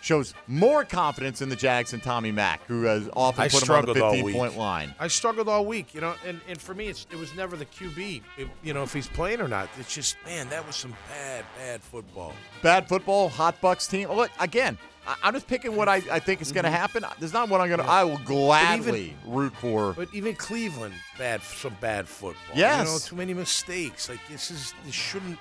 [0.00, 3.74] shows more confidence in the Jags than Tommy Mack, who has often I put him
[3.74, 4.94] on the 15 point line.
[4.98, 7.66] I struggled all week, you know, and, and for me, it's, it was never the
[7.66, 9.68] QB, it- you know, if he's playing or not.
[9.78, 12.32] It's just, man, that was some bad, bad football.
[12.62, 14.10] Bad football, hot Bucks team.
[14.10, 17.04] Look, again, I, I'm just picking what I, I think is going to happen.
[17.18, 17.86] There's not what I'm going to.
[17.86, 19.92] I will gladly root for.
[19.94, 22.56] But even Cleveland, bad, some bad football.
[22.56, 22.86] Yes.
[22.86, 24.08] you know, too many mistakes.
[24.08, 25.38] Like this is, this shouldn't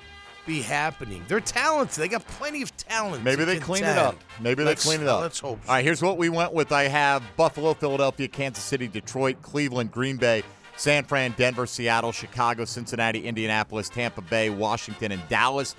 [0.50, 1.24] be happening.
[1.28, 2.02] They're talented.
[2.02, 3.24] They got plenty of talent.
[3.24, 4.16] Maybe they clean it up.
[4.42, 5.22] Maybe they Let's- clean it uh, up.
[5.22, 5.60] Let's hope.
[5.68, 6.72] All right, here's what we went with.
[6.72, 10.42] I have Buffalo, Philadelphia, Kansas City, Detroit, Cleveland, Green Bay,
[10.76, 15.76] San Fran, Denver, Seattle, Chicago, Cincinnati, Indianapolis, Tampa Bay, Washington, and Dallas.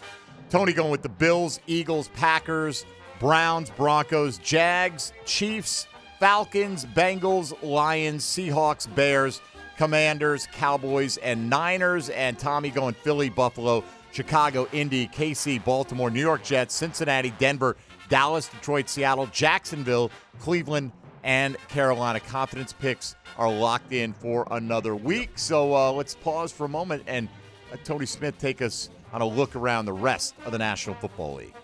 [0.50, 2.86] Tony going with the Bills, Eagles, Packers,
[3.18, 5.88] Browns, Broncos, Jags, Chiefs,
[6.20, 9.40] Falcons, Bengals, Lions, Seahawks, Bears,
[9.78, 12.08] Commanders, Cowboys, and Niners.
[12.10, 13.82] And Tommy going Philly, Buffalo,
[14.12, 17.76] Chicago, Indy, KC, Baltimore, New York Jets, Cincinnati, Denver,
[18.08, 20.92] Dallas, Detroit, Seattle, Jacksonville, Cleveland,
[21.22, 22.20] and Carolina.
[22.20, 25.30] Confidence picks are locked in for another week.
[25.36, 27.28] So uh, let's pause for a moment and
[27.72, 31.36] uh, Tony Smith take us on a look around the rest of the National Football
[31.36, 31.54] League.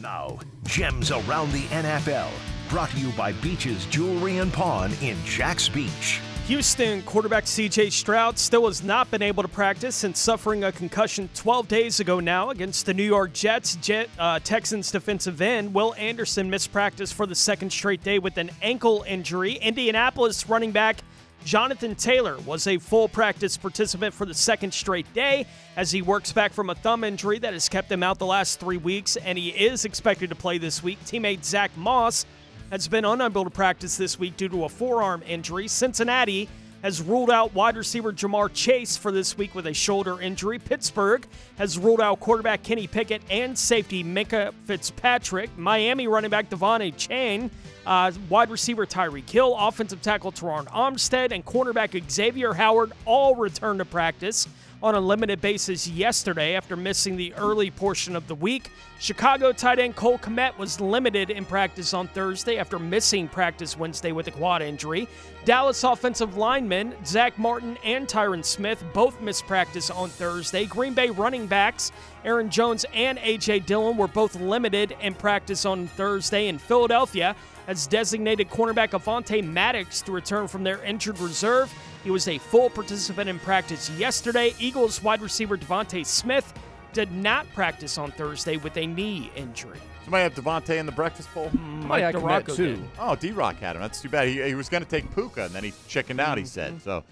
[0.00, 2.28] Now, gems around the NFL.
[2.68, 6.20] Brought to you by Beaches Jewelry and Pawn in Jacks Beach.
[6.46, 11.30] Houston quarterback CJ Stroud still has not been able to practice since suffering a concussion
[11.34, 13.76] 12 days ago now against the New York Jets.
[13.76, 18.36] Jet, uh, Texans defensive end Will Anderson missed practice for the second straight day with
[18.36, 19.54] an ankle injury.
[19.54, 20.98] Indianapolis running back
[21.46, 26.30] Jonathan Taylor was a full practice participant for the second straight day as he works
[26.30, 29.38] back from a thumb injury that has kept him out the last three weeks, and
[29.38, 30.98] he is expected to play this week.
[31.04, 32.26] Teammate Zack Moss
[32.70, 35.68] has been unable to practice this week due to a forearm injury.
[35.68, 36.48] Cincinnati
[36.84, 40.58] has ruled out wide receiver Ja'Marr Chase for this week with a shoulder injury.
[40.58, 45.56] Pittsburgh has ruled out quarterback Kenny Pickett and safety Minkah Fitzpatrick.
[45.56, 47.48] Miami running back De'Von Achane,
[47.86, 53.78] uh, wide receiver Tyreek Hill, offensive tackle Terron Armstead, and cornerback Xavier Howard all return
[53.78, 54.46] to practice
[54.84, 58.70] on a limited basis yesterday after missing the early portion of the week.
[59.00, 64.12] Chicago tight end Cole Kmet was limited in practice on Thursday after missing practice Wednesday
[64.12, 65.08] with a quad injury.
[65.46, 70.66] Dallas offensive linemen Zack Martin and Tyron Smith both missed practice on Thursday.
[70.66, 71.90] Green Bay running backs
[72.22, 73.60] Aaron Jones and A.J.
[73.60, 76.48] Dillon were both limited in practice on Thursday.
[76.48, 77.34] In Philadelphia,
[77.66, 81.72] as designated cornerback Avonte Maddox to return from their injured reserve.
[82.04, 84.54] He was a full participant in practice yesterday.
[84.58, 86.52] Eagles wide receiver DeVonta Smith
[86.92, 89.78] did not practice on Thursday with a knee injury.
[90.04, 91.50] Somebody have DeVonta in the breakfast bowl?
[91.52, 92.76] Mike had Kmet, DeRocco too.
[92.76, 92.84] did.
[92.98, 93.82] Oh, D Rock had him.
[93.82, 94.28] That's too bad.
[94.28, 96.80] He, he was going to take Puka, and then he chickened out, he said.
[96.82, 97.04] So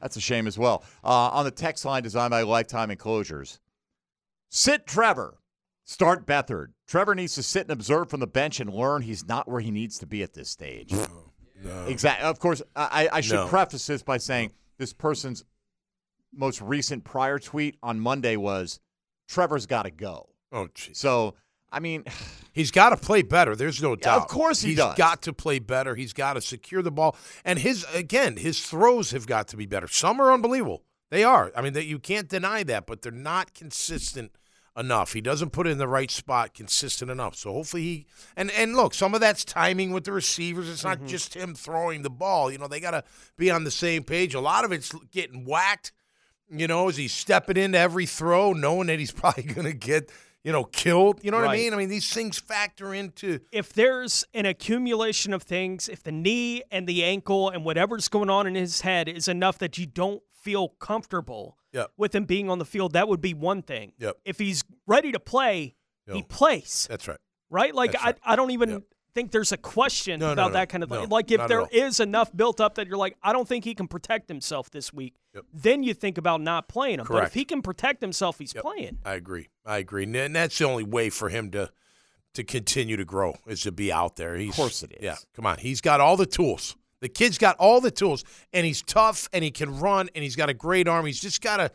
[0.00, 0.82] that's a shame as well.
[1.04, 3.60] Uh, on the text line designed by Lifetime Enclosures
[4.48, 5.38] sit Trevor,
[5.84, 6.72] start Beathard.
[6.88, 9.70] Trevor needs to sit and observe from the bench and learn he's not where he
[9.70, 10.92] needs to be at this stage.
[11.86, 12.24] Exactly.
[12.26, 13.48] Of course, I, I should No.
[13.48, 15.44] preface this by saying this person's
[16.34, 18.80] most recent prior tweet on Monday was
[19.28, 20.28] Trevor's got to go.
[20.52, 20.98] Oh, geez.
[20.98, 21.34] So,
[21.72, 22.04] I mean,
[22.52, 23.54] He's got to play better.
[23.54, 24.22] There's no doubt.
[24.22, 24.96] of course he He's does.
[24.96, 25.94] got to play better.
[25.94, 27.16] He's got to secure the ball.
[27.44, 29.86] And his again, his throws have got to be better.
[29.86, 30.82] Some are unbelievable.
[31.12, 31.52] They are.
[31.56, 34.32] I mean, that you can't deny that, but they're not consistent
[34.80, 35.12] enough.
[35.12, 37.36] He doesn't put it in the right spot consistent enough.
[37.36, 40.68] So hopefully he and and look, some of that's timing with the receivers.
[40.68, 41.02] It's Mm-hmm.
[41.02, 42.50] not just him throwing the ball.
[42.50, 43.04] You know, they got to
[43.36, 44.34] be on the same page.
[44.34, 45.92] A lot of it's getting whacked.
[46.52, 50.10] You know, as he's stepping into every throw, knowing that he's probably going to get
[50.42, 51.20] you know killed.
[51.22, 51.72] You know what I mean?
[51.74, 56.62] I mean, these things factor into if there's an accumulation of things, if the knee
[56.72, 60.22] and the ankle and whatever's going on in his head is enough that you don't
[60.32, 61.92] feel comfortable Yep.
[61.96, 63.92] with him being on the field, that would be one thing.
[63.98, 64.16] Yep.
[64.24, 65.76] If he's ready to play,
[66.12, 66.86] he plays.
[66.90, 67.18] That's right.
[67.50, 67.74] Right?
[67.74, 68.32] Like That's I.
[68.32, 68.82] I don't even
[69.14, 70.52] think there's a question No, no, about no.
[70.54, 71.08] that kind of No, thing.
[71.08, 73.86] Like if there is enough built up that you're like, I don't think he can
[73.88, 75.14] protect himself this week,
[75.52, 77.06] then you think about not playing him.
[77.08, 78.98] But if he can protect himself, he's playing.
[79.04, 79.48] I agree.
[79.64, 80.04] I agree.
[80.04, 81.70] And- And that's the only way for him to
[82.34, 84.36] to continue to grow is to be out there.
[84.36, 85.02] He's, of course it is.
[85.02, 85.58] Yeah, come on.
[85.58, 86.76] He's got all the tools.
[87.00, 90.36] The kid's got all the tools, and he's tough, and he can run, and he's
[90.36, 91.06] got a great arm.
[91.06, 91.70] He's just got to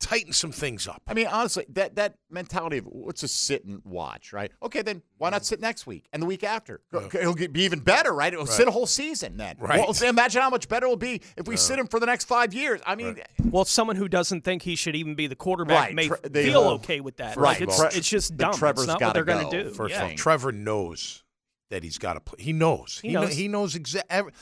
[0.00, 1.02] tighten some things up.
[1.08, 4.52] I mean, honestly, that that mentality of let's just sit and watch, right?
[4.62, 6.80] Okay, then why not sit next week and the week after?
[6.92, 8.32] Go- It'll get, be even better, right?
[8.32, 9.56] It'll sit a whole season then.
[9.58, 9.80] Right.
[9.80, 12.54] Well, imagine how much better it'll be if we sit him for the next five
[12.54, 12.80] years.
[12.86, 16.06] I mean, Well, someone who doesn't think he should even be the quarterback Right, may
[16.06, 17.36] Tre- they- feel okay with that.
[17.36, 17.58] right.
[17.58, 18.52] Like, it's, Tre- it's just dumb.
[18.54, 19.70] Trevor's it's not what they're going to do.
[19.70, 20.04] First yeah.
[20.04, 21.24] of all, Trevor knows
[21.70, 22.36] that he's got to play.
[22.42, 23.00] He knows.
[23.02, 23.34] He He, kno- knows.
[23.34, 24.32] he knows exactly.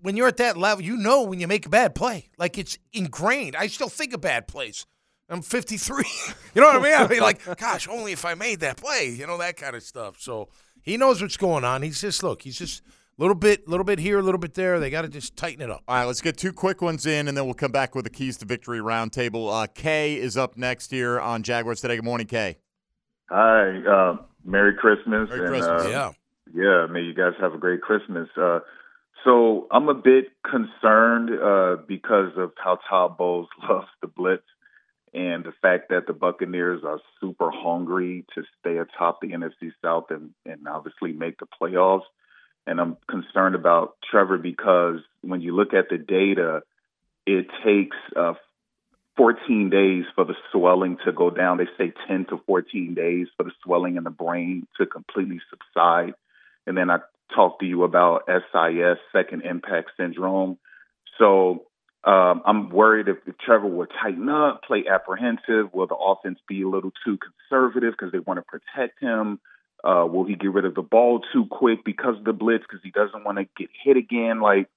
[0.00, 2.30] When you're at that level, you know when you make a bad play.
[2.38, 3.56] Like it's ingrained.
[3.56, 4.86] I still think of bad plays.
[5.28, 6.04] I'm 53.
[6.54, 6.94] you know what I mean?
[6.94, 9.08] I mean, like, gosh, only if I made that play.
[9.08, 10.16] You know that kind of stuff.
[10.20, 10.48] So
[10.82, 11.82] he knows what's going on.
[11.82, 12.42] He's just look.
[12.42, 12.82] He's just
[13.18, 14.78] a little bit, little bit here, a little bit there.
[14.78, 15.82] They got to just tighten it up.
[15.88, 18.10] All right, let's get two quick ones in, and then we'll come back with the
[18.10, 19.50] keys to victory roundtable.
[19.52, 21.96] Uh, Kay is up next here on Jaguars today.
[21.96, 22.58] Good morning, Kay.
[23.30, 25.28] Hi, uh, Merry Christmas.
[25.28, 25.84] Merry and, Christmas.
[25.86, 26.12] uh, Yeah.
[26.54, 28.28] Yeah, may you guys have a great Christmas.
[28.36, 28.60] Uh,
[29.26, 34.44] so I'm a bit concerned uh, because of how Todd Bowles loves the blitz
[35.12, 40.10] and the fact that the Buccaneers are super hungry to stay atop the NFC South
[40.10, 42.04] and, and obviously make the playoffs.
[42.66, 46.62] And I'm concerned about Trevor because when you look at the data,
[47.26, 48.34] it takes uh,
[49.16, 51.58] 14 days for the swelling to go down.
[51.58, 56.14] They say 10 to 14 days for the swelling in the brain to completely subside.
[56.66, 56.98] And then I
[57.34, 60.58] talked to you about SIS, second impact syndrome.
[61.18, 61.66] So
[62.04, 66.62] um, I'm worried if, if Trevor will tighten up, play apprehensive, will the offense be
[66.62, 69.40] a little too conservative because they want to protect him?
[69.82, 72.82] Uh, will he get rid of the ball too quick because of the blitz because
[72.82, 74.40] he doesn't want to get hit again?
[74.40, 74.68] Like,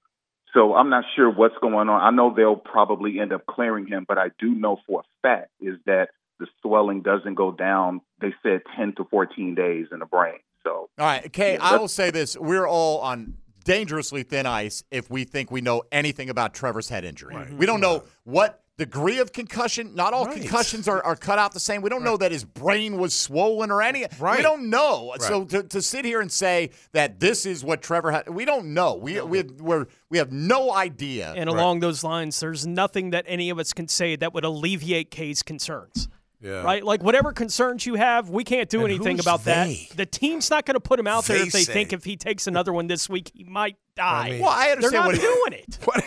[0.52, 2.00] so I'm not sure what's going on.
[2.00, 5.50] I know they'll probably end up clearing him, but I do know for a fact
[5.60, 6.08] is that
[6.40, 8.00] the swelling doesn't go down.
[8.20, 10.38] They said 10 to 14 days in the brain.
[10.64, 12.36] So All right, Kay, Yeah, I will say this.
[12.36, 13.34] We're all on
[13.64, 17.36] dangerously thin ice if we think we know anything about Trevor's head injury.
[17.56, 19.94] We don't know what degree of concussion.
[19.94, 20.40] Not all Right.
[20.40, 21.82] concussions are, are cut out the same.
[21.82, 24.06] We don't know that his brain was swollen or any.
[24.18, 25.14] We don't know.
[25.18, 28.72] So to, to sit here and say that this is what Trevor had, we don't
[28.72, 28.94] know.
[28.94, 31.34] We we we're, we have no idea.
[31.36, 35.10] And along those lines, there's nothing that any of us can say that would alleviate
[35.10, 36.08] Kay's concerns.
[36.42, 36.62] Yeah.
[36.62, 36.82] Right?
[36.84, 39.68] Like whatever concerns you have, we can't do And anything who's about that.
[39.94, 41.72] The team's not going to put him out there if they say.
[41.72, 44.30] think if he takes another one this week, he might die.
[44.30, 44.94] mean- well, I understand.
[44.94, 45.78] They're understand not what he- doing it.
[45.84, 46.04] What?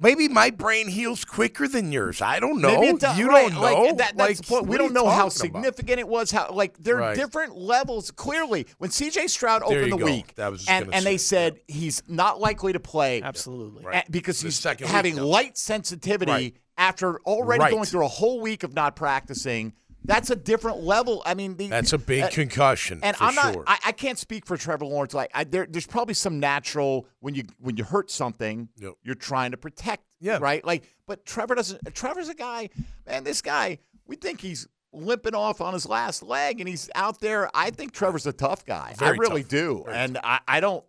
[0.00, 2.22] Maybe my brain heals quicker than yours.
[2.22, 2.80] I don't know.
[2.80, 3.18] Maybe it does.
[3.18, 3.84] you right, don't like, know.
[3.96, 4.66] that- that's Like, the point.
[4.68, 5.62] We don't know how talking about?
[5.64, 6.30] significant it was.
[6.30, 7.16] How like there are Right.
[7.16, 8.12] different levels.
[8.12, 9.26] Clearly, when C.J.
[9.26, 10.04] Stroud There opened the go.
[10.04, 13.84] week, That was just and, and they say, said he's not likely to play Absolutely.
[13.92, 15.26] a- because The he's second week, having no.
[15.26, 16.56] light sensitivity Right.
[16.78, 17.72] After already Right.
[17.72, 19.74] going through a whole week of not practicing.
[20.04, 21.22] That's a different level.
[21.26, 23.00] I mean, the, That's a big uh, concussion.
[23.02, 23.52] and I'm not.
[23.52, 23.64] sure.
[23.66, 25.12] I, I can't speak for Trevor Lawrence.
[25.12, 28.94] Like, I, there, there's probably some natural when you when you hurt something, Yep.
[29.02, 30.04] you're trying to protect.
[30.20, 30.38] Yeah.
[30.40, 30.64] Right.
[30.64, 31.94] Like, but Trevor doesn't.
[31.94, 32.70] Trevor's a guy.
[33.06, 33.78] Man, this guy.
[34.06, 37.50] We think he's limping off on his last leg, and he's out there.
[37.54, 38.94] I think Trevor's a tough guy.
[39.00, 39.50] I really tough.
[39.50, 40.84] do, Very and I, I don't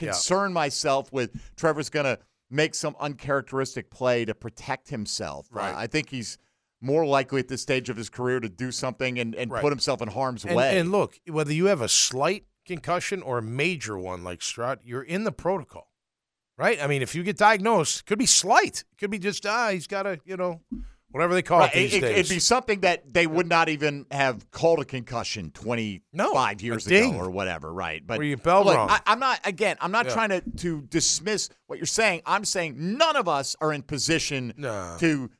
[0.00, 0.08] Yeah.
[0.08, 2.18] concern myself with Trevor's going to
[2.50, 5.48] make some uncharacteristic play to protect himself.
[5.50, 5.72] Right.
[5.74, 6.38] Uh, I think he's
[6.80, 9.60] more likely at this stage of his career to do something and, and Right.
[9.62, 10.78] put himself in harm's and, way.
[10.78, 15.02] and look, whether you have a slight concussion or a major one like Stroud, you're
[15.02, 15.90] in the protocol,
[16.56, 16.80] right?
[16.82, 18.84] I mean, if you get diagnosed, it could be slight.
[18.92, 20.60] It could be just ah, he's got a you know
[21.10, 22.16] whatever they call Right, it these it, days.
[22.16, 26.86] would be something that they would not even have called a concussion 25 No, years
[26.86, 28.06] ago or whatever, right?
[28.06, 28.90] But Where you bell look, rung.
[28.90, 29.76] I, I'm not again.
[29.80, 30.12] I'm not Yeah.
[30.14, 32.22] trying to to dismiss what you're saying.
[32.26, 34.96] I'm saying none of us are in position No.
[35.00, 35.30] to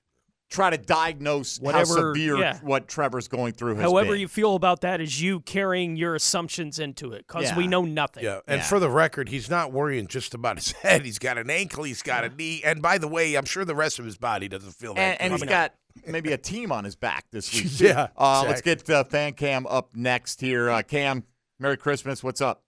[0.50, 2.58] try to diagnose Whatever- how severe yeah.
[2.62, 4.20] what Trevor's going through has However been.
[4.20, 8.24] you feel about that is you carrying your assumptions into it because we know nothing.
[8.24, 11.04] Yeah, and for the record, he's not worrying just about his head.
[11.04, 13.74] He's got an ankle, he's got a knee, and by the way, I'm sure the
[13.74, 15.20] rest of his body doesn't feel that.
[15.20, 15.74] and, and he's got
[16.06, 17.66] maybe a team on his back this week.
[17.80, 20.70] Yeah, Uh, Let's get uh, Fan Cam up next here.
[20.70, 21.24] Uh, Cam,
[21.58, 22.22] Merry Christmas.
[22.24, 22.62] What's up?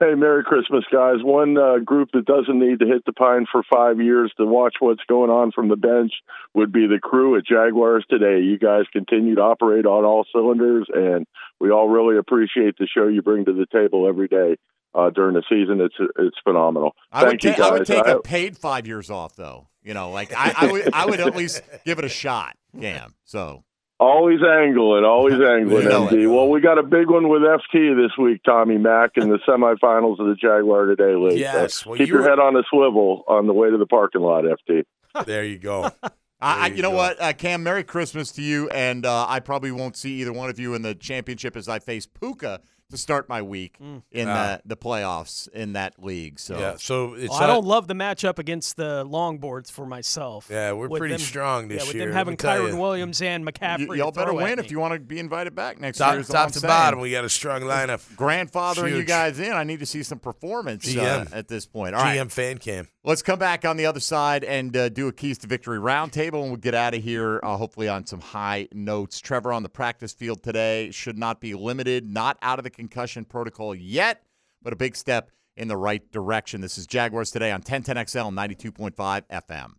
[0.00, 1.16] Hey, Merry Christmas, guys.
[1.24, 4.76] One uh, group that doesn't need to hit the pine for five years to watch
[4.78, 6.12] what's going on from the bench
[6.54, 8.40] would be the crew at Jaguars today.
[8.44, 11.26] You guys continue to operate on all cylinders, and
[11.58, 14.56] we all really appreciate the show you bring to the table every day
[14.94, 15.80] uh, during the season.
[15.80, 16.92] It's it's phenomenal.
[17.10, 19.66] I would, Thank you, ta- I would take I- a paid five years off, though.
[19.82, 23.14] You know, like I, I would, I would at least give it a shot, Cam.
[23.24, 23.64] So
[24.00, 26.32] Always angling, always angling, You know MD.
[26.32, 30.20] Well, we got a big one with FT this week, Tommy Mack, in the semifinals
[30.20, 31.38] of the Jaguar Today League.
[31.40, 33.76] Yes, So well, keep you your were- head on a swivel on the way to
[33.76, 34.84] the parking lot, FT.
[35.26, 35.90] There you go.
[36.02, 36.10] I,
[36.40, 36.96] I, you you know go.
[36.98, 37.64] what, uh, Cam?
[37.64, 40.82] Merry Christmas to you, and uh, I probably won't see either one of you in
[40.82, 43.76] the championship as I face Puka to start my week
[44.10, 44.58] in Ah.
[44.64, 46.40] the, the playoffs in that league.
[46.40, 49.84] So Yeah, so it's Well, I uh, don't love the matchup against the longboards for
[49.84, 50.48] myself.
[50.50, 51.80] Yeah, we're With pretty them- strong this year.
[51.84, 52.76] yeah, with year, them having Kyron you.
[52.78, 53.88] Williams and McCaffrey.
[53.88, 56.20] Y- y'all better win if you want to be invited back next top, year.
[56.20, 56.68] is top to saying.
[56.70, 57.00] bottom.
[57.00, 58.00] We got a strong lineup.
[58.16, 61.94] Grandfathering you guys in, I need to see some performance uh, at this point.
[61.94, 62.18] All right.
[62.18, 62.88] GM fan cam.
[63.08, 66.42] Let's come back on the other side and uh, do a keys to victory roundtable,
[66.42, 69.18] and we'll get out of here uh, hopefully on some high notes.
[69.18, 73.24] Trevor on the practice field today should not be limited, not out of the concussion
[73.24, 74.24] protocol yet,
[74.60, 76.60] but a big step in the right direction.
[76.60, 79.70] This is Jaguars today on 1010XL 92.5 FM.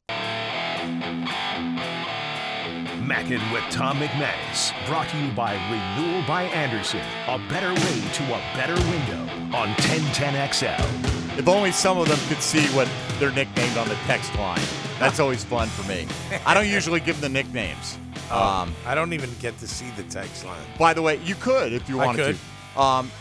[3.06, 4.74] Mackin with Tom McManus.
[4.88, 7.02] Brought to you by Renewal by Andersen.
[7.28, 9.22] A better way to a better window
[9.56, 11.19] on 1010XL.
[11.40, 12.88] If only some of them could see what
[13.18, 14.62] they're nicknamed on the text line.
[15.00, 16.06] That's always fun for me.
[16.46, 17.98] I don't usually give them the nicknames.
[18.30, 20.62] Um, I don't even get to see the text line.
[20.78, 22.38] By the way, you could if you I wanted could.
[22.76, 22.80] to.
[22.82, 23.12] Um,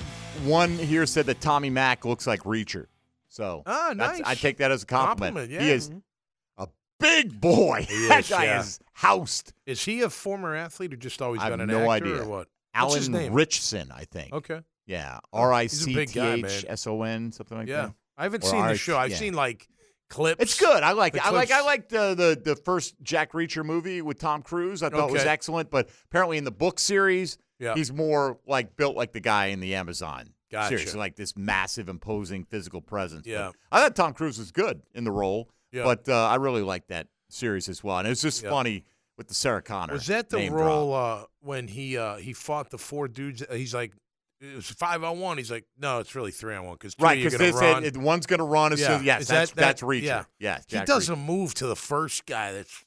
[0.44, 2.86] one here said that Tommy Mack looks like Reacher.
[3.28, 4.26] So Ah, that's- nice.
[4.28, 5.36] I take that as a compliment.
[5.36, 5.74] Compliment, He yeah.
[5.74, 5.90] is
[6.58, 6.66] a
[6.98, 7.86] big boy.
[7.88, 8.60] He that is, guy yeah.
[8.60, 9.52] is housed.
[9.64, 12.22] Is he a former athlete or just always I been have an no actor idea.
[12.22, 12.48] or what?
[12.74, 13.32] Alan What's his name?
[13.32, 14.32] Ritchson, I think.
[14.32, 14.60] Okay.
[14.86, 15.20] Yeah.
[15.32, 16.50] Oh, R I he's a C big T guy, man.
[16.66, 17.82] S O N, something like Yeah.
[17.86, 17.94] that.
[18.18, 18.98] I haven't seen the show.
[18.98, 19.16] I've yeah.
[19.16, 19.68] seen like
[20.10, 20.42] clips.
[20.42, 20.82] It's good.
[20.82, 21.12] I like.
[21.14, 21.50] The I like.
[21.50, 24.82] I liked uh, the the first Jack Reacher movie with Tom Cruise.
[24.82, 25.70] I thought it was excellent.
[25.70, 27.74] But apparently in the book series, Yeah.
[27.74, 30.76] he's more like built like the guy in the Amazon Gotcha.
[30.78, 33.22] series, like this massive, imposing physical presence.
[33.22, 33.50] But Yeah.
[33.70, 35.48] I thought Tom Cruise was good in the role.
[35.72, 35.84] Yeah.
[35.84, 38.50] But uh, I really liked that series as well, and it was just Yeah.
[38.50, 38.84] funny
[39.16, 39.92] with the Sarah Connor.
[39.92, 43.44] Was that the role uh, when he uh, he fought the four dudes?
[43.52, 43.92] He's like,
[44.40, 45.36] it was five on one.
[45.38, 48.26] He's like, no, it's really three on one because Right, because they said it- one's
[48.26, 48.72] going to run.
[48.72, 50.02] As soon, yes, that's that- that- that's Reacher.
[50.02, 51.12] Yeah, yeah he does Reacher.
[51.14, 52.84] a move to the first guy that's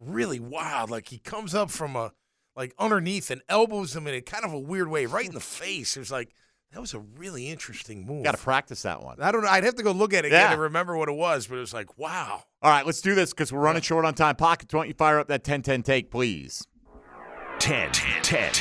[0.00, 0.90] really wild.
[0.90, 2.12] Like he comes up from a
[2.56, 5.40] like underneath and elbows him in a kind of a weird way, right in the
[5.40, 5.96] face.
[5.96, 6.30] It was like
[6.72, 8.24] that was a really interesting move.
[8.24, 9.20] Got to practice that one.
[9.20, 9.48] I don't know.
[9.48, 10.46] I'd have to go look at it Yeah.
[10.46, 12.44] again to remember what it was, but it was like, wow.
[12.62, 14.36] All right, let's do this because we're running short on time.
[14.36, 16.66] Pocket, why don't you fire up that 10-10 take, please?
[17.62, 18.52] 10 10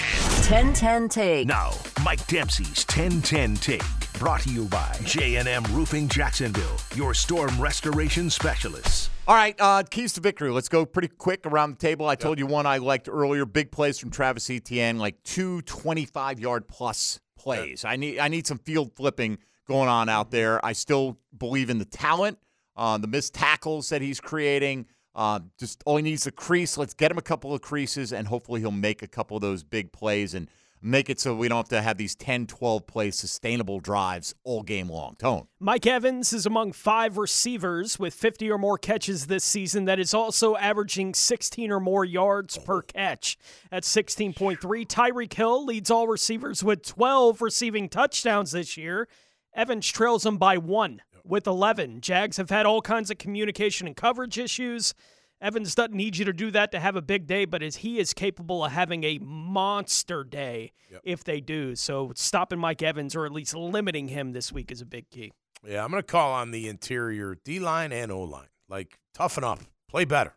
[0.44, 1.48] 10 10 take.
[1.48, 1.72] Now,
[2.06, 3.82] Mike Dempsey's 10 10 take.
[4.20, 9.10] Brought to you by J&M Roofing Jacksonville, your storm restoration specialists.
[9.28, 10.52] All right, uh, keys to victory.
[10.52, 12.06] Let's go pretty quick around the table.
[12.06, 13.44] I told you one I liked earlier.
[13.48, 17.84] Big plays from Travis Etienne, like two 25 yard plus plays.
[17.84, 20.64] I need I need some field flipping going on out there.
[20.64, 22.38] I still believe in the talent,
[22.76, 24.86] uh, the missed tackles that he's creating.
[25.14, 26.78] Uh, just all he needs is a crease.
[26.78, 29.64] Let's get him a couple of creases, and hopefully he'll make a couple of those
[29.64, 30.48] big plays and
[30.82, 34.64] make it so we don't have to have these 10, 12 play sustainable drives all
[34.64, 35.16] game long.
[35.18, 35.48] Tone.
[35.60, 40.14] Mike Evans is among five receivers with 50 or more catches this season that is
[40.14, 43.38] also averaging 16 or more yards per catch
[43.72, 44.58] at 16.3.
[44.88, 49.08] Tyreek Hill leads all receivers with 12 receiving touchdowns this year.
[49.54, 52.02] Evans trails him by one with 11.
[52.02, 54.94] Jags have had all kinds of communication and coverage issues.
[55.42, 57.98] Evans doesn't need you to do that to have a big day, but is he
[58.00, 60.72] is capable of having a monster day
[61.04, 61.76] if they do.
[61.76, 65.32] So stopping Mike Evans or at least limiting him this week is a big key.
[65.68, 68.48] Yeah, I'm going to call on the interior D line and O line.
[68.70, 70.36] Like, toughen up, play better.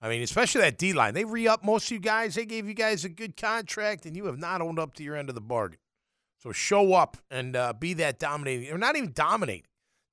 [0.00, 1.14] I mean, especially that D line.
[1.14, 2.34] They re up most of you guys.
[2.34, 5.16] They gave you guys a good contract, and you have not owned up to your
[5.16, 5.78] end of the bargain.
[6.38, 9.64] So show up and uh, be that dominating, or not even dominating.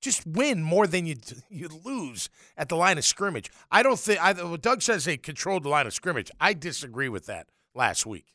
[0.06, 1.16] Just win more than you
[1.50, 3.50] you lose at the line of scrimmage.
[3.72, 4.22] I don't think.
[4.22, 6.30] I, well, Doug says they controlled the line of scrimmage.
[6.38, 8.26] I disagree with that last week.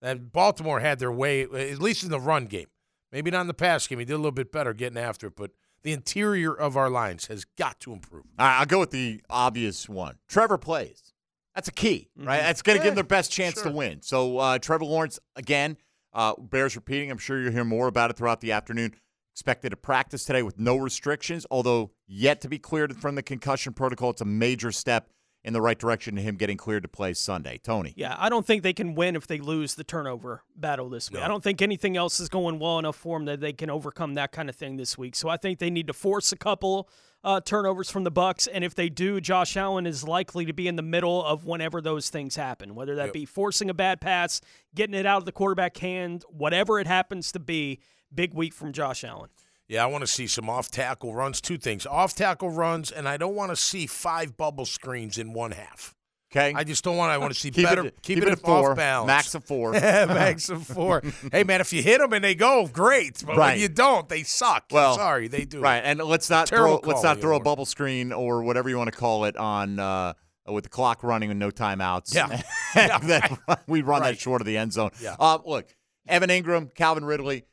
[0.00, 2.68] That Baltimore had their way, at least in the run game.
[3.12, 3.98] Maybe not in the pass game.
[3.98, 5.50] He did a little bit better getting after it, but
[5.82, 8.24] the interior of our lines has got to improve.
[8.38, 10.16] All right, I'll go with the obvious one.
[10.28, 11.12] Trevor plays.
[11.54, 12.40] That's a key, right?
[12.40, 14.00] That's going to give them their best chance to win.
[14.00, 15.76] So uh, Trevor Lawrence again
[16.14, 17.10] uh, bears repeating.
[17.10, 18.94] I'm sure you'll hear more about it throughout the afternoon.
[19.38, 23.72] Expected to practice today with no restrictions, although yet to be cleared from the concussion
[23.72, 24.10] protocol.
[24.10, 25.10] It's a major step
[25.44, 27.56] in the right direction to him getting cleared to play Sunday.
[27.62, 27.94] Tony.
[27.96, 31.22] Yeah, I don't think they can win if they lose the turnover battle this week.
[31.22, 34.14] I don't think anything else is going well enough for them that they can overcome
[34.14, 35.14] that kind of thing this week.
[35.14, 36.88] So I think they need to force a couple
[37.22, 40.66] uh, turnovers from the Bucks, and if they do, Josh Allen is likely to be
[40.66, 43.12] in the middle of whenever those things happen, whether that Yep.
[43.12, 44.40] be forcing a bad pass,
[44.74, 47.78] getting it out of the quarterback hand, whatever it happens to be.
[48.14, 49.30] Big week from Josh Allen.
[49.68, 51.40] Yeah, I want to see some off tackle runs.
[51.40, 55.32] Two things: off tackle runs, and I don't want to see five bubble screens in
[55.34, 55.94] one half.
[56.30, 56.52] Okay.
[56.54, 57.10] I just don't want.
[57.12, 57.82] I want to see Keep it- better.
[57.84, 59.06] keep keep it it, at four, off balance.
[59.06, 59.72] max of four.
[59.72, 61.02] max of four.
[61.32, 63.22] hey man, if you hit them and they go, great.
[63.26, 63.52] But Right.
[63.52, 64.64] when you don't, they suck.
[64.70, 65.60] Well, sorry, they do.
[65.60, 67.44] Right, and let's not Terrible throw let's not throw a Leonard.
[67.44, 70.14] bubble screen or whatever you want to call it on uh,
[70.46, 72.14] with the clock running and no timeouts.
[72.14, 72.40] Yeah.
[72.74, 74.90] And then we run that short of the end zone.
[75.00, 75.16] Yeah.
[75.18, 75.74] Uh, look,
[76.06, 77.44] Evan Engram, Calvin Ridley,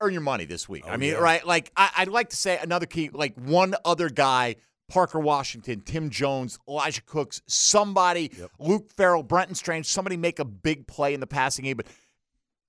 [0.00, 0.84] earn your money this week.
[0.86, 1.18] I mean, yeah.
[1.18, 1.46] right?
[1.46, 4.56] Like I, I'd like to say another key, like one other guy.
[4.86, 10.86] Parker Washington, Tim Jones, Elijah Cooks, somebody, Luke Farrell, Brenton Strange, somebody make a big
[10.86, 11.78] play in the passing game.
[11.78, 11.86] But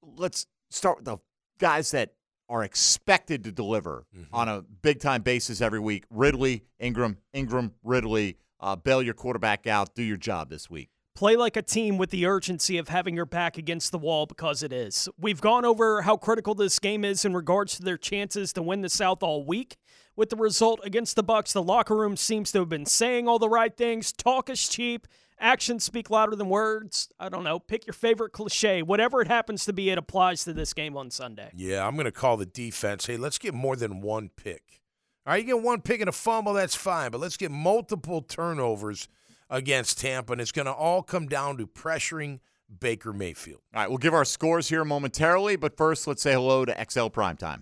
[0.01, 1.17] let's start with the
[1.59, 2.13] guys that
[2.47, 6.05] are expected to deliver on a big time basis every week.
[6.09, 10.89] Ridley, Engram, Engram, Ridley, uh, bail your quarterback out, do your job this week.
[11.15, 14.61] Play like a team with the urgency of having your back against the wall because
[14.61, 15.07] it is.
[15.17, 18.81] We've gone over how critical this game is in regards to their chances to win
[18.81, 19.77] the South all week.
[20.17, 23.39] With the result against the Bucks, the locker room seems to have been saying all
[23.39, 24.11] the right things.
[24.11, 25.07] Talk is cheap.
[25.39, 27.07] Actions speak louder than words.
[27.17, 27.59] I don't know.
[27.59, 28.81] Pick your favorite cliche.
[28.81, 31.49] Whatever it happens to be, it applies to this game on Sunday.
[31.55, 33.05] Yeah, I'm going to call the defense.
[33.05, 34.81] Hey, let's get more than one pick.
[35.25, 38.21] All right, you get one pick and a fumble, that's fine, but let's get multiple
[38.21, 39.07] turnovers
[39.49, 42.39] against Tampa, and it's going to all come down to pressuring
[42.79, 43.61] Baker Mayfield.
[43.73, 47.07] All right, we'll give our scores here momentarily, but first, let's say hello to XL
[47.07, 47.61] Primetime.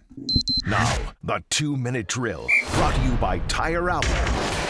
[0.66, 4.30] Now, the two minute drill brought to you by Tire Outlet.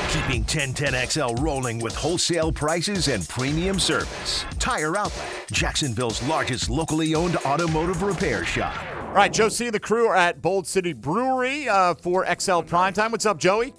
[0.10, 4.46] Keeping 1010XL rolling with wholesale prices and premium service.
[4.60, 8.76] Tire Outlet, Jacksonville's largest locally owned automotive repair shop.
[9.08, 9.66] All right, Joe C.
[9.66, 13.12] and the crew are at Bold City Brewery uh, for XL Primetime.
[13.12, 13.74] What's up, Joey?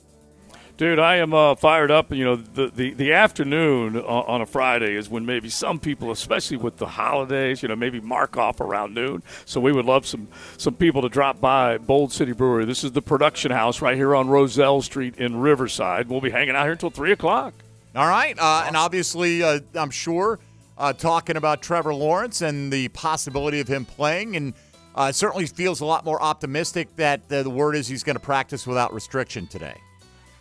[0.77, 2.11] Dude, I am uh, fired up.
[2.11, 6.11] You know, the, the, the afternoon on, on a Friday is when maybe some people,
[6.11, 9.23] especially with the holidays, you know, maybe mark off around noon.
[9.45, 10.27] So we would love some
[10.57, 12.65] some people to drop by Bold City Brewery.
[12.65, 16.09] This is the production house right here on Roselle Street in Riverside.
[16.09, 17.55] We'll be hanging out here until 3 o'clock.
[17.95, 20.41] All right, uh, and obviously, uh, I'm sure
[20.77, 24.55] uh, talking about Trevor Lawrence and the possibility of him playing, and
[24.97, 28.17] uh, it certainly feels a lot more optimistic that uh, the word is he's going
[28.17, 29.77] to practice without restriction today.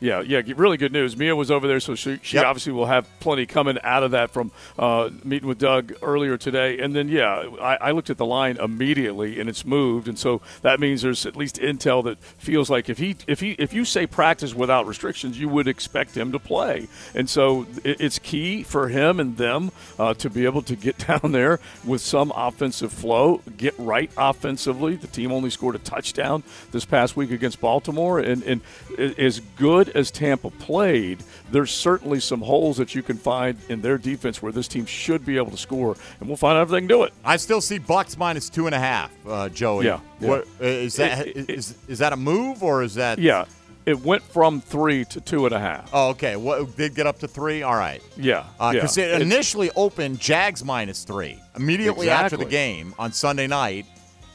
[0.04, 1.16] Yeah, yeah, really good news.
[1.16, 2.46] Mia was over there, so she, she Yep.
[2.46, 6.78] obviously will have plenty coming out of that from uh, meeting with Doug earlier today.
[6.80, 10.42] And then, yeah, I, I looked at the line immediately, and it's moved, and so
[10.62, 13.86] that means there's at least intel that feels like if he if he if you
[13.86, 16.90] say practice without restrictions, you would expect him to play.
[17.16, 20.98] And so it, it's key for him and them uh, to be able to get
[21.08, 24.98] down there with some offensive flow, get right offensively.
[24.98, 26.44] The team only scored a touchdown
[26.74, 28.60] this past week against Baltimore, and and
[29.00, 33.98] as good as Tampa played, there's certainly some holes that you can find in their
[33.98, 36.80] defense where this team should be able to score, and we'll find out if they
[36.80, 37.14] can do it.
[37.24, 39.86] I still see Bucks minus two and a half, uh, Joey.
[39.86, 40.30] Yeah, yeah.
[40.30, 41.28] What, uh, is that?
[41.28, 43.20] It- is, is that a move or is that?
[43.20, 43.46] Yeah,
[43.86, 45.90] it went from three to two and a half.
[45.94, 46.36] Oh, okay.
[46.36, 47.64] What did get up to three?
[47.64, 48.02] All right.
[48.16, 49.16] Yeah, Because yeah.
[49.16, 53.86] it initially opened Jags minus three immediately after the game on Sunday night,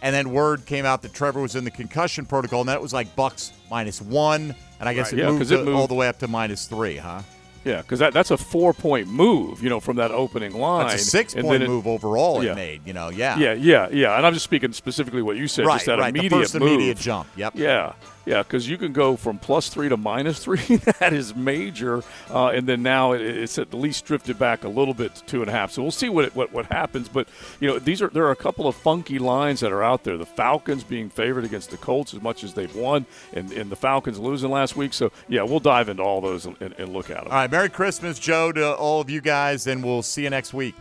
[0.02, 2.92] and then word came out that Trevor was in the concussion protocol, and that was
[2.92, 5.20] like Bucks minus one, and I guess Right.
[5.20, 7.20] it, Yeah, moved it to- all the way up to minus three, huh?
[7.64, 10.86] Yeah, because that, that's a four point move, you know, from that opening line.
[10.86, 12.52] That's a six point it- move overall yeah.
[12.52, 12.80] it made.
[12.86, 13.36] You know, yeah.
[13.36, 14.16] Yeah, yeah, yeah.
[14.16, 16.54] And I'm just speaking specifically what you said, Right, just that right, the immediate first
[16.54, 16.62] move.
[16.72, 17.52] immediate jump, yep.
[17.56, 17.92] Yeah,
[18.28, 20.76] yeah, because you can go from plus three to minus three.
[21.00, 22.02] that is major.
[22.30, 25.40] Uh, and then now it, it's at least drifted back a little bit to two
[25.40, 25.72] and a half.
[25.72, 27.08] So we'll see what it, what what happens.
[27.08, 27.26] But
[27.58, 30.18] you know, these are there are a couple of funky lines that are out there.
[30.18, 33.76] The Falcons being favored against the Colts as much as they've won, and, and the
[33.76, 34.92] Falcons losing last week.
[34.92, 37.28] So yeah, we'll dive into all those and, and, and look at them.
[37.28, 37.50] All right.
[37.50, 40.74] Merry Christmas, Joe, to all of you guys, and we'll see you next week.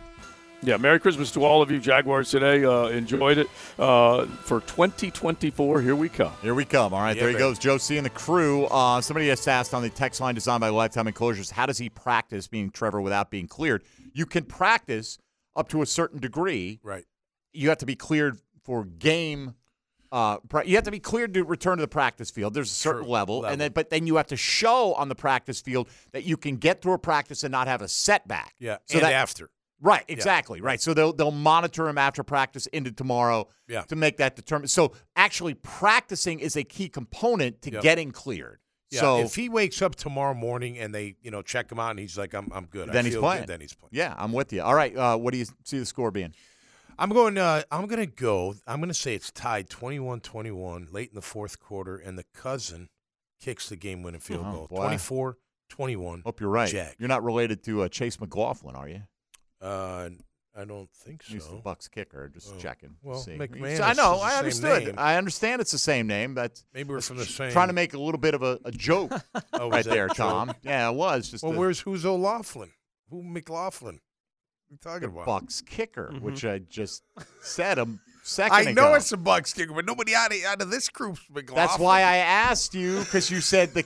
[0.60, 2.64] Yeah, Merry Christmas to all of you Jaguars today.
[2.64, 3.46] Uh, enjoyed it.
[3.78, 6.32] Uh, for 2024, here we come.
[6.42, 6.92] Here we come.
[6.92, 7.44] All right, Yeah, there he baby.
[7.44, 7.96] goes, Joe C.
[7.96, 8.64] and the crew.
[8.66, 11.88] Uh, somebody has asked on the text line designed by Lifetime Enclosures, how does he
[11.88, 13.84] practice being Trevor without being cleared?
[14.12, 15.18] You can practice
[15.54, 16.80] up to a certain degree.
[16.82, 17.04] Right.
[17.52, 19.54] You have to be cleared for game
[20.10, 22.54] Uh, pra- you have to be cleared to return to the practice field.
[22.54, 25.60] There's a certain level, and then but then you have to show on the practice
[25.60, 28.54] field that you can get through a practice and not have a setback.
[28.58, 29.50] Yeah, So and that- after.
[29.80, 30.14] Right, Yeah.
[30.14, 30.60] exactly.
[30.60, 30.80] Right.
[30.80, 33.82] So they'll they'll monitor him after practice into tomorrow Yeah.
[33.82, 34.70] to make that determined.
[34.70, 37.82] So actually practicing is a key component to Yep.
[37.82, 38.58] getting cleared.
[38.90, 41.90] Yeah, so if he wakes up tomorrow morning and they, you know, check him out
[41.90, 42.88] and he's like, I'm, I'm good.
[42.88, 43.42] I then he's feel playing.
[43.42, 43.90] Good, then he's playing.
[43.92, 44.62] Yeah, I'm with you.
[44.62, 44.96] All right.
[44.96, 46.32] Uh, what do you see the score being?
[46.98, 47.36] I'm going.
[47.38, 48.54] Uh, I'm going to go.
[48.66, 52.88] I'm going to say it's tied 21-21 late in the fourth quarter, and the cousin
[53.40, 54.66] kicks the game-winning field Oh, goal.
[54.68, 55.34] boy.
[55.70, 56.22] 24-21.
[56.24, 56.68] Hope you're right.
[56.70, 56.94] Jag.
[56.98, 59.02] You're not related to uh, Chase McLaughlin, are you?
[59.60, 60.08] Uh,
[60.56, 61.34] I don't think so.
[61.34, 62.28] He's the Bucks kicker.
[62.28, 62.58] Just Oh.
[62.58, 62.96] checking.
[63.02, 63.36] Well, see.
[63.36, 64.18] McManus I know.
[64.20, 64.86] I understood.
[64.86, 64.94] name.
[64.98, 66.34] I understand it's the same name.
[66.34, 68.72] That's Maybe we're from the same- Trying to make a little bit of a, a
[68.72, 69.12] joke
[69.52, 70.08] Oh, right there?
[70.08, 70.52] Tom.
[70.62, 72.70] Yeah, it was just Well, a where's who's O'Laughlin?
[73.10, 74.00] Who McLaughlin?
[74.68, 75.26] What are you talking about?
[75.26, 76.22] Bucks kicker, Mhm.
[76.22, 77.02] which I just
[77.40, 77.86] said a
[78.28, 78.72] second I ago.
[78.72, 81.66] know it's a Bucks kicker, but nobody out of, out of this group's McLaughlin.
[81.66, 83.84] That's why I asked you because you said the.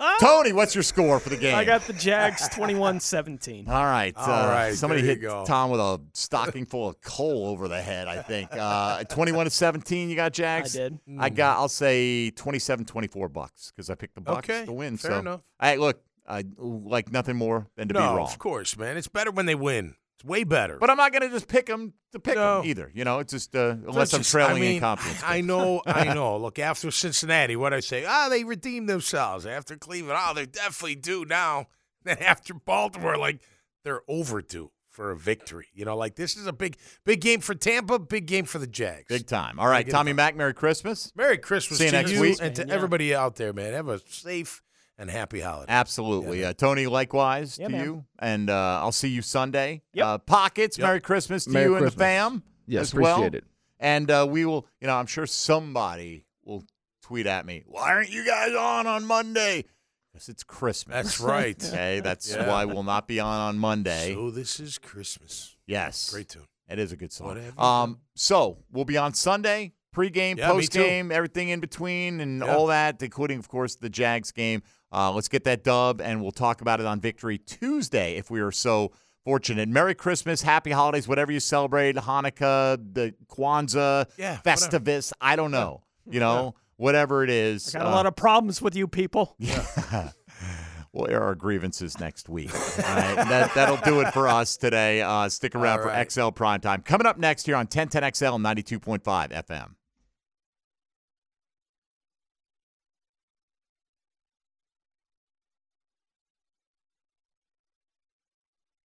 [0.20, 1.54] Tony, what's your score for the game?
[1.54, 3.68] I got the Jags 21-17.
[3.68, 4.14] All right.
[4.16, 5.44] All uh, right, Somebody hit go.
[5.46, 8.50] Tom with a stocking full of coal over the head, I think.
[8.52, 10.76] Uh, 21 to 17, you got Jags?
[10.76, 10.98] I did.
[11.18, 14.96] I got, I'll say 27 24 bucks because I picked the Bucks Okay, to win.
[14.96, 15.40] fair so, enough.
[15.60, 18.28] Hey, look, I like nothing more than to no, be wrong.
[18.28, 18.96] of course, man.
[18.96, 19.94] It's better when they win.
[20.20, 20.76] It's way better.
[20.78, 22.60] But I'm not going to just pick them to pick No.
[22.60, 22.90] them either.
[22.94, 25.22] You know, it's just uh, unless Let's I'm just- trailing I mean, in confidence.
[25.24, 26.36] I know, I know.
[26.36, 28.04] Look, after Cincinnati, what I say?
[28.06, 29.46] Ah, they redeemed themselves.
[29.46, 31.66] After Cleveland, oh, they're definitely due now.
[32.04, 33.40] Then after Baltimore, like
[33.84, 35.66] they're overdue for a victory.
[35.74, 38.66] You know, like this is a big, big game for Tampa, big game for the
[38.66, 39.04] Jags.
[39.08, 39.58] Big time.
[39.58, 40.16] All right, Tommy time.
[40.16, 41.12] Mac, Merry Christmas.
[41.14, 42.38] Merry Christmas See you to next you week.
[42.40, 42.72] and to Yeah.
[42.74, 43.74] everybody out there, man.
[43.74, 44.62] Have a safe
[45.00, 45.72] and happy holiday.
[45.72, 46.44] Absolutely.
[46.44, 47.84] uh, Tony, likewise Yeah, to man.
[47.84, 48.04] you.
[48.20, 49.82] And uh, I'll see you Sunday.
[49.94, 50.06] Yep.
[50.06, 50.86] Uh, Pockets, Yep.
[50.86, 52.42] Merry Christmas to Merry you and the fam.
[52.66, 53.16] Yes, as well.
[53.16, 53.44] appreciate it.
[53.80, 56.62] And uh, we will, you know, I'm sure somebody will
[57.02, 59.64] tweet at me, why aren't you guys on on Monday?
[60.12, 60.94] Because it's Christmas.
[60.94, 61.56] That's right.
[61.68, 62.48] Okay, that's Yeah.
[62.48, 64.14] why we'll not be on on Monday.
[64.14, 65.56] So this is Christmas.
[65.66, 66.10] yes.
[66.12, 66.46] Great tune.
[66.68, 67.28] It is a good song.
[67.28, 70.78] Whatever Um, so we'll be on Sunday, pregame, Yeah, me too.
[70.80, 72.54] postgame, everything in between, and Yeah.
[72.54, 74.62] all that, including, of course, the Jags game.
[74.92, 78.40] Uh, let's get that dub, and we'll talk about it on Victory Tuesday if we
[78.40, 78.92] are so
[79.24, 79.68] fortunate.
[79.68, 84.78] Merry Christmas, Happy Holidays, whatever you celebrate, Hanukkah, the Kwanzaa, Yeah, whatever.
[84.78, 85.12] Festivus.
[85.20, 85.82] I don't know.
[86.08, 87.74] You know, whatever it is.
[87.74, 89.36] I got a uh, lot of problems with you people.
[90.92, 92.52] We'll air our grievances next week.
[92.52, 95.02] All right, that, that'll do it for us today.
[95.02, 96.10] Uh, stick around All for right.
[96.10, 96.84] XL Primetime.
[96.84, 99.00] Coming up next here on 1010XL 92.5
[99.30, 99.74] FM.